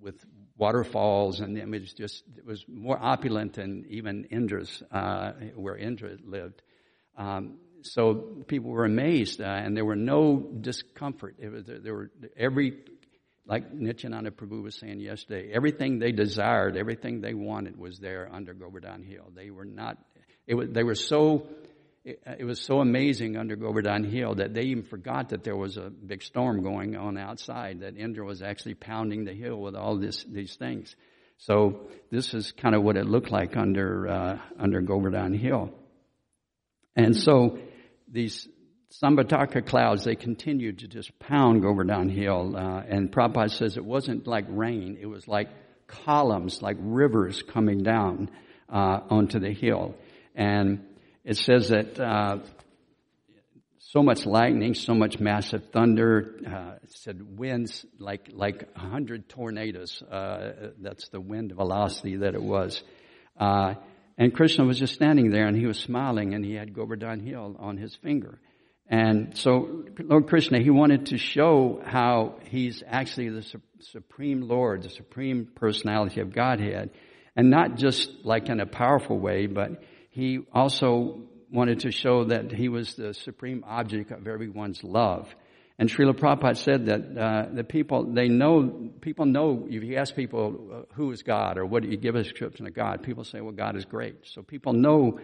with 0.00 0.16
waterfalls, 0.58 1.38
and 1.38 1.56
it 1.56 1.68
was 1.68 1.92
just 1.92 2.24
it 2.36 2.44
was 2.44 2.64
more 2.68 2.98
opulent 3.00 3.52
than 3.54 3.86
even 3.88 4.24
Indra's 4.24 4.82
uh, 4.90 5.30
where 5.54 5.76
Indra 5.76 6.16
lived. 6.26 6.60
Um, 7.16 7.58
so 7.82 8.14
people 8.48 8.70
were 8.70 8.84
amazed, 8.84 9.40
uh, 9.40 9.44
and 9.44 9.76
there 9.76 9.84
were 9.84 9.94
no 9.94 10.36
discomfort. 10.60 11.36
Was, 11.40 11.66
there 11.66 11.94
were 11.94 12.10
every, 12.36 12.78
like 13.46 13.72
Nityananda 13.72 14.32
Prabhu 14.32 14.64
was 14.64 14.74
saying 14.74 14.98
yesterday, 14.98 15.52
everything 15.52 16.00
they 16.00 16.10
desired, 16.10 16.76
everything 16.76 17.20
they 17.20 17.34
wanted 17.34 17.78
was 17.78 18.00
there 18.00 18.28
under 18.32 18.54
Govardhan 18.54 19.04
Hill. 19.04 19.30
They 19.34 19.50
were 19.50 19.64
not, 19.64 19.98
it 20.48 20.54
was, 20.56 20.68
they 20.70 20.82
were 20.82 20.96
so, 20.96 21.46
it, 22.10 22.22
it 22.40 22.44
was 22.44 22.60
so 22.60 22.80
amazing 22.80 23.36
under 23.36 23.56
Govardhan 23.56 24.04
Hill 24.04 24.34
that 24.36 24.54
they 24.54 24.62
even 24.62 24.84
forgot 24.84 25.30
that 25.30 25.44
there 25.44 25.56
was 25.56 25.76
a 25.76 25.90
big 25.90 26.22
storm 26.22 26.62
going 26.62 26.96
on 26.96 27.16
outside, 27.18 27.80
that 27.80 27.96
Indra 27.96 28.24
was 28.24 28.42
actually 28.42 28.74
pounding 28.74 29.24
the 29.24 29.32
hill 29.32 29.56
with 29.56 29.74
all 29.74 29.96
this, 29.96 30.24
these 30.24 30.56
things. 30.56 30.94
So 31.38 31.88
this 32.10 32.34
is 32.34 32.52
kind 32.52 32.74
of 32.74 32.82
what 32.82 32.96
it 32.96 33.06
looked 33.06 33.30
like 33.30 33.56
under, 33.56 34.08
uh, 34.08 34.38
under 34.58 34.80
Govardhan 34.82 35.32
Hill. 35.32 35.70
And 36.96 37.16
so 37.16 37.58
these 38.08 38.46
Samvartaka 39.02 39.66
clouds, 39.66 40.04
they 40.04 40.16
continued 40.16 40.80
to 40.80 40.88
just 40.88 41.18
pound 41.18 41.62
Govardhan 41.62 42.08
Hill. 42.08 42.56
Uh, 42.56 42.82
and 42.86 43.10
Prabhupada 43.10 43.50
says 43.50 43.76
it 43.76 43.84
wasn't 43.84 44.26
like 44.26 44.44
rain, 44.48 44.98
it 45.00 45.06
was 45.06 45.26
like 45.28 45.48
columns, 45.86 46.60
like 46.60 46.76
rivers 46.78 47.42
coming 47.42 47.82
down 47.82 48.30
uh, 48.68 49.00
onto 49.08 49.38
the 49.38 49.52
hill. 49.52 49.94
And 50.34 50.84
it 51.24 51.36
says 51.36 51.68
that 51.68 52.00
uh, 52.00 52.38
so 53.78 54.02
much 54.02 54.24
lightning, 54.24 54.74
so 54.74 54.94
much 54.94 55.18
massive 55.18 55.70
thunder. 55.72 56.36
Uh, 56.46 56.76
it 56.82 56.92
said 56.92 57.38
winds 57.38 57.84
like 57.98 58.30
like 58.32 58.68
a 58.76 58.78
hundred 58.78 59.28
tornadoes. 59.28 60.02
Uh, 60.02 60.70
that's 60.80 61.08
the 61.08 61.20
wind 61.20 61.52
velocity 61.52 62.16
that 62.16 62.34
it 62.34 62.42
was. 62.42 62.82
Uh, 63.38 63.74
and 64.16 64.34
Krishna 64.34 64.64
was 64.64 64.78
just 64.78 64.94
standing 64.94 65.30
there 65.30 65.46
and 65.46 65.56
he 65.56 65.66
was 65.66 65.78
smiling 65.78 66.34
and 66.34 66.44
he 66.44 66.54
had 66.54 66.74
Govardhan 66.74 67.20
Hill 67.20 67.56
on 67.58 67.78
his 67.78 67.96
finger. 67.96 68.38
And 68.86 69.36
so 69.36 69.84
Lord 69.98 70.26
Krishna, 70.26 70.60
he 70.60 70.70
wanted 70.70 71.06
to 71.06 71.18
show 71.18 71.80
how 71.84 72.36
he's 72.44 72.82
actually 72.86 73.30
the 73.30 73.60
supreme 73.80 74.42
Lord, 74.42 74.82
the 74.82 74.90
supreme 74.90 75.48
personality 75.54 76.20
of 76.20 76.34
Godhead. 76.34 76.90
And 77.34 77.50
not 77.50 77.76
just 77.76 78.10
like 78.24 78.48
in 78.48 78.60
a 78.60 78.66
powerful 78.66 79.18
way, 79.18 79.46
but 79.46 79.82
he 80.10 80.40
also 80.52 81.22
wanted 81.50 81.80
to 81.80 81.90
show 81.90 82.24
that 82.24 82.52
he 82.52 82.68
was 82.68 82.94
the 82.94 83.14
supreme 83.14 83.64
object 83.66 84.12
of 84.12 84.26
everyone's 84.26 84.84
love. 84.84 85.28
And 85.78 85.88
Srila 85.88 86.12
Prabhupada 86.12 86.58
said 86.58 86.86
that 86.86 87.18
uh, 87.18 87.46
the 87.54 87.64
people, 87.64 88.04
they 88.04 88.28
know, 88.28 88.90
people 89.00 89.24
know, 89.24 89.66
if 89.68 89.82
you 89.82 89.96
ask 89.96 90.14
people 90.14 90.70
uh, 90.70 90.94
who 90.94 91.10
is 91.10 91.22
God 91.22 91.56
or 91.56 91.64
what 91.64 91.82
do 91.82 91.88
you 91.88 91.96
give 91.96 92.14
a 92.14 92.22
description 92.22 92.66
of 92.66 92.74
God, 92.74 93.02
people 93.02 93.24
say, 93.24 93.40
well, 93.40 93.54
God 93.54 93.76
is 93.76 93.86
great. 93.86 94.16
So 94.26 94.42
people 94.42 94.74
know 94.74 95.20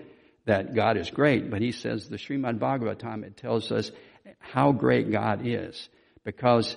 that 0.47 0.75
God 0.75 0.97
is 0.97 1.11
great, 1.11 1.51
but 1.51 1.61
he 1.61 1.73
says 1.73 2.09
the 2.09 2.17
Srimad 2.17 2.59
Bhagavatam, 2.59 3.25
it 3.25 3.37
tells 3.37 3.71
us 3.71 3.91
how 4.39 4.73
great 4.73 5.13
God 5.13 5.43
is 5.45 5.89
because 6.25 6.75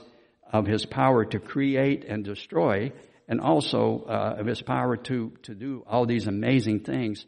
of 0.52 0.66
his 0.66 0.86
power 0.86 1.24
to 1.24 1.40
create 1.40 2.04
and 2.04 2.26
destroy 2.26 2.92
and 3.30 3.40
also 3.40 4.04
uh, 4.10 4.36
of 4.40 4.46
his 4.46 4.62
power 4.62 4.98
to, 4.98 5.32
to 5.44 5.54
do 5.54 5.84
all 5.88 6.06
these 6.06 6.28
amazing 6.28 6.82
things, 6.82 7.26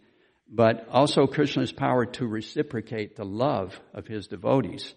but 0.52 0.88
also 0.89 1.28
Krishna's 1.28 1.72
power 1.72 2.06
to 2.06 2.28
reciprocate 2.28 3.16
the 3.16 3.24
love 3.24 3.80
of 3.93 4.06
his 4.06 4.28
devotees. 4.28 4.93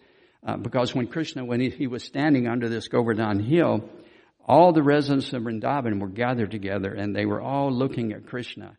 Uh, 0.47 0.57
because 0.57 0.95
when 0.95 1.07
Krishna, 1.07 1.45
when 1.45 1.61
he, 1.61 1.71
he, 1.71 1.87
was 1.87 2.03
standing 2.03 2.49
under 2.49 2.69
this 2.69 2.89
Govardhan 2.89 3.41
hill, 3.41 3.89
all 4.47 4.73
the 4.73 4.83
residents 4.83 5.33
of 5.33 5.43
Vrindavan 5.43 6.01
were 6.01 6.09
gathered 6.09 6.51
together 6.51 6.93
and 6.93 7.17
they 7.17 7.25
were 7.25 7.41
all 7.41 7.73
looking 7.73 8.13
at 8.13 8.27
Krishna. 8.27 8.77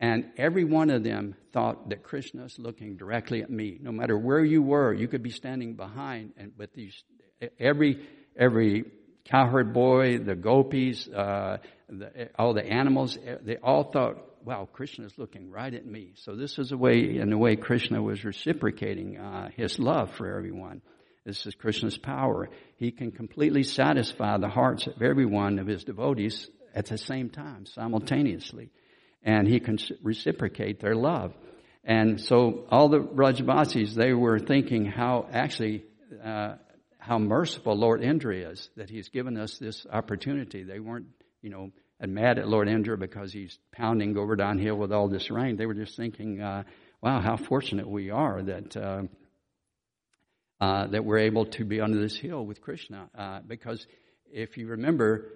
And 0.00 0.32
every 0.36 0.64
one 0.64 0.90
of 0.90 1.04
them 1.04 1.36
thought 1.52 1.90
that 1.90 2.02
Krishna 2.02 2.44
is 2.46 2.58
looking 2.58 2.96
directly 2.96 3.42
at 3.42 3.50
me. 3.50 3.78
No 3.80 3.92
matter 3.92 4.18
where 4.18 4.44
you 4.44 4.60
were, 4.60 4.92
you 4.92 5.06
could 5.06 5.22
be 5.22 5.30
standing 5.30 5.74
behind 5.74 6.32
and 6.36 6.52
with 6.58 6.72
these, 6.74 7.00
every, 7.60 8.08
every 8.36 8.84
cowherd 9.24 9.72
boy, 9.72 10.18
the 10.18 10.34
gopis, 10.34 11.06
uh, 11.08 11.58
the, 11.88 12.30
all 12.36 12.54
the 12.54 12.64
animals, 12.64 13.16
they 13.42 13.56
all 13.58 13.84
thought, 13.84 14.16
wow, 14.44 14.68
Krishna 14.70 15.06
is 15.06 15.16
looking 15.16 15.50
right 15.50 15.72
at 15.72 15.86
me. 15.86 16.12
So 16.16 16.36
this 16.36 16.58
is 16.58 16.70
a 16.72 16.76
way, 16.76 17.16
in 17.16 17.32
a 17.32 17.38
way, 17.38 17.56
Krishna 17.56 18.02
was 18.02 18.24
reciprocating 18.24 19.16
uh, 19.16 19.48
his 19.56 19.78
love 19.78 20.12
for 20.12 20.36
everyone. 20.36 20.82
This 21.24 21.46
is 21.46 21.54
Krishna's 21.54 21.96
power. 21.96 22.50
He 22.76 22.90
can 22.90 23.10
completely 23.10 23.62
satisfy 23.62 24.36
the 24.36 24.48
hearts 24.48 24.86
of 24.86 25.00
every 25.00 25.24
one 25.24 25.58
of 25.58 25.66
his 25.66 25.84
devotees 25.84 26.50
at 26.74 26.86
the 26.86 26.98
same 26.98 27.30
time, 27.30 27.64
simultaneously. 27.64 28.70
And 29.22 29.48
he 29.48 29.60
can 29.60 29.78
reciprocate 30.02 30.80
their 30.80 30.94
love. 30.94 31.32
And 31.82 32.20
so 32.20 32.66
all 32.70 32.90
the 32.90 33.00
Brajvasis, 33.00 33.94
they 33.94 34.12
were 34.12 34.38
thinking 34.38 34.84
how 34.84 35.26
actually, 35.32 35.84
uh, 36.22 36.56
how 36.98 37.18
merciful 37.18 37.76
Lord 37.76 38.02
Indra 38.02 38.36
is 38.50 38.68
that 38.76 38.90
he's 38.90 39.08
given 39.08 39.38
us 39.38 39.56
this 39.56 39.86
opportunity. 39.90 40.62
They 40.62 40.80
weren't, 40.80 41.06
you 41.40 41.50
know, 41.50 41.70
mad 42.00 42.38
at 42.38 42.48
Lord 42.48 42.68
Indra 42.68 42.96
because 42.96 43.32
he's 43.32 43.58
pounding 43.72 44.12
Govardhan 44.12 44.58
Hill 44.58 44.76
with 44.76 44.92
all 44.92 45.08
this 45.08 45.30
rain. 45.30 45.56
They 45.56 45.66
were 45.66 45.74
just 45.74 45.96
thinking, 45.96 46.40
uh, 46.40 46.64
wow, 47.00 47.20
how 47.20 47.36
fortunate 47.36 47.88
we 47.88 48.10
are 48.10 48.42
that, 48.42 48.76
uh, 48.76 49.02
uh, 50.60 50.86
that 50.88 51.04
we're 51.04 51.18
able 51.18 51.46
to 51.46 51.64
be 51.64 51.80
under 51.80 52.00
this 52.00 52.16
hill 52.16 52.44
with 52.44 52.60
Krishna. 52.60 53.08
Uh, 53.16 53.40
because 53.46 53.86
if 54.32 54.56
you 54.56 54.68
remember, 54.68 55.26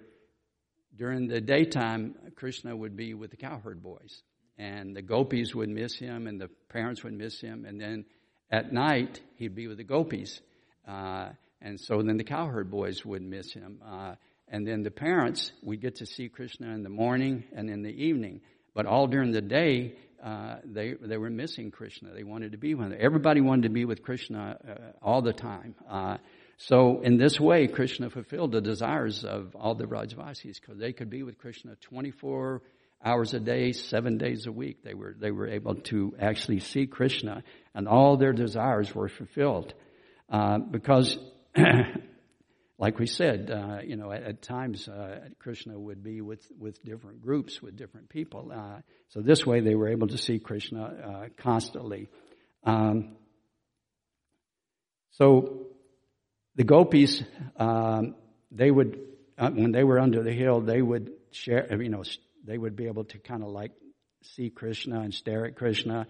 during 0.95 1.27
the 1.27 1.39
daytime, 1.39 2.15
Krishna 2.35 2.75
would 2.75 2.95
be 2.95 3.13
with 3.13 3.31
the 3.31 3.37
cowherd 3.37 3.81
boys, 3.81 4.21
and 4.57 4.95
the 4.95 5.01
gopis 5.01 5.55
would 5.55 5.69
miss 5.69 5.97
him, 5.97 6.27
and 6.27 6.41
the 6.41 6.49
parents 6.67 7.03
would 7.03 7.13
miss 7.13 7.39
him, 7.39 7.65
and 7.65 7.79
then 7.79 8.05
at 8.51 8.73
night 8.73 9.21
he'd 9.35 9.55
be 9.55 9.67
with 9.67 9.77
the 9.77 9.83
gopis, 9.83 10.41
uh, 10.87 11.29
and 11.61 11.79
so 11.79 12.01
then 12.01 12.17
the 12.17 12.23
cowherd 12.23 12.69
boys 12.69 13.05
would 13.05 13.21
miss 13.21 13.53
him, 13.53 13.81
uh, 13.85 14.15
and 14.51 14.67
then 14.67 14.83
the 14.83 14.91
parents 14.91 15.51
we'd 15.63 15.81
get 15.81 15.95
to 15.97 16.05
see 16.05 16.29
Krishna 16.29 16.73
in 16.73 16.83
the 16.83 16.89
morning 16.89 17.43
and 17.55 17.69
in 17.69 17.83
the 17.83 17.89
evening, 17.89 18.41
but 18.73 18.85
all 18.85 19.07
during 19.07 19.31
the 19.31 19.41
day 19.41 19.95
uh, 20.23 20.57
they 20.65 20.93
they 21.01 21.17
were 21.17 21.29
missing 21.29 21.71
Krishna. 21.71 22.09
They 22.13 22.23
wanted 22.23 22.51
to 22.51 22.57
be 22.57 22.73
with 22.73 22.91
him. 22.91 22.97
Everybody 22.99 23.41
wanted 23.41 23.63
to 23.63 23.69
be 23.69 23.85
with 23.85 24.03
Krishna 24.03 24.57
uh, 24.67 24.73
all 25.01 25.21
the 25.21 25.33
time. 25.33 25.75
Uh, 25.89 26.17
so 26.57 26.99
in 27.01 27.17
this 27.17 27.39
way, 27.39 27.67
Krishna 27.67 28.09
fulfilled 28.09 28.51
the 28.51 28.61
desires 28.61 29.23
of 29.23 29.55
all 29.55 29.75
the 29.75 29.85
Brajvasis 29.85 30.59
because 30.59 30.77
they 30.77 30.91
could 30.91 31.09
be 31.09 31.23
with 31.23 31.37
Krishna 31.37 31.75
24 31.81 32.61
hours 33.03 33.33
a 33.33 33.39
day, 33.39 33.71
seven 33.71 34.17
days 34.17 34.45
a 34.45 34.51
week. 34.51 34.83
They 34.83 34.93
were 34.93 35.15
they 35.17 35.31
were 35.31 35.47
able 35.47 35.75
to 35.75 36.15
actually 36.19 36.59
see 36.59 36.85
Krishna, 36.85 37.43
and 37.73 37.87
all 37.87 38.17
their 38.17 38.33
desires 38.33 38.93
were 38.93 39.09
fulfilled 39.09 39.73
uh, 40.29 40.57
because. 40.59 41.17
like 42.79 42.97
we 42.97 43.07
said, 43.07 43.51
uh, 43.51 43.79
you 43.85 43.97
know, 43.97 44.09
at, 44.09 44.23
at 44.23 44.41
times 44.41 44.87
uh, 44.87 45.19
Krishna 45.37 45.77
would 45.77 46.01
be 46.01 46.21
with, 46.21 46.49
with 46.57 46.81
different 46.81 47.21
groups, 47.21 47.61
with 47.61 47.75
different 47.75 48.07
people. 48.07 48.51
Uh, 48.55 48.79
so 49.09 49.21
this 49.21 49.45
way 49.45 49.59
they 49.59 49.75
were 49.75 49.89
able 49.89 50.07
to 50.07 50.17
see 50.17 50.39
Krishna 50.39 50.83
uh, 50.83 51.25
constantly. 51.35 52.07
Um, 52.63 53.17
so 55.11 55.67
the 56.55 56.63
gopis, 56.63 57.21
um, 57.57 58.15
they 58.49 58.71
would, 58.71 58.97
uh, 59.37 59.49
when 59.49 59.73
they 59.73 59.83
were 59.83 59.99
under 59.99 60.23
the 60.23 60.31
hill, 60.31 60.61
they 60.61 60.81
would 60.81 61.11
share, 61.31 61.81
you 61.81 61.89
know, 61.89 62.03
they 62.45 62.57
would 62.57 62.77
be 62.77 62.87
able 62.87 63.03
to 63.03 63.17
kind 63.19 63.43
of 63.43 63.49
like 63.49 63.71
see 64.23 64.49
Krishna 64.49 65.01
and 65.01 65.13
stare 65.13 65.45
at 65.45 65.57
Krishna, 65.57 66.07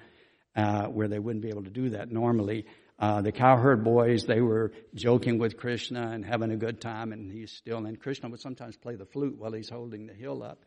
uh, 0.55 0.85
where 0.85 1.07
they 1.07 1.19
wouldn't 1.19 1.41
be 1.41 1.49
able 1.49 1.63
to 1.63 1.71
do 1.71 1.89
that 1.89 2.11
normally. 2.11 2.65
Uh, 2.99 3.21
the 3.21 3.31
cowherd 3.31 3.83
boys, 3.83 4.25
they 4.25 4.41
were 4.41 4.73
joking 4.93 5.39
with 5.39 5.55
Krishna 5.55 6.11
and 6.11 6.25
having 6.25 6.51
a 6.51 6.57
good 6.57 6.81
time, 6.81 7.13
and 7.13 7.31
he's 7.31 7.51
still, 7.51 7.85
and 7.85 7.97
Krishna 7.99 8.29
would 8.29 8.41
sometimes 8.41 8.75
play 8.75 8.95
the 8.95 9.05
flute 9.05 9.37
while 9.37 9.53
he's 9.53 9.69
holding 9.69 10.07
the 10.07 10.13
hill 10.13 10.43
up. 10.43 10.59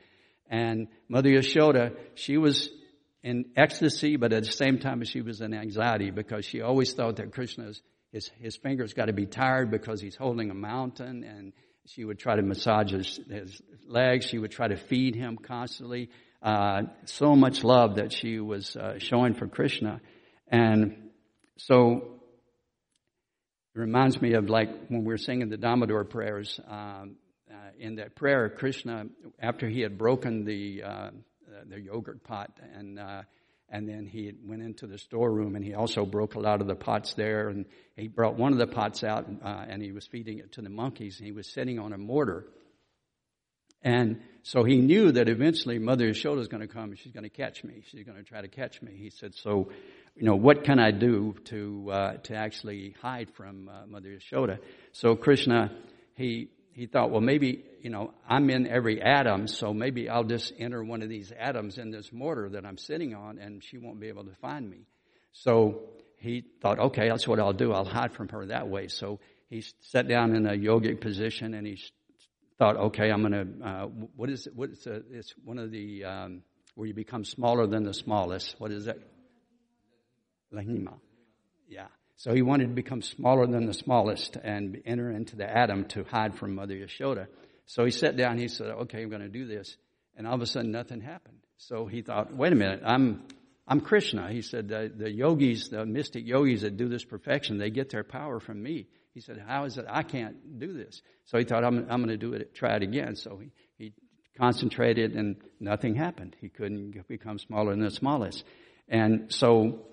And 0.48 0.88
Mother 1.08 1.28
Yashoda, 1.28 1.94
she 2.14 2.38
was 2.38 2.70
in 3.22 3.44
ecstasy, 3.56 4.16
but 4.16 4.32
at 4.32 4.44
the 4.44 4.50
same 4.50 4.78
time 4.78 5.04
she 5.04 5.20
was 5.20 5.42
in 5.42 5.52
anxiety 5.52 6.10
because 6.10 6.46
she 6.46 6.62
always 6.62 6.92
thought 6.94 7.16
that 7.16 7.32
Krishna's, 7.32 7.82
his, 8.12 8.30
his 8.40 8.56
fingers 8.56 8.94
got 8.94 9.06
to 9.06 9.12
be 9.12 9.26
tired 9.26 9.70
because 9.70 10.00
he's 10.00 10.16
holding 10.16 10.50
a 10.50 10.54
mountain 10.54 11.24
and 11.24 11.52
she 11.86 12.04
would 12.04 12.18
try 12.18 12.36
to 12.36 12.42
massage 12.42 12.92
his, 12.92 13.20
his 13.30 13.60
legs. 13.86 14.26
She 14.26 14.38
would 14.38 14.50
try 14.50 14.68
to 14.68 14.76
feed 14.76 15.14
him 15.14 15.36
constantly. 15.36 16.10
Uh, 16.42 16.82
so 17.04 17.36
much 17.36 17.62
love 17.62 17.96
that 17.96 18.12
she 18.12 18.40
was 18.40 18.74
uh, 18.74 18.98
showing 18.98 19.34
for 19.34 19.46
Krishna. 19.46 20.00
And 20.48 21.10
so 21.58 22.20
it 23.74 23.78
reminds 23.78 24.20
me 24.20 24.34
of 24.34 24.50
like 24.50 24.68
when 24.88 25.00
we 25.00 25.12
were 25.12 25.18
singing 25.18 25.48
the 25.48 25.56
Damodar 25.56 26.04
prayers. 26.04 26.60
Um, 26.68 27.16
uh, 27.50 27.70
in 27.78 27.96
that 27.96 28.16
prayer, 28.16 28.48
Krishna, 28.48 29.04
after 29.38 29.68
he 29.68 29.80
had 29.80 29.98
broken 29.98 30.44
the 30.44 30.82
uh, 30.82 31.10
the 31.68 31.80
yogurt 31.80 32.24
pot, 32.24 32.50
and 32.74 32.98
uh, 32.98 33.22
and 33.68 33.88
then 33.88 34.06
he 34.06 34.32
went 34.44 34.62
into 34.62 34.86
the 34.86 34.98
storeroom, 34.98 35.54
and 35.54 35.64
he 35.64 35.74
also 35.74 36.06
broke 36.06 36.34
a 36.34 36.40
lot 36.40 36.60
of 36.62 36.66
the 36.66 36.74
pots 36.74 37.14
there, 37.14 37.48
and 37.48 37.66
he 37.96 38.08
brought 38.08 38.36
one 38.36 38.52
of 38.52 38.58
the 38.58 38.66
pots 38.66 39.04
out, 39.04 39.26
uh, 39.44 39.64
and 39.68 39.82
he 39.82 39.92
was 39.92 40.06
feeding 40.06 40.38
it 40.38 40.52
to 40.52 40.62
the 40.62 40.70
monkeys. 40.70 41.18
And 41.18 41.26
he 41.26 41.32
was 41.32 41.46
sitting 41.46 41.78
on 41.78 41.92
a 41.92 41.98
mortar, 41.98 42.46
and 43.82 44.20
so 44.42 44.64
he 44.64 44.78
knew 44.78 45.12
that 45.12 45.28
eventually 45.28 45.78
Mother 45.78 46.08
Yashoda 46.08 46.40
is 46.40 46.48
going 46.48 46.60
to 46.60 46.72
come, 46.72 46.90
and 46.90 46.98
she's 46.98 47.12
going 47.12 47.24
to 47.24 47.30
catch 47.30 47.64
me. 47.64 47.82
She's 47.90 48.04
going 48.04 48.18
to 48.18 48.24
try 48.24 48.40
to 48.40 48.48
catch 48.48 48.80
me. 48.80 48.92
He 48.96 49.10
said, 49.10 49.34
so 49.34 49.70
you 50.14 50.24
know, 50.24 50.36
what 50.36 50.64
can 50.64 50.78
I 50.78 50.90
do 50.90 51.34
to 51.46 51.90
uh, 51.90 52.12
to 52.24 52.34
actually 52.34 52.94
hide 53.00 53.30
from 53.34 53.68
uh, 53.68 53.86
Mother 53.86 54.10
Yashoda? 54.10 54.58
So 54.92 55.16
Krishna, 55.16 55.70
he 56.14 56.50
he 56.72 56.86
thought, 56.86 57.10
well, 57.10 57.20
maybe 57.20 57.64
you 57.80 57.90
know, 57.90 58.12
I'm 58.28 58.48
in 58.50 58.66
every 58.66 59.02
atom, 59.02 59.48
so 59.48 59.74
maybe 59.74 60.08
I'll 60.08 60.24
just 60.24 60.52
enter 60.58 60.82
one 60.84 61.02
of 61.02 61.08
these 61.08 61.32
atoms 61.38 61.78
in 61.78 61.90
this 61.90 62.12
mortar 62.12 62.50
that 62.50 62.64
I'm 62.64 62.78
sitting 62.78 63.14
on, 63.14 63.38
and 63.38 63.62
she 63.62 63.78
won't 63.78 64.00
be 64.00 64.08
able 64.08 64.24
to 64.24 64.34
find 64.40 64.68
me. 64.70 64.86
So 65.32 65.80
he 66.18 66.44
thought, 66.60 66.78
okay, 66.78 67.08
that's 67.08 67.26
what 67.26 67.40
I'll 67.40 67.52
do. 67.52 67.72
I'll 67.72 67.84
hide 67.84 68.12
from 68.12 68.28
her 68.28 68.46
that 68.46 68.68
way. 68.68 68.88
So 68.88 69.18
he 69.48 69.64
sat 69.80 70.08
down 70.08 70.36
in 70.36 70.46
a 70.46 70.52
yogic 70.52 71.00
position, 71.00 71.54
and 71.54 71.66
he 71.66 71.78
thought, 72.58 72.76
okay, 72.76 73.10
I'm 73.10 73.22
going 73.22 73.32
to. 73.32 73.66
Uh, 73.66 73.86
what 74.16 74.30
is 74.30 74.46
it? 74.46 74.54
What 74.54 74.70
is 74.70 74.86
it? 74.86 75.04
It's 75.10 75.34
one 75.44 75.58
of 75.58 75.70
the 75.72 76.04
um, 76.04 76.42
where 76.74 76.86
you 76.86 76.94
become 76.94 77.24
smaller 77.24 77.66
than 77.66 77.82
the 77.82 77.94
smallest. 77.94 78.54
What 78.58 78.70
is 78.70 78.84
that? 78.84 78.98
Laghima. 80.52 80.94
Yeah. 81.68 81.86
So 82.16 82.32
he 82.32 82.42
wanted 82.42 82.68
to 82.68 82.74
become 82.74 83.02
smaller 83.02 83.46
than 83.46 83.66
the 83.66 83.74
smallest 83.74 84.36
and 84.36 84.80
enter 84.84 85.10
into 85.10 85.36
the 85.36 85.48
atom 85.48 85.86
to 85.86 86.04
hide 86.04 86.36
from 86.36 86.54
Mother 86.54 86.74
Yashoda. 86.74 87.26
So 87.66 87.84
he 87.84 87.90
sat 87.90 88.16
down, 88.16 88.38
he 88.38 88.48
said, 88.48 88.68
okay, 88.68 89.02
I'm 89.02 89.08
going 89.08 89.22
to 89.22 89.28
do 89.28 89.46
this. 89.46 89.76
And 90.16 90.26
all 90.26 90.34
of 90.34 90.42
a 90.42 90.46
sudden 90.46 90.70
nothing 90.70 91.00
happened. 91.00 91.38
So 91.56 91.86
he 91.86 92.02
thought, 92.02 92.34
wait 92.34 92.52
a 92.52 92.56
minute, 92.56 92.82
I'm, 92.84 93.24
I'm 93.66 93.80
Krishna. 93.80 94.30
He 94.30 94.42
said, 94.42 94.68
the, 94.68 94.92
the 94.94 95.10
yogis, 95.10 95.68
the 95.68 95.86
mystic 95.86 96.26
yogis 96.26 96.62
that 96.62 96.76
do 96.76 96.88
this 96.88 97.04
perfection, 97.04 97.58
they 97.58 97.70
get 97.70 97.90
their 97.90 98.04
power 98.04 98.40
from 98.40 98.62
me. 98.62 98.86
He 99.14 99.20
said, 99.20 99.42
how 99.46 99.64
is 99.64 99.78
it 99.78 99.86
I 99.88 100.02
can't 100.02 100.58
do 100.58 100.72
this? 100.72 101.02
So 101.26 101.38
he 101.38 101.44
thought, 101.44 101.64
I'm, 101.64 101.86
I'm 101.90 102.04
going 102.04 102.08
to 102.08 102.16
do 102.16 102.34
it, 102.34 102.54
try 102.54 102.76
it 102.76 102.82
again. 102.82 103.16
So 103.16 103.38
he, 103.38 103.50
he 103.78 103.92
concentrated 104.38 105.14
and 105.14 105.36
nothing 105.60 105.94
happened. 105.94 106.36
He 106.40 106.48
couldn't 106.48 107.06
become 107.08 107.38
smaller 107.38 107.72
than 107.72 107.80
the 107.80 107.90
smallest. 107.90 108.44
And 108.88 109.32
so 109.32 109.86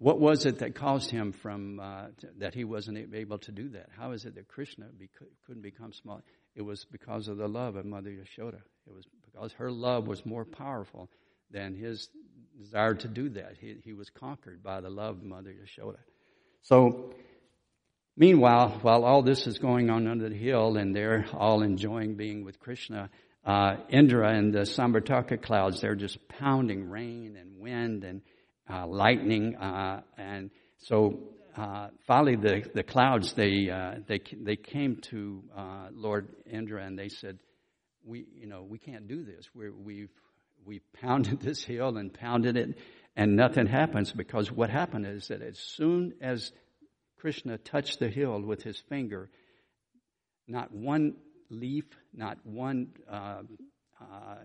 what 0.00 0.18
was 0.18 0.46
it 0.46 0.60
that 0.60 0.74
caused 0.74 1.10
him 1.10 1.30
from 1.30 1.78
uh, 1.78 2.06
that 2.38 2.54
he 2.54 2.64
wasn't 2.64 3.14
able 3.14 3.36
to 3.36 3.52
do 3.52 3.68
that? 3.68 3.90
How 3.98 4.12
is 4.12 4.24
it 4.24 4.34
that 4.36 4.48
Krishna 4.48 4.86
couldn't 5.46 5.60
become 5.60 5.92
small? 5.92 6.22
It 6.56 6.62
was 6.62 6.86
because 6.90 7.28
of 7.28 7.36
the 7.36 7.46
love 7.46 7.76
of 7.76 7.84
Mother 7.84 8.08
Yashoda. 8.08 8.60
It 8.86 8.94
was 8.94 9.04
because 9.26 9.52
her 9.52 9.70
love 9.70 10.06
was 10.06 10.24
more 10.24 10.46
powerful 10.46 11.10
than 11.50 11.74
his 11.74 12.08
desire 12.58 12.94
to 12.94 13.08
do 13.08 13.28
that. 13.28 13.56
He, 13.60 13.76
he 13.84 13.92
was 13.92 14.08
conquered 14.08 14.62
by 14.62 14.80
the 14.80 14.88
love 14.88 15.18
of 15.18 15.22
Mother 15.22 15.52
Yashoda. 15.52 15.98
So, 16.62 17.12
meanwhile, 18.16 18.78
while 18.80 19.04
all 19.04 19.20
this 19.20 19.46
is 19.46 19.58
going 19.58 19.90
on 19.90 20.06
under 20.06 20.30
the 20.30 20.34
hill 20.34 20.78
and 20.78 20.96
they're 20.96 21.26
all 21.34 21.62
enjoying 21.62 22.14
being 22.14 22.42
with 22.42 22.58
Krishna, 22.58 23.10
uh, 23.44 23.76
Indra 23.90 24.32
and 24.34 24.54
the 24.54 24.60
Samvartaka 24.60 25.42
clouds, 25.42 25.82
they're 25.82 25.94
just 25.94 26.26
pounding 26.26 26.88
rain 26.88 27.36
and 27.38 27.58
wind 27.58 28.02
and 28.04 28.22
uh, 28.70 28.86
lightning, 28.86 29.56
uh, 29.56 30.02
and 30.16 30.50
so 30.78 31.18
uh, 31.56 31.88
finally 32.06 32.36
the 32.36 32.62
the 32.74 32.82
clouds 32.82 33.32
they 33.34 33.68
uh, 33.70 33.96
they 34.06 34.20
they 34.40 34.56
came 34.56 34.96
to 35.10 35.42
uh, 35.56 35.88
Lord 35.92 36.28
Indra 36.50 36.84
and 36.84 36.98
they 36.98 37.08
said, 37.08 37.38
we 38.04 38.26
you 38.34 38.46
know 38.46 38.62
we 38.62 38.78
can't 38.78 39.08
do 39.08 39.24
this. 39.24 39.48
we 39.54 39.70
we've 39.70 40.10
we 40.64 40.80
pounded 41.00 41.40
this 41.42 41.64
hill 41.64 41.96
and 41.96 42.12
pounded 42.12 42.56
it, 42.56 42.78
and 43.16 43.36
nothing 43.36 43.66
happens 43.66 44.12
because 44.12 44.50
what 44.50 44.70
happened 44.70 45.06
is 45.06 45.28
that 45.28 45.42
as 45.42 45.58
soon 45.58 46.14
as 46.20 46.52
Krishna 47.18 47.58
touched 47.58 47.98
the 47.98 48.08
hill 48.08 48.40
with 48.40 48.62
his 48.62 48.78
finger, 48.88 49.28
not 50.48 50.72
one 50.72 51.16
leaf, 51.50 51.84
not 52.14 52.38
one 52.44 52.88
uh, 53.10 53.42
uh, 54.00 54.36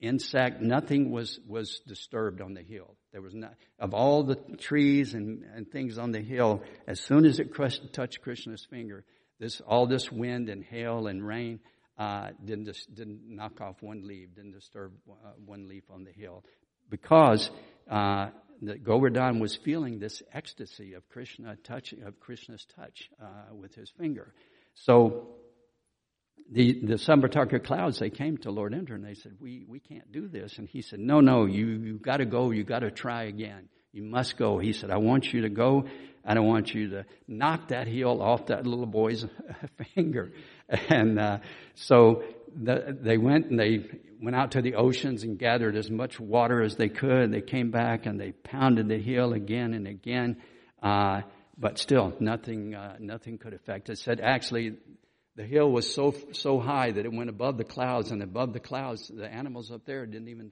insect, 0.00 0.60
nothing 0.60 1.10
was, 1.10 1.38
was 1.46 1.80
disturbed 1.86 2.40
on 2.40 2.54
the 2.54 2.62
hill. 2.62 2.96
There 3.16 3.22
was 3.22 3.34
not, 3.34 3.54
of 3.78 3.94
all 3.94 4.24
the 4.24 4.34
trees 4.58 5.14
and, 5.14 5.42
and 5.54 5.66
things 5.66 5.96
on 5.96 6.12
the 6.12 6.20
hill, 6.20 6.62
as 6.86 7.00
soon 7.00 7.24
as 7.24 7.40
it 7.40 7.50
crushed, 7.50 7.80
touched 7.94 8.20
Krishna's 8.20 8.66
finger, 8.68 9.06
this, 9.40 9.62
all 9.66 9.86
this 9.86 10.12
wind 10.12 10.50
and 10.50 10.62
hail 10.62 11.06
and 11.06 11.26
rain, 11.26 11.60
uh, 11.96 12.28
didn't, 12.44 12.66
just, 12.66 12.94
didn't 12.94 13.22
knock 13.26 13.62
off 13.62 13.76
one 13.80 14.06
leaf, 14.06 14.34
didn't 14.34 14.52
disturb 14.52 14.92
uh, 15.08 15.30
one 15.46 15.66
leaf 15.66 15.84
on 15.90 16.04
the 16.04 16.12
hill. 16.12 16.44
Because, 16.90 17.50
uh, 17.90 18.28
that 18.60 18.84
Govardhan 18.84 19.38
was 19.38 19.56
feeling 19.56 19.98
this 19.98 20.22
ecstasy 20.34 20.92
of 20.92 21.08
Krishna 21.08 21.56
touching, 21.64 22.02
of 22.02 22.20
Krishna's 22.20 22.66
touch, 22.76 23.08
uh, 23.18 23.54
with 23.54 23.74
his 23.74 23.88
finger. 23.88 24.34
So, 24.74 25.28
the, 26.50 26.80
the 26.84 26.94
Samvartaka 26.94 27.64
clouds, 27.64 27.98
they 27.98 28.10
came 28.10 28.38
to 28.38 28.50
Lord 28.50 28.72
Indra 28.72 28.94
and 28.94 29.04
they 29.04 29.14
said, 29.14 29.32
we, 29.40 29.64
we 29.68 29.80
can't 29.80 30.10
do 30.12 30.28
this. 30.28 30.58
And 30.58 30.68
he 30.68 30.82
said, 30.82 31.00
no, 31.00 31.20
no, 31.20 31.46
you, 31.46 31.66
you 31.66 31.98
gotta 31.98 32.24
go, 32.24 32.50
you 32.50 32.64
gotta 32.64 32.90
try 32.90 33.24
again. 33.24 33.68
You 33.92 34.02
must 34.02 34.36
go. 34.36 34.58
He 34.58 34.72
said, 34.72 34.90
I 34.90 34.98
want 34.98 35.32
you 35.32 35.42
to 35.42 35.48
go. 35.48 35.84
and 36.24 36.38
I 36.38 36.42
want 36.42 36.74
you 36.74 36.90
to 36.90 37.06
knock 37.26 37.68
that 37.68 37.86
heel 37.88 38.20
off 38.20 38.46
that 38.46 38.66
little 38.66 38.86
boy's 38.86 39.24
finger. 39.94 40.32
And, 40.68 41.18
uh, 41.18 41.38
so 41.74 42.22
the, 42.54 42.96
they 43.00 43.16
went 43.16 43.46
and 43.46 43.58
they 43.58 43.86
went 44.20 44.36
out 44.36 44.52
to 44.52 44.62
the 44.62 44.74
oceans 44.74 45.22
and 45.22 45.38
gathered 45.38 45.76
as 45.76 45.90
much 45.90 46.18
water 46.18 46.62
as 46.62 46.76
they 46.76 46.88
could. 46.88 47.32
They 47.32 47.40
came 47.40 47.70
back 47.70 48.06
and 48.06 48.20
they 48.20 48.32
pounded 48.32 48.88
the 48.88 48.98
heel 48.98 49.32
again 49.32 49.74
and 49.74 49.86
again. 49.86 50.36
Uh, 50.82 51.22
but 51.58 51.78
still, 51.78 52.14
nothing, 52.20 52.74
uh, 52.74 52.96
nothing 53.00 53.38
could 53.38 53.54
affect 53.54 53.88
it. 53.88 53.98
Said 53.98 54.20
actually, 54.20 54.76
the 55.36 55.44
hill 55.44 55.70
was 55.70 55.92
so 55.92 56.14
so 56.32 56.58
high 56.58 56.90
that 56.90 57.04
it 57.04 57.12
went 57.12 57.28
above 57.28 57.58
the 57.58 57.64
clouds, 57.64 58.10
and 58.10 58.22
above 58.22 58.52
the 58.54 58.60
clouds, 58.60 59.08
the 59.14 59.28
animals 59.28 59.70
up 59.70 59.84
there 59.84 60.06
didn't 60.06 60.28
even, 60.28 60.50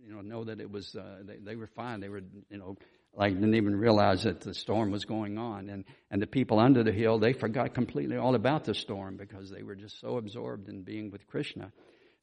you 0.00 0.14
know, 0.14 0.20
know 0.20 0.44
that 0.44 0.60
it 0.60 0.70
was. 0.70 0.94
Uh, 0.94 1.18
they, 1.24 1.36
they 1.38 1.56
were 1.56 1.66
fine. 1.66 2.00
They 2.00 2.08
were, 2.08 2.22
you 2.48 2.58
know, 2.58 2.76
like 3.14 3.34
didn't 3.34 3.56
even 3.56 3.74
realize 3.74 4.22
that 4.22 4.40
the 4.40 4.54
storm 4.54 4.92
was 4.92 5.04
going 5.04 5.38
on, 5.38 5.68
and 5.68 5.84
and 6.10 6.22
the 6.22 6.28
people 6.28 6.60
under 6.60 6.84
the 6.84 6.92
hill 6.92 7.18
they 7.18 7.32
forgot 7.32 7.74
completely 7.74 8.16
all 8.16 8.36
about 8.36 8.64
the 8.64 8.74
storm 8.74 9.16
because 9.16 9.50
they 9.50 9.64
were 9.64 9.74
just 9.74 10.00
so 10.00 10.16
absorbed 10.18 10.68
in 10.68 10.82
being 10.82 11.10
with 11.10 11.26
Krishna. 11.26 11.72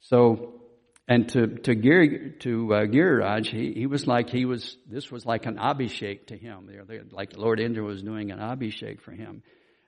So, 0.00 0.54
and 1.06 1.28
to 1.28 1.46
to 1.48 1.74
Gir 1.74 2.30
to 2.40 2.74
uh, 2.74 2.86
Giriraj, 2.86 3.46
he 3.46 3.74
he 3.74 3.86
was 3.86 4.06
like 4.06 4.30
he 4.30 4.46
was. 4.46 4.78
This 4.88 5.10
was 5.12 5.26
like 5.26 5.44
an 5.44 5.56
abhishek 5.56 6.28
to 6.28 6.36
him. 6.36 6.70
Like 7.10 7.36
Lord 7.36 7.60
Indra 7.60 7.84
was 7.84 8.02
doing 8.02 8.30
an 8.30 8.38
abhishek 8.38 9.02
for 9.02 9.12
him. 9.12 9.42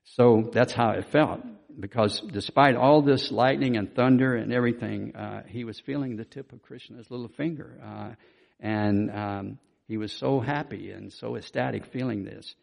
So 0.05 0.50
that's 0.53 0.72
how 0.72 0.90
it 0.90 1.11
felt. 1.11 1.40
Because 1.78 2.20
despite 2.20 2.76
all 2.76 3.03
this 3.03 3.30
lightning 3.30 3.76
and 3.76 3.94
thunder 3.94 4.34
and 4.36 4.53
everything, 4.53 5.16
uh, 5.16 5.42
he 5.46 5.64
was 5.64 5.80
feeling 5.80 6.16
the 6.16 6.24
tip 6.24 6.53
of 6.53 6.62
Krishna's 6.62 7.11
little 7.11 7.28
finger. 7.28 7.80
Uh, 7.82 8.14
and 8.61 9.11
um, 9.11 9.59
he 9.88 9.96
was 9.96 10.12
so 10.12 10.40
happy 10.40 10.90
and 10.90 11.12
so 11.12 11.36
ecstatic 11.36 11.86
feeling 11.86 12.24
this. 12.24 12.55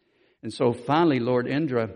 And 0.42 0.52
so 0.52 0.72
finally, 0.72 1.18
Lord 1.18 1.46
Indra, 1.48 1.90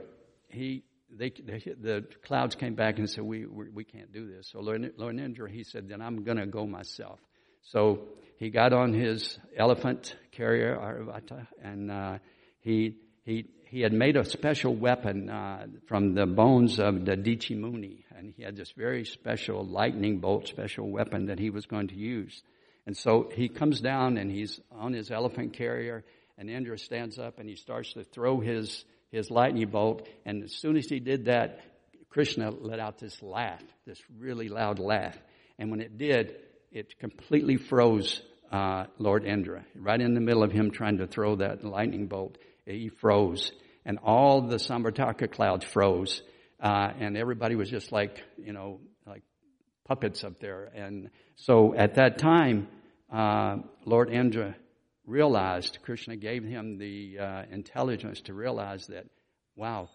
he 0.48 0.84
they, 1.16 1.30
they, 1.30 1.62
the 1.80 2.04
clouds 2.24 2.54
came 2.54 2.74
back 2.74 2.98
and 2.98 3.08
said, 3.08 3.24
we, 3.24 3.46
we, 3.46 3.68
we 3.70 3.84
can't 3.84 4.12
do 4.12 4.26
this. 4.26 4.48
So 4.50 4.60
Lord, 4.60 4.92
Lord 4.96 5.18
Indra, 5.18 5.50
he 5.50 5.62
said, 5.62 5.88
then 5.88 6.02
I'm 6.02 6.24
going 6.24 6.38
to 6.38 6.46
go 6.46 6.66
myself. 6.66 7.20
So 7.62 8.08
he 8.36 8.50
got 8.50 8.72
on 8.72 8.92
his 8.92 9.38
elephant 9.56 10.16
carrier, 10.32 10.76
Airavata, 10.76 11.46
and 11.62 11.90
uh, 11.90 12.18
he, 12.60 12.96
he, 13.24 13.46
he 13.74 13.80
had 13.80 13.92
made 13.92 14.16
a 14.16 14.24
special 14.24 14.72
weapon 14.72 15.28
uh, 15.28 15.66
from 15.88 16.14
the 16.14 16.26
bones 16.26 16.78
of 16.78 17.04
the 17.04 17.16
Dichi 17.16 17.56
Muni. 17.56 18.04
And 18.16 18.32
he 18.36 18.44
had 18.44 18.54
this 18.54 18.70
very 18.70 19.04
special 19.04 19.66
lightning 19.66 20.20
bolt, 20.20 20.46
special 20.46 20.88
weapon 20.88 21.26
that 21.26 21.40
he 21.40 21.50
was 21.50 21.66
going 21.66 21.88
to 21.88 21.96
use. 21.96 22.40
And 22.86 22.96
so 22.96 23.32
he 23.34 23.48
comes 23.48 23.80
down 23.80 24.16
and 24.16 24.30
he's 24.30 24.60
on 24.70 24.92
his 24.92 25.10
elephant 25.10 25.54
carrier, 25.54 26.04
and 26.38 26.48
Indra 26.48 26.78
stands 26.78 27.18
up 27.18 27.40
and 27.40 27.48
he 27.48 27.56
starts 27.56 27.94
to 27.94 28.04
throw 28.04 28.38
his 28.38 28.84
his 29.10 29.28
lightning 29.28 29.70
bolt. 29.70 30.06
And 30.24 30.44
as 30.44 30.52
soon 30.52 30.76
as 30.76 30.86
he 30.86 31.00
did 31.00 31.24
that, 31.24 31.58
Krishna 32.10 32.52
let 32.52 32.78
out 32.78 33.00
this 33.00 33.20
laugh, 33.22 33.62
this 33.86 34.00
really 34.16 34.48
loud 34.48 34.78
laugh. 34.78 35.18
And 35.58 35.72
when 35.72 35.80
it 35.80 35.98
did, 35.98 36.36
it 36.70 36.96
completely 37.00 37.56
froze 37.56 38.22
uh, 38.52 38.84
Lord 38.98 39.24
Indra. 39.24 39.64
Right 39.74 40.00
in 40.00 40.14
the 40.14 40.20
middle 40.20 40.44
of 40.44 40.52
him 40.52 40.70
trying 40.70 40.98
to 40.98 41.08
throw 41.08 41.34
that 41.36 41.64
lightning 41.64 42.06
bolt, 42.06 42.38
he 42.66 42.88
froze. 42.88 43.50
And 43.84 43.98
all 44.02 44.42
the 44.42 44.56
Samvartaka 44.56 45.30
clouds 45.30 45.64
froze. 45.64 46.22
Uh, 46.60 46.90
and 46.98 47.16
everybody 47.16 47.56
was 47.56 47.68
just 47.68 47.92
like, 47.92 48.22
you 48.38 48.52
know, 48.52 48.80
like 49.06 49.22
puppets 49.86 50.24
up 50.24 50.40
there. 50.40 50.70
And 50.74 51.10
so 51.36 51.74
at 51.74 51.96
that 51.96 52.18
time, 52.18 52.68
uh, 53.12 53.56
Lord 53.84 54.10
Indra 54.10 54.56
realized, 55.06 55.78
Krishna 55.82 56.16
gave 56.16 56.44
him 56.44 56.78
the 56.78 57.18
uh, 57.18 57.42
intelligence 57.50 58.22
to 58.22 58.34
realize 58.34 58.86
that, 58.86 59.04
wow, 59.56 59.90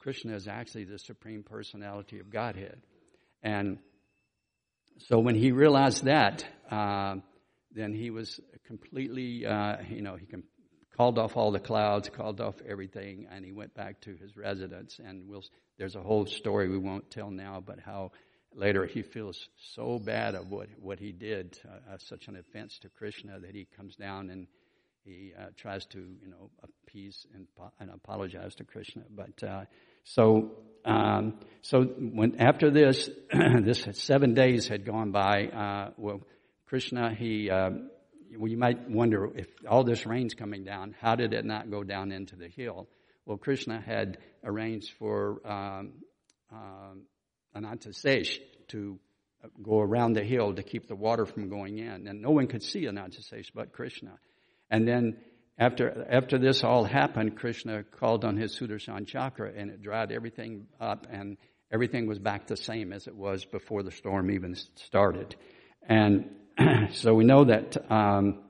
Krishna 0.00 0.34
is 0.34 0.48
actually 0.48 0.84
the 0.84 0.98
supreme 0.98 1.42
personality 1.42 2.18
of 2.18 2.30
Godhead. 2.30 2.80
And 3.42 3.78
so 4.98 5.18
when 5.18 5.36
he 5.36 5.52
realized 5.52 6.04
that, 6.04 6.44
uh, 6.70 7.16
then 7.72 7.92
he 7.92 8.10
was 8.10 8.40
completely, 8.66 9.46
uh, 9.46 9.76
you 9.88 10.02
know, 10.02 10.16
he 10.16 10.26
called 10.98 11.16
off 11.16 11.36
all 11.36 11.52
the 11.52 11.60
clouds, 11.60 12.08
called 12.08 12.40
off 12.40 12.56
everything, 12.68 13.28
and 13.30 13.44
he 13.44 13.52
went 13.52 13.72
back 13.72 14.00
to 14.00 14.16
his 14.16 14.36
residence. 14.36 15.00
And 15.02 15.28
we'll, 15.28 15.44
there's 15.78 15.94
a 15.94 16.02
whole 16.02 16.26
story 16.26 16.68
we 16.68 16.76
won't 16.76 17.08
tell 17.08 17.30
now, 17.30 17.62
but 17.64 17.78
how 17.78 18.10
later 18.52 18.84
he 18.84 19.02
feels 19.02 19.48
so 19.74 20.00
bad 20.00 20.34
of 20.34 20.50
what, 20.50 20.66
what 20.80 20.98
he 20.98 21.12
did, 21.12 21.56
uh, 21.64 21.94
uh, 21.94 21.98
such 21.98 22.26
an 22.26 22.34
offense 22.34 22.80
to 22.80 22.88
Krishna 22.88 23.38
that 23.38 23.54
he 23.54 23.68
comes 23.76 23.94
down 23.94 24.28
and 24.28 24.48
he 25.04 25.32
uh, 25.40 25.46
tries 25.56 25.86
to, 25.86 25.98
you 25.98 26.28
know, 26.28 26.50
appease 26.64 27.26
and, 27.32 27.46
and 27.78 27.90
apologize 27.90 28.56
to 28.56 28.64
Krishna. 28.64 29.02
But 29.08 29.40
uh, 29.46 29.66
so, 30.02 30.50
um, 30.84 31.38
so 31.62 31.84
when 31.84 32.40
after 32.40 32.72
this, 32.72 33.08
this 33.32 33.86
seven 33.92 34.34
days 34.34 34.66
had 34.66 34.84
gone 34.84 35.12
by. 35.12 35.46
Uh, 35.46 35.90
well, 35.96 36.22
Krishna, 36.66 37.14
he, 37.14 37.50
um, 37.50 37.88
well, 38.36 38.50
you 38.50 38.58
might 38.58 38.88
wonder 38.90 39.30
if 39.34 39.46
all 39.68 39.84
this 39.84 40.06
rain's 40.06 40.34
coming 40.34 40.64
down, 40.64 40.94
how 41.00 41.14
did 41.14 41.32
it 41.32 41.44
not 41.44 41.70
go 41.70 41.82
down 41.82 42.12
into 42.12 42.36
the 42.36 42.48
hill? 42.48 42.88
Well, 43.24 43.36
Krishna 43.36 43.80
had 43.80 44.18
arranged 44.44 44.92
for 44.98 45.40
um, 45.46 45.92
um, 46.52 47.02
Anantasesh 47.54 48.38
to 48.68 48.98
go 49.62 49.80
around 49.80 50.14
the 50.14 50.24
hill 50.24 50.54
to 50.54 50.62
keep 50.62 50.88
the 50.88 50.96
water 50.96 51.26
from 51.26 51.48
going 51.48 51.78
in. 51.78 52.06
And 52.06 52.22
no 52.22 52.30
one 52.30 52.46
could 52.46 52.62
see 52.62 52.86
Anantasesh 52.86 53.50
but 53.54 53.72
Krishna. 53.72 54.18
And 54.70 54.86
then 54.86 55.18
after, 55.58 56.06
after 56.10 56.38
this 56.38 56.64
all 56.64 56.84
happened, 56.84 57.36
Krishna 57.36 57.84
called 57.84 58.24
on 58.24 58.36
his 58.36 58.58
Sudarshan 58.58 59.06
chakra 59.06 59.52
and 59.56 59.70
it 59.70 59.82
dried 59.82 60.12
everything 60.12 60.66
up 60.80 61.06
and 61.10 61.36
everything 61.72 62.06
was 62.06 62.18
back 62.18 62.46
the 62.46 62.56
same 62.56 62.92
as 62.92 63.06
it 63.06 63.14
was 63.14 63.44
before 63.44 63.82
the 63.82 63.90
storm 63.90 64.30
even 64.30 64.54
started. 64.76 65.36
And 65.82 66.30
so 66.92 67.14
we 67.14 67.24
know 67.24 67.44
that 67.44 67.76
um, 67.90 68.40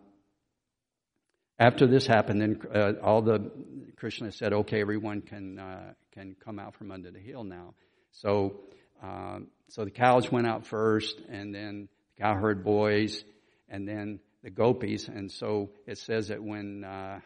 after 1.59 1.87
this 1.87 2.07
happened, 2.07 2.41
then 2.41 2.61
uh, 2.75 2.93
all 3.03 3.23
the 3.23 3.51
Krishna 3.97 4.33
said, 4.33 4.53
"Okay, 4.53 4.81
everyone 4.81 5.23
can 5.23 5.59
uh, 5.59 5.93
can 6.13 6.37
come 6.45 6.59
out 6.59 6.75
from 6.75 6.91
under 6.91 7.11
the 7.11 7.19
hill 7.19 7.45
now." 7.45 7.75
So 8.13 8.61
um, 9.03 9.49
so 9.69 9.85
the 9.85 9.91
cows 9.91 10.31
went 10.31 10.47
out 10.47 10.67
first, 10.67 11.21
and 11.29 11.55
then 11.55 11.89
the 12.17 12.23
cowherd 12.23 12.65
boys, 12.65 13.23
and 13.69 13.87
then 13.87 14.21
the 14.43 14.51
gopis. 14.51 15.09
And 15.09 15.31
so 15.31 15.71
it 15.87 15.99
says 15.99 16.29
that 16.29 16.43
when 16.43 16.85
uh, 16.85 17.21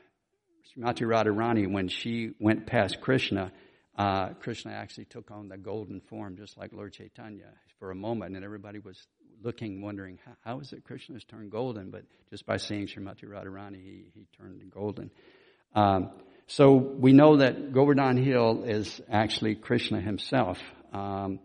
Srimati 0.77 1.03
Radharani, 1.03 1.71
when 1.71 1.89
she 1.89 2.33
went 2.41 2.67
past 2.67 3.01
Krishna, 3.01 3.53
uh, 3.97 4.31
Krishna 4.41 4.73
actually 4.73 5.05
took 5.05 5.31
on 5.31 5.49
the 5.49 5.59
golden 5.59 6.01
form, 6.01 6.37
just 6.37 6.57
like 6.57 6.73
Lord 6.73 6.93
Chaitanya, 6.93 7.53
for 7.79 7.91
a 7.91 7.95
moment, 7.95 8.35
and 8.35 8.45
everybody 8.45 8.79
was 8.79 9.07
looking, 9.45 9.81
wondering 9.81 10.19
how, 10.25 10.33
how 10.45 10.61
is 10.61 10.73
it 10.73 10.85
Krishna's 10.85 11.25
turned 11.25 11.51
golden? 11.51 11.91
But 11.91 12.05
just 12.31 12.47
by 12.47 12.57
seeing 12.57 12.87
Srimati 12.87 13.25
Radharani, 13.25 13.83
he, 13.83 14.05
he 14.15 14.27
turned 14.37 14.63
golden. 14.71 15.11
Um, 15.75 16.11
so 16.47 16.75
we 16.75 17.13
know 17.13 17.39
that 17.39 17.73
Govardhan 17.73 18.17
Hill 18.17 18.65
is 18.65 19.01
actually 19.11 19.55
Krishna 19.55 20.01
himself. 20.01 20.59
Um, 20.93 21.41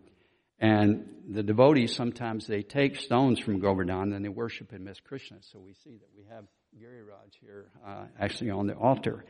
and 0.60 1.06
the 1.28 1.42
devotees 1.42 1.94
sometimes 1.94 2.46
they 2.46 2.62
take 2.62 2.96
stones 2.96 3.38
from 3.38 3.60
Govardhan 3.60 4.12
and 4.12 4.24
they 4.24 4.28
worship 4.28 4.70
him 4.70 4.88
as 4.88 4.98
Krishna. 5.00 5.38
So 5.52 5.60
we 5.60 5.74
see 5.84 5.96
that 5.96 6.08
we 6.16 6.24
have 6.30 6.44
Giriraj 6.76 7.32
here 7.40 7.66
uh, 7.86 8.06
actually 8.18 8.50
on 8.50 8.66
the 8.66 8.74
altar. 8.74 9.24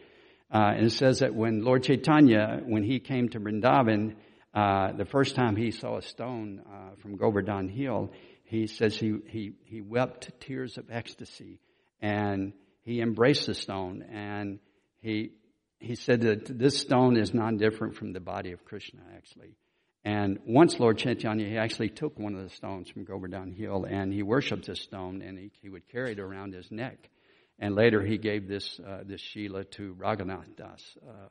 Uh, 0.53 0.73
and 0.77 0.87
it 0.87 0.93
says 0.93 1.19
that 1.19 1.35
when 1.35 1.63
Lord 1.63 1.83
Chaitanya, 1.83 2.61
when 2.65 2.83
he 2.83 3.01
came 3.01 3.29
to 3.31 3.41
Vrindavan, 3.41 4.15
uh, 4.55 4.93
the 4.93 5.05
first 5.05 5.35
time 5.35 5.57
he 5.57 5.71
saw 5.71 5.99
a 5.99 6.03
stone 6.03 6.63
uh, 6.67 6.97
from 7.03 7.17
Govardhan 7.17 7.69
Hill, 7.69 8.11
he 8.49 8.67
says 8.67 8.97
he, 8.97 9.19
he, 9.27 9.53
he 9.65 9.83
wept 9.83 10.31
tears 10.41 10.79
of 10.79 10.87
ecstasy 10.91 11.61
and 12.01 12.55
he 12.83 13.03
embraced 13.03 13.47
the 13.47 13.55
stone 13.55 14.03
and 14.11 14.59
he, 15.01 15.33
he 15.81 15.95
said 15.95 16.23
that 16.23 16.59
this 16.59 16.79
stone 16.79 17.19
is 17.19 17.35
non 17.35 17.59
different 17.59 17.97
from 17.97 18.15
the 18.15 18.21
body 18.21 18.53
of 18.53 18.65
Krishna 18.65 19.03
actually. 19.15 19.55
And 20.03 20.39
once 20.47 20.81
Lord 20.81 20.97
Chaitanya, 20.97 21.47
he 21.47 21.59
actually 21.59 21.91
took 21.91 22.19
one 22.19 22.35
of 22.35 22.43
the 22.43 22.49
stones 22.49 22.89
from 22.89 23.05
Govardhan 23.05 23.53
Hill 23.53 23.85
and 23.85 24.15
he 24.15 24.23
worshipped 24.23 24.67
this 24.67 24.81
stone 24.81 25.21
and 25.21 25.39
he, 25.39 25.51
he 25.61 25.69
would 25.69 25.87
carry 25.89 26.13
it 26.13 26.19
around 26.19 26.55
his 26.55 26.71
neck. 26.71 27.11
And 27.59 27.75
later 27.75 28.03
he 28.03 28.17
gave 28.17 28.49
this, 28.49 28.81
uh, 28.81 29.01
this 29.05 29.21
Shila 29.21 29.65
to 29.65 29.95
Raghunath 29.95 30.57
Das 30.57 30.97
uh, 31.07 31.27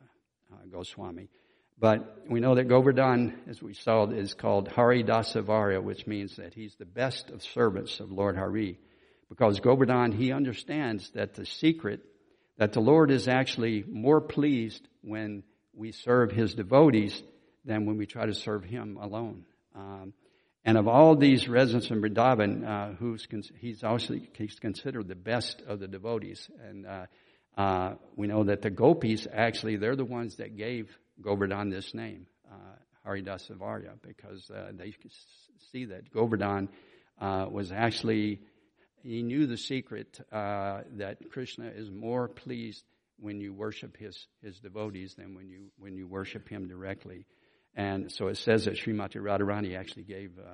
uh, 0.54 0.58
Goswami. 0.72 1.30
But 1.80 2.24
we 2.28 2.40
know 2.40 2.56
that 2.56 2.68
Govardhan, 2.68 3.40
as 3.48 3.62
we 3.62 3.74
saw, 3.74 4.08
is 4.08 4.34
called 4.34 4.68
Hari 4.68 5.04
Dasavarya, 5.04 5.82
which 5.82 6.08
means 6.08 6.38
that 6.38 6.54
he's 6.54 6.76
the 6.76 6.86
best 6.86 7.30
of 7.30 7.44
servants 7.44 8.00
of 8.00 8.12
Lord 8.12 8.36
Hari. 8.36 8.80
Because 9.30 9.60
Govardhan, 9.60 10.12
he 10.12 10.32
understands 10.32 11.10
that 11.12 11.36
the 11.36 11.46
secret, 11.46 12.02
that 12.58 12.74
the 12.74 12.80
Lord 12.80 13.12
is 13.12 13.28
actually 13.28 13.84
more 13.88 14.22
pleased 14.22 14.88
when 15.02 15.44
we 15.74 15.92
serve 15.92 16.32
his 16.32 16.56
devotees 16.56 17.22
than 17.68 17.86
when 17.86 17.98
we 17.98 18.06
try 18.06 18.26
to 18.26 18.34
serve 18.34 18.64
Him 18.64 18.98
alone. 19.00 19.46
Um, 19.76 20.14
and 20.66 20.78
of 20.78 20.88
all 20.88 21.16
these 21.16 21.48
residents 21.48 21.92
in 21.92 22.02
Vrindavan, 22.02 22.68
uh, 22.68 22.96
who's 22.96 23.28
he's 23.60 23.84
also 23.84 24.16
he's 24.34 24.60
considered 24.60 25.08
the 25.08 25.16
best 25.16 25.62
of 25.68 25.80
the 25.80 25.88
devotees. 25.88 26.50
And 26.68 26.86
uh, 26.86 27.06
uh, 27.58 27.94
we 28.16 28.28
know 28.28 28.46
that 28.46 28.62
the 28.62 28.70
gopis 28.70 29.28
actually 29.32 29.78
they're 29.78 29.96
the 29.96 30.04
ones 30.04 30.38
that 30.38 30.58
gave 30.58 30.98
Govardhan 31.22 31.70
this 31.70 31.94
name, 31.94 32.28
uh, 32.52 33.10
Haridasavarya, 33.10 34.02
because 34.02 34.50
uh, 34.50 34.72
they 34.74 34.94
see 35.72 35.86
that 35.86 36.12
Govardhan 36.12 36.70
uh, 37.20 37.48
was 37.50 37.72
actually 37.72 38.42
he 39.04 39.24
knew 39.24 39.48
the 39.48 39.58
secret 39.58 40.20
uh, 40.32 40.82
that 40.98 41.18
Krishna 41.32 41.68
is 41.68 41.90
more 41.90 42.28
pleased 42.28 42.84
when 43.20 43.40
you 43.40 43.54
worship 43.54 43.98
his 43.98 44.28
his 44.42 44.60
devotees 44.60 45.16
than 45.16 45.34
when 45.36 45.50
you 45.50 45.72
when 45.78 45.96
you 45.96 46.08
worship 46.08 46.48
him 46.50 46.68
directly. 46.68 47.26
And 47.76 48.12
so 48.12 48.28
it 48.28 48.38
says 48.38 48.66
that 48.66 48.76
Srimati 48.76 49.18
Radharani 49.18 49.78
actually 49.78 50.04
gave 50.04 50.32
uh, 50.40 50.52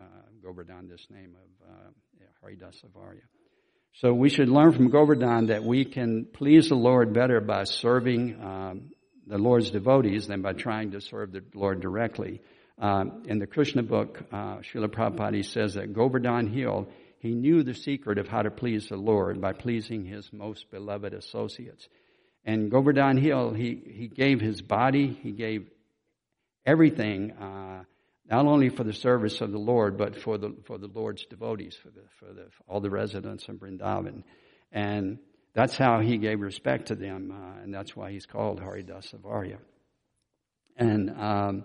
uh, 0.00 0.04
Govardhan 0.42 0.88
this 0.88 1.06
name 1.10 1.36
of 1.36 1.68
uh, 1.68 2.46
Haridasavarya. 2.46 3.20
So 3.92 4.12
we 4.12 4.28
should 4.28 4.48
learn 4.48 4.72
from 4.72 4.90
Govardhan 4.90 5.46
that 5.46 5.62
we 5.62 5.84
can 5.84 6.26
please 6.32 6.68
the 6.68 6.74
Lord 6.74 7.12
better 7.12 7.40
by 7.40 7.64
serving 7.64 8.42
um, 8.42 8.90
the 9.26 9.38
Lord's 9.38 9.70
devotees 9.70 10.26
than 10.26 10.42
by 10.42 10.52
trying 10.52 10.92
to 10.92 11.00
serve 11.00 11.32
the 11.32 11.42
Lord 11.54 11.80
directly. 11.80 12.40
Um, 12.78 13.22
in 13.26 13.38
the 13.38 13.46
Krishna 13.46 13.82
book, 13.82 14.22
uh, 14.32 14.58
Srila 14.58 14.88
Prabhupada 14.88 15.44
says 15.44 15.74
that 15.74 15.92
Govardhan 15.92 16.48
Hill, 16.48 16.88
he 17.18 17.32
knew 17.32 17.62
the 17.62 17.74
secret 17.74 18.18
of 18.18 18.28
how 18.28 18.42
to 18.42 18.50
please 18.50 18.88
the 18.88 18.96
Lord 18.96 19.40
by 19.40 19.52
pleasing 19.52 20.04
his 20.04 20.32
most 20.32 20.70
beloved 20.70 21.14
associates. 21.14 21.88
And 22.44 22.70
Govardhan 22.70 23.16
Hill, 23.16 23.52
he, 23.54 23.80
he 23.86 24.08
gave 24.08 24.40
his 24.40 24.60
body, 24.60 25.18
he 25.22 25.30
gave 25.30 25.66
everything, 26.66 27.32
uh, 27.32 27.84
not 28.30 28.46
only 28.46 28.68
for 28.70 28.84
the 28.84 28.92
service 28.92 29.40
of 29.40 29.52
the 29.52 29.58
Lord, 29.58 29.96
but 29.96 30.16
for 30.16 30.38
the 30.38 30.56
for 30.64 30.78
the 30.78 30.86
Lord's 30.88 31.26
devotees, 31.26 31.76
for 31.76 31.90
the 31.90 32.02
for 32.18 32.32
the 32.32 32.46
all 32.66 32.80
the 32.80 32.90
residents 32.90 33.46
in 33.48 33.58
Vrindavan, 33.58 34.22
and 34.72 35.18
that's 35.54 35.76
how 35.76 36.00
he 36.00 36.18
gave 36.18 36.40
respect 36.40 36.88
to 36.88 36.96
them, 36.96 37.32
uh, 37.32 37.62
and 37.62 37.72
that's 37.72 37.94
why 37.94 38.10
he's 38.10 38.26
called 38.26 38.60
Haridasavarya. 38.60 39.58
And 40.76 41.10
um, 41.10 41.64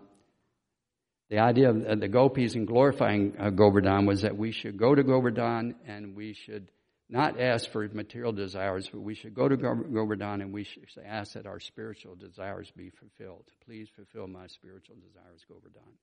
the 1.29 1.39
idea 1.39 1.69
of 1.69 1.99
the 1.99 2.07
gopis 2.07 2.55
and 2.55 2.67
glorifying 2.67 3.35
uh, 3.39 3.49
Govardhan 3.49 4.05
was 4.05 4.21
that 4.21 4.37
we 4.37 4.51
should 4.51 4.77
go 4.77 4.93
to 4.93 5.03
Govardhan 5.03 5.75
and 5.87 6.15
we 6.15 6.33
should 6.33 6.69
not 7.09 7.39
ask 7.39 7.71
for 7.71 7.87
material 7.87 8.31
desires, 8.31 8.87
but 8.91 9.01
we 9.01 9.15
should 9.15 9.33
go 9.33 9.49
to 9.49 9.57
Govardhan 9.57 10.41
and 10.41 10.53
we 10.53 10.63
should 10.63 10.83
ask 11.03 11.33
that 11.33 11.47
our 11.47 11.59
spiritual 11.59 12.15
desires 12.15 12.71
be 12.75 12.91
fulfilled. 12.91 13.45
Please 13.65 13.89
fulfill 13.95 14.27
my 14.27 14.45
spiritual 14.47 14.95
desires, 14.95 15.43
Govardhan. 15.47 15.93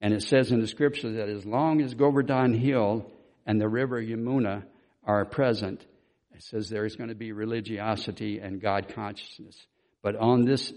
And 0.00 0.14
it 0.14 0.22
says 0.22 0.50
in 0.50 0.60
the 0.60 0.66
scripture 0.66 1.12
that 1.12 1.28
as 1.28 1.44
long 1.44 1.82
as 1.82 1.92
Govardhan 1.92 2.54
Hill 2.54 3.10
and 3.44 3.60
the 3.60 3.68
river 3.68 4.00
Yamuna 4.02 4.64
are 5.04 5.24
present, 5.26 5.84
it 6.38 6.44
says 6.44 6.68
there 6.68 6.84
is 6.84 6.94
going 6.94 7.08
to 7.08 7.16
be 7.16 7.32
religiosity 7.32 8.38
and 8.38 8.60
God 8.60 8.94
consciousness. 8.94 9.56
But 10.02 10.14
on 10.14 10.44
this 10.44 10.72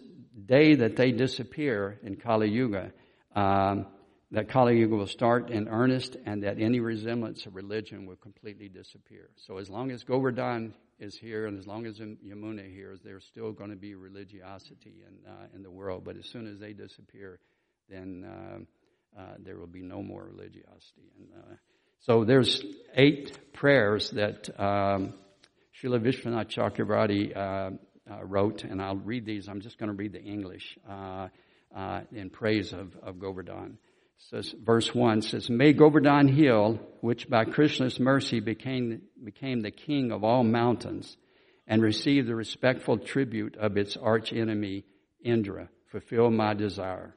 day 0.45 0.73
that 0.75 0.95
they 0.95 1.11
disappear 1.11 1.99
in 2.03 2.15
Kali 2.15 2.49
Yuga, 2.49 2.91
um, 3.35 3.85
that 4.31 4.49
Kali 4.49 4.79
Yuga 4.79 4.95
will 4.95 5.05
start 5.05 5.51
in 5.51 5.67
earnest 5.67 6.17
and 6.25 6.41
that 6.43 6.59
any 6.59 6.79
resemblance 6.79 7.45
of 7.45 7.53
religion 7.53 8.07
will 8.07 8.15
completely 8.15 8.69
disappear. 8.69 9.29
So 9.35 9.59
as 9.59 9.69
long 9.69 9.91
as 9.91 10.03
Govardhan 10.03 10.73
is 10.97 11.15
here 11.15 11.45
and 11.45 11.59
as 11.59 11.67
long 11.67 11.85
as 11.85 11.99
Yamuna 11.99 12.67
here, 12.67 12.97
there's 13.03 13.25
still 13.25 13.51
going 13.51 13.69
to 13.69 13.75
be 13.75 13.93
religiosity 13.93 15.03
in, 15.07 15.29
uh, 15.31 15.45
in 15.53 15.61
the 15.61 15.69
world. 15.69 16.03
But 16.03 16.17
as 16.17 16.25
soon 16.25 16.47
as 16.47 16.57
they 16.57 16.73
disappear, 16.73 17.39
then 17.87 18.25
uh, 18.25 19.19
uh, 19.21 19.35
there 19.37 19.59
will 19.59 19.67
be 19.67 19.83
no 19.83 20.01
more 20.01 20.23
religiosity. 20.23 21.11
And 21.19 21.27
uh, 21.37 21.55
so 21.99 22.25
there's 22.25 22.63
eight 22.95 23.53
prayers 23.53 24.09
that 24.11 24.49
um, 24.59 25.13
Srila 25.81 25.99
Vishwanath 25.99 26.49
Chakravarti 26.49 27.35
uh, 27.35 27.71
uh, 28.11 28.23
wrote, 28.23 28.63
and 28.63 28.81
I'll 28.81 28.97
read 28.97 29.25
these. 29.25 29.47
I'm 29.47 29.61
just 29.61 29.77
going 29.77 29.89
to 29.89 29.95
read 29.95 30.13
the 30.13 30.21
English 30.21 30.77
in 32.11 32.29
praise 32.29 32.73
of, 32.73 32.95
of 33.01 33.19
Govardhan 33.19 33.77
says, 34.29 34.53
verse 34.63 34.93
1 34.93 35.23
says, 35.23 35.49
May 35.49 35.73
Govardhan 35.73 36.27
Hill, 36.27 36.79
which 37.01 37.29
by 37.29 37.45
Krishna's 37.45 37.99
mercy 37.99 38.39
became, 38.39 39.01
became 39.23 39.61
the 39.61 39.71
king 39.71 40.11
of 40.11 40.23
all 40.23 40.43
mountains, 40.43 41.17
and 41.67 41.81
receive 41.81 42.27
the 42.27 42.35
respectful 42.35 42.97
tribute 42.97 43.55
of 43.57 43.77
its 43.77 43.97
arch 43.97 44.31
enemy, 44.31 44.85
Indra, 45.23 45.69
fulfill 45.91 46.29
my 46.29 46.53
desire. 46.53 47.15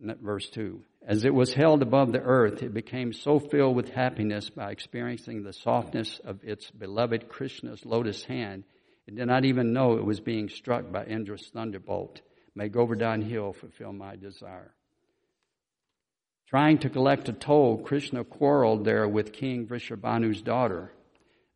Verse 0.00 0.48
2. 0.50 0.82
As 1.06 1.24
it 1.26 1.34
was 1.34 1.52
held 1.52 1.82
above 1.82 2.12
the 2.12 2.22
earth, 2.22 2.62
it 2.62 2.72
became 2.72 3.12
so 3.12 3.38
filled 3.38 3.76
with 3.76 3.90
happiness 3.90 4.48
by 4.48 4.70
experiencing 4.70 5.42
the 5.42 5.52
softness 5.52 6.18
of 6.24 6.42
its 6.42 6.70
beloved 6.70 7.28
Krishna's 7.28 7.84
lotus 7.84 8.24
hand, 8.24 8.64
it 9.06 9.16
did 9.16 9.26
not 9.26 9.44
even 9.44 9.74
know 9.74 9.98
it 9.98 10.04
was 10.04 10.20
being 10.20 10.48
struck 10.48 10.90
by 10.90 11.04
Indra's 11.04 11.46
thunderbolt. 11.52 12.22
May 12.54 12.68
Govardhan 12.68 13.20
Hill 13.20 13.52
fulfill 13.52 13.92
my 13.92 14.16
desire. 14.16 14.74
Trying 16.46 16.78
to 16.78 16.88
collect 16.88 17.28
a 17.28 17.32
toll, 17.34 17.78
Krishna 17.78 18.24
quarreled 18.24 18.84
there 18.84 19.06
with 19.06 19.32
King 19.32 19.66
Vrishabhanu's 19.66 20.40
daughter. 20.40 20.92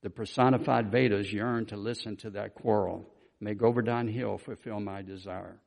The 0.03 0.11
personified 0.11 0.93
Vedas 0.93 1.33
yearned 1.33 1.69
to 1.69 1.77
listen 1.77 2.17
to 2.19 2.31
that 2.31 2.55
quarrel. 2.55 3.09
May 3.41 3.55
Govardhan 3.55 4.09
Hill 4.09 4.37
fulfill 4.37 4.81
my 4.81 5.01
desire. 5.01 5.59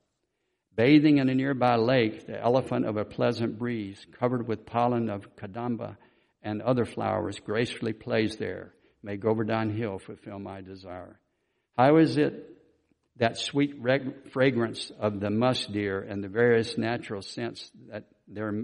Bathing 0.75 1.17
in 1.17 1.29
a 1.29 1.35
nearby 1.35 1.75
lake, 1.75 2.27
the 2.27 2.39
elephant 2.39 2.85
of 2.85 2.97
a 2.97 3.05
pleasant 3.05 3.59
breeze, 3.59 4.05
covered 4.19 4.47
with 4.47 4.65
pollen 4.65 5.09
of 5.09 5.35
kadamba 5.35 5.97
and 6.41 6.61
other 6.61 6.85
flowers, 6.85 7.39
gracefully 7.39 7.93
plays 7.93 8.37
there. 8.37 8.73
May 9.03 9.17
Govardhan 9.17 9.75
Hill 9.75 9.99
fulfill 9.99 10.39
my 10.39 10.61
desire. 10.61 11.19
How 11.77 11.97
is 11.97 12.17
it 12.17 12.57
that 13.17 13.37
sweet 13.37 13.75
reg- 13.79 14.31
fragrance 14.31 14.91
of 14.99 15.19
the 15.19 15.29
musk 15.29 15.71
deer 15.71 16.01
and 16.01 16.23
the 16.23 16.29
various 16.29 16.77
natural 16.77 17.21
scents 17.21 17.69
that 17.89 18.05
there 18.27 18.63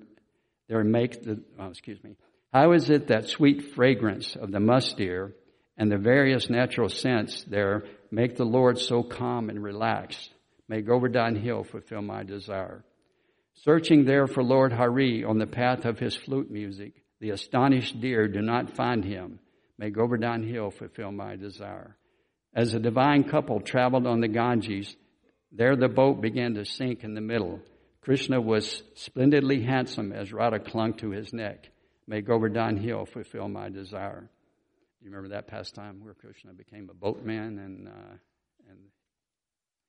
there 0.68 0.84
make 0.84 1.24
the, 1.24 1.41
oh, 1.60 1.68
excuse 1.68 2.03
me. 2.03 2.16
How 2.53 2.74
is 2.74 2.89
it 2.89 3.08
that 3.08 3.28
sweet 3.28 3.74
fragrance 3.74 4.36
of 4.36 4.51
the 4.51 4.60
musk 4.60 4.97
deer 4.97 5.34
and 5.78 5.91
the 5.91 5.97
various 5.97 6.49
natural 6.49 6.89
scents 6.89 7.43
there 7.47 7.84
make 8.12 8.36
the 8.36 8.45
Lord 8.45 8.80
so 8.80 9.03
calm 9.03 9.49
and 9.49 9.64
relaxed? 9.64 10.30
May 10.68 10.82
Govardhan 10.82 11.36
Hill 11.36 11.63
fulfill 11.63 12.01
my 12.01 12.24
desire. 12.24 12.84
Searching 13.63 14.05
there 14.05 14.28
for 14.28 14.43
Lord 14.43 14.72
Hari 14.72 15.24
on 15.24 15.38
the 15.38 15.47
path 15.47 15.86
of 15.86 15.97
his 15.97 16.15
flute 16.15 16.51
music, 16.51 16.93
the 17.20 17.32
astonished 17.32 17.99
deer 17.99 18.28
do 18.28 18.41
not 18.41 18.76
find 18.76 19.03
him. 19.03 19.39
May 19.78 19.89
Govardhan 19.89 20.43
Hill 20.43 20.72
fulfill 20.72 21.11
my 21.11 21.36
desire. 21.36 21.97
As 22.53 22.72
the 22.72 22.80
divine 22.80 23.24
couple 23.24 23.59
traveled 23.61 24.07
on 24.07 24.20
the 24.20 24.28
Ganges, 24.28 24.95
there 25.51 25.76
the 25.76 25.88
boat 25.88 26.22
began 26.22 26.55
to 26.55 26.65
sink 26.65 27.03
in 27.03 27.13
the 27.13 27.22
middle. 27.22 27.59
Krishna 28.01 28.41
was 28.41 28.84
splendidly 28.95 29.63
handsome 29.63 30.11
as 30.11 30.34
Radha 30.34 30.59
clung 30.59 30.93
to 30.95 31.11
his 31.11 31.34
neck. 31.34 31.70
May 32.07 32.22
Govardhan 32.22 32.78
Hill 32.78 33.05
fulfill 33.05 33.47
my 33.47 33.70
desire. 33.70 34.30
You 35.01 35.09
remember 35.09 35.30
that 35.30 35.47
pastime 35.47 36.03
where 36.03 36.13
Krishna 36.13 36.53
became 36.53 36.89
a 36.89 36.93
boatman 36.93 37.59
and 37.59 37.88
uh, 37.88 38.15
and 38.70 38.80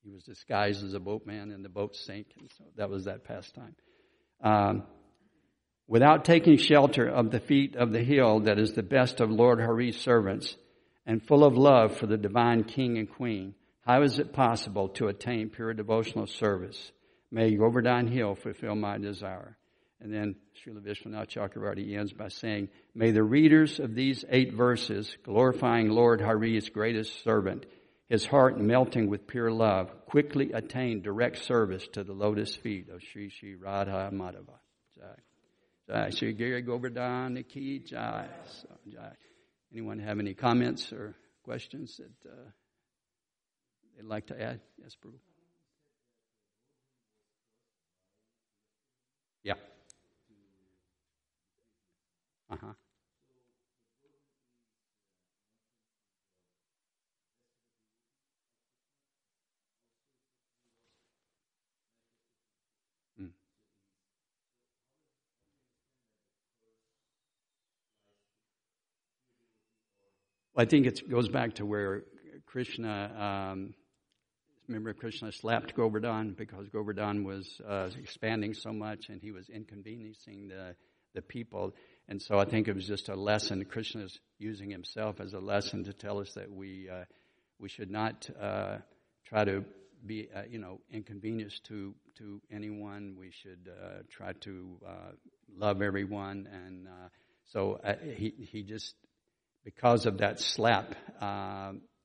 he 0.08 0.14
was 0.14 0.24
disguised 0.24 0.82
as 0.84 0.94
a 0.94 1.00
boatman 1.00 1.50
and 1.50 1.62
the 1.62 1.68
boat 1.68 1.94
sank? 1.94 2.28
And 2.38 2.50
so 2.56 2.64
that 2.76 2.88
was 2.88 3.04
that 3.04 3.24
pastime. 3.24 3.76
Um, 4.42 4.84
without 5.86 6.24
taking 6.24 6.56
shelter 6.56 7.06
of 7.06 7.30
the 7.30 7.40
feet 7.40 7.76
of 7.76 7.92
the 7.92 8.02
hill 8.02 8.40
that 8.40 8.58
is 8.58 8.72
the 8.72 8.82
best 8.82 9.20
of 9.20 9.30
Lord 9.30 9.58
Hari's 9.58 10.00
servants 10.00 10.56
and 11.04 11.22
full 11.22 11.44
of 11.44 11.58
love 11.58 11.98
for 11.98 12.06
the 12.06 12.16
divine 12.16 12.64
king 12.64 12.96
and 12.96 13.10
queen, 13.10 13.54
how 13.82 14.02
is 14.02 14.18
it 14.18 14.32
possible 14.32 14.88
to 14.90 15.08
attain 15.08 15.50
pure 15.50 15.74
devotional 15.74 16.26
service? 16.26 16.90
May 17.30 17.54
Govardhan 17.54 18.06
Hill 18.06 18.34
fulfill 18.34 18.76
my 18.76 18.96
desire. 18.96 19.58
And 20.00 20.14
then 20.14 20.36
Srila 20.64 20.80
Vishwanath 20.80 21.28
Chakravarti 21.28 21.98
ends 21.98 22.14
by 22.14 22.28
saying, 22.28 22.68
May 22.94 23.10
the 23.10 23.22
readers 23.22 23.78
of 23.78 23.94
these 23.94 24.24
eight 24.30 24.54
verses, 24.54 25.14
glorifying 25.22 25.90
Lord 25.90 26.22
Hari's 26.22 26.70
greatest 26.70 27.24
servant, 27.24 27.66
his 28.08 28.24
heart 28.24 28.58
melting 28.58 29.08
with 29.08 29.26
pure 29.26 29.50
love, 29.50 29.90
quickly 30.06 30.52
attained 30.52 31.02
direct 31.02 31.44
service 31.44 31.86
to 31.92 32.04
the 32.04 32.12
lotus 32.12 32.56
feet 32.56 32.88
of 32.88 33.02
Sri 33.02 33.28
Sri 33.30 33.54
Radha 33.54 34.10
Madhava. 34.12 34.58
Sri 36.10 36.32
Giri 36.32 36.62
Govardhan 36.62 37.42
Ki 37.48 37.78
Jai. 37.80 38.26
Anyone 39.72 39.98
have 39.98 40.18
any 40.18 40.34
comments 40.34 40.92
or 40.92 41.14
questions 41.44 41.98
that 41.98 42.30
uh, 42.30 42.34
they'd 43.96 44.06
like 44.06 44.26
to 44.26 44.40
add? 44.40 44.60
Yes, 44.78 44.96
Prabhu. 45.02 45.18
Yeah. 49.42 49.54
Uh 52.50 52.56
huh. 52.60 52.72
Well, 70.58 70.64
I 70.66 70.68
think 70.68 70.86
it 70.86 71.08
goes 71.08 71.28
back 71.28 71.54
to 71.54 71.64
where 71.64 72.02
Krishna 72.46 73.52
um, 73.52 73.74
remember 74.66 74.92
Krishna 74.92 75.30
slapped 75.30 75.76
Govardhan 75.76 76.34
because 76.36 76.68
Govardhan 76.68 77.22
was 77.22 77.60
uh, 77.64 77.90
expanding 77.96 78.54
so 78.54 78.72
much 78.72 79.08
and 79.08 79.22
he 79.22 79.30
was 79.30 79.48
inconveniencing 79.48 80.48
the, 80.48 80.74
the 81.14 81.22
people. 81.22 81.76
And 82.08 82.20
so 82.20 82.40
I 82.40 82.44
think 82.44 82.66
it 82.66 82.74
was 82.74 82.88
just 82.88 83.08
a 83.08 83.14
lesson. 83.14 83.64
Krishna's 83.66 84.18
using 84.40 84.68
himself 84.68 85.20
as 85.20 85.32
a 85.32 85.38
lesson 85.38 85.84
to 85.84 85.92
tell 85.92 86.18
us 86.18 86.32
that 86.34 86.50
we, 86.50 86.88
uh, 86.90 87.04
we 87.60 87.68
should 87.68 87.92
not 87.92 88.28
uh, 88.42 88.78
try 89.28 89.44
to 89.44 89.64
be, 90.04 90.28
uh, 90.34 90.42
you 90.50 90.58
know, 90.58 90.80
inconvenience 90.92 91.60
to, 91.68 91.94
to 92.16 92.42
anyone. 92.50 93.14
We 93.16 93.30
should 93.30 93.70
uh, 93.70 93.98
try 94.10 94.32
to 94.40 94.76
uh, 94.84 95.12
love 95.56 95.82
everyone. 95.82 96.48
And 96.52 96.88
so 97.46 97.78
he, 98.16 98.34
he 98.50 98.64
just, 98.64 98.96
because 99.68 100.06
of 100.06 100.16
that 100.16 100.40
slap, 100.40 100.94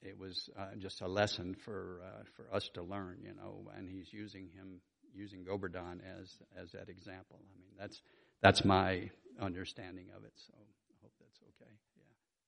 it 0.02 0.20
was 0.20 0.50
uh, 0.60 0.76
just 0.80 1.00
a 1.00 1.08
lesson 1.08 1.56
for 1.64 2.02
uh, 2.04 2.24
for 2.36 2.54
us 2.54 2.70
to 2.74 2.82
learn, 2.84 3.20
you 3.24 3.34
know. 3.34 3.72
And 3.78 3.90
he's 3.90 4.12
using 4.12 4.50
him 4.54 4.82
using 5.16 5.46
Govardhan 5.46 6.02
as 6.20 6.28
as 6.62 6.74
that 6.74 6.90
example. 6.90 7.40
I 7.40 7.56
mean, 7.62 7.72
that's 7.80 8.02
that's 8.42 8.66
my 8.66 9.10
understanding 9.40 10.08
of 10.14 10.26
it. 10.26 10.34
So 10.36 10.54
I 10.60 10.94
hope 11.02 11.14
that's 11.22 11.40
okay. 11.40 11.72
Yeah, 11.96 12.04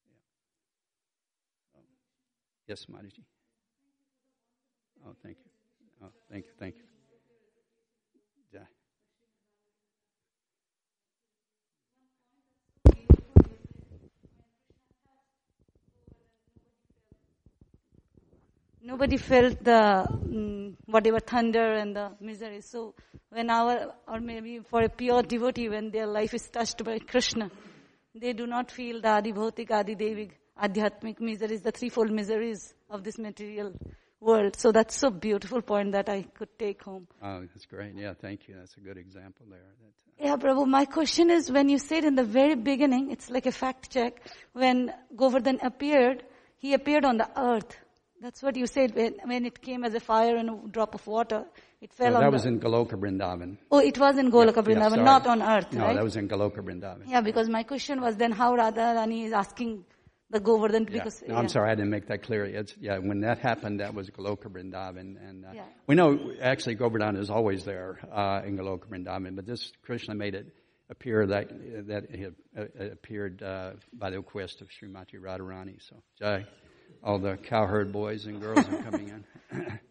yeah. 0.10 1.80
Um, 1.80 1.86
yes, 2.68 2.86
Mataji. 2.92 3.24
Oh, 5.08 5.16
thank 5.24 5.38
you. 5.38 5.52
Oh, 6.04 6.12
thank 6.30 6.46
you. 6.46 6.52
Thank 6.60 6.76
you. 6.76 6.95
Nobody 18.86 19.18
felt 19.18 19.64
the 19.64 20.06
um, 20.10 20.78
whatever 20.86 21.20
thunder 21.20 21.74
and 21.74 21.96
the 21.96 22.12
misery. 22.22 22.62
So 22.62 22.94
when 23.30 23.50
our, 23.50 23.94
or 24.08 24.20
maybe 24.20 24.60
for 24.60 24.82
a 24.84 24.90
pure 24.90 25.24
devotee, 25.24 25.70
when 25.70 25.90
their 25.92 26.06
life 26.08 26.34
is 26.34 26.48
touched 26.50 26.84
by 26.84 27.00
Krishna, 27.00 27.50
they 28.14 28.34
do 28.34 28.46
not 28.48 28.72
feel 28.72 29.02
the 29.02 29.10
adi 29.10 29.34
bhautik, 29.34 29.72
adi 29.72 29.96
devik, 29.96 30.32
adhyatmic 30.62 31.20
miseries, 31.20 31.62
the 31.62 31.72
threefold 31.72 32.12
miseries 32.12 32.74
of 32.90 33.04
this 33.04 33.18
material 33.18 33.74
world. 34.22 34.56
So 34.56 34.72
that's 34.72 35.02
a 35.04 35.12
beautiful 35.12 35.62
point 35.62 35.92
that 35.94 36.08
I 36.08 36.22
could 36.22 36.58
take 36.58 36.84
home. 36.84 37.08
Oh, 37.22 37.42
that's 37.42 37.66
great. 37.66 37.96
Yeah, 37.96 38.14
thank 38.14 38.48
you. 38.48 38.56
That's 38.58 38.78
a 38.78 38.80
good 38.80 38.98
example 38.98 39.48
there. 39.50 39.60
That, 39.82 40.26
Yeah, 40.26 40.36
Prabhu, 40.38 40.66
my 40.68 40.86
question 40.86 41.30
is 41.32 41.52
when 41.52 41.68
you 41.70 41.80
said 41.80 42.06
in 42.06 42.16
the 42.16 42.24
very 42.24 42.56
beginning, 42.56 43.12
it's 43.12 43.30
like 43.30 43.48
a 43.48 43.52
fact 43.52 43.92
check, 43.92 44.22
when 44.54 44.94
Govardhan 45.16 45.60
appeared, 45.62 46.24
he 46.58 46.74
appeared 46.74 47.04
on 47.04 47.18
the 47.18 47.30
earth. 47.38 47.78
That's 48.22 48.42
what 48.42 48.56
you 48.56 48.66
said 48.66 48.96
when, 48.96 49.16
when 49.26 49.46
it 49.46 49.62
came 49.62 49.84
as 49.84 49.94
a 49.94 50.00
fire 50.00 50.36
and 50.38 50.50
a 50.50 50.68
drop 50.70 50.96
of 50.96 51.06
water. 51.06 51.46
It 51.82 51.94
fell 51.94 52.12
No, 52.12 52.16
on 52.18 52.22
that 52.24 52.30
the, 52.30 52.34
was 52.34 52.46
in 52.46 52.60
Goloka 52.60 52.94
Vrindavan. 52.94 53.58
Oh, 53.70 53.80
it 53.80 53.98
was 53.98 54.18
in 54.18 54.32
Goloka 54.32 54.56
Yeah, 54.56 54.62
Vrindavan, 54.62 55.04
not 55.04 55.28
on 55.28 55.42
earth, 55.42 55.74
No, 55.74 55.84
right? 55.84 55.96
that 55.96 56.04
was 56.04 56.16
in 56.16 56.28
Goloka 56.28 56.58
Vrindavan. 56.60 57.04
Yeah, 57.08 57.22
because 57.22 57.50
my 57.50 57.64
question 57.64 58.02
was 58.02 58.16
then 58.16 58.32
how 58.32 58.56
Radharani 58.56 59.26
is 59.26 59.34
asking 59.34 59.86
the 60.32 60.40
Govardhan 60.40 60.84
Yeah. 60.90 61.04
because 61.04 61.24
No, 61.28 61.36
I'm 61.36 61.50
sorry, 61.50 61.72
I 61.72 61.76
didn't 61.76 61.92
make 61.92 62.08
that 62.08 62.24
clear. 62.24 62.46
It's, 62.46 62.74
yeah, 62.80 62.98
when 62.98 63.20
that 63.22 63.40
happened, 63.40 63.80
that 63.82 63.94
was 63.94 64.10
Goloka 64.10 64.46
Vrindavan. 64.48 65.18
And 65.22 65.46
uh, 65.46 65.50
Yeah. 65.54 65.66
we 65.86 65.96
know, 65.96 66.32
actually, 66.42 66.76
Govardhan 66.76 67.18
is 67.18 67.30
always 67.30 67.66
there 67.66 68.00
uh, 68.12 68.42
in 68.46 68.58
Goloka 68.58 68.88
Vrindavan, 68.88 69.36
but 69.36 69.46
this 69.46 69.72
Krishna 69.84 70.16
made 70.16 70.36
it 70.36 70.48
appear 70.90 71.28
that, 71.28 71.50
that 71.88 72.06
it 72.10 72.34
uh, 72.58 72.86
appeared 72.92 73.44
uh, 73.44 73.72
by 73.94 74.10
the 74.10 74.18
request 74.18 74.62
of 74.62 74.70
Srimati 74.70 75.20
Radharani. 75.20 75.78
So, 75.82 75.96
Jai, 76.20 76.46
all 77.06 77.20
the 77.20 77.38
cowherd 77.38 77.94
boys 77.94 78.26
and 78.26 78.42
girls 78.42 78.68
are 78.68 78.84
coming 78.84 79.10
in. 79.10 79.80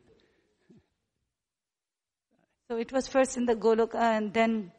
So 2.69 2.79
it 2.79 2.91
was 2.93 3.07
first 3.07 3.37
in 3.37 3.45
the 3.45 3.55
Goloka 3.55 3.97
and 3.97 4.33
then 4.33 4.73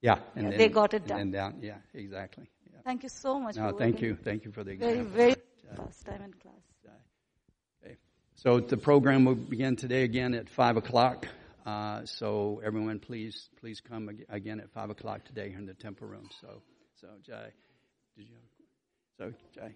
Yeah, 0.00 0.14
and 0.34 0.44
Yeah, 0.44 0.50
then, 0.50 0.58
they 0.58 0.68
got 0.68 0.94
it 0.94 1.06
done. 1.06 1.18
then 1.18 1.30
down. 1.30 1.58
Yeah, 1.60 1.76
exactly. 1.92 2.48
Yeah. 2.72 2.78
thank 2.82 3.02
you 3.02 3.10
so 3.10 3.38
much. 3.38 3.56
No, 3.56 3.72
thank 3.76 4.00
you, 4.00 4.16
thank 4.16 4.46
you 4.46 4.52
for 4.52 4.64
the 4.64 4.74
Very, 4.76 5.00
example. 5.00 5.16
very 5.16 5.34
last 5.76 6.06
time 6.06 6.22
in 6.22 6.32
class. 6.32 6.54
Okay. 7.84 7.96
So 8.36 8.60
the 8.60 8.78
program 8.78 9.26
will 9.26 9.34
begin 9.34 9.76
today 9.76 10.02
again 10.04 10.32
at 10.32 10.48
five 10.48 10.78
o'clock. 10.78 11.28
Uh, 11.66 12.06
so 12.06 12.62
everyone, 12.64 12.98
please, 12.98 13.50
please 13.60 13.82
come 13.82 14.08
again 14.30 14.58
at 14.58 14.70
five 14.70 14.88
o'clock 14.88 15.22
today 15.24 15.52
in 15.56 15.66
the 15.66 15.74
temple 15.74 16.08
room. 16.08 16.30
So, 16.40 16.62
so 17.02 17.08
Jai, 17.22 17.52
did 18.16 18.28
you? 18.28 18.36
So 19.20 19.30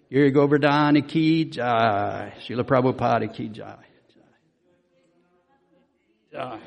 Giri 0.09 0.31
Govardhan 0.31 1.07
ki 1.07 1.45
Jai, 1.45 2.33
Srila 2.41 2.63
Prabhupada 2.63 3.31
ki. 3.31 3.49
Jai. 3.49 3.75
Jai. 6.33 6.59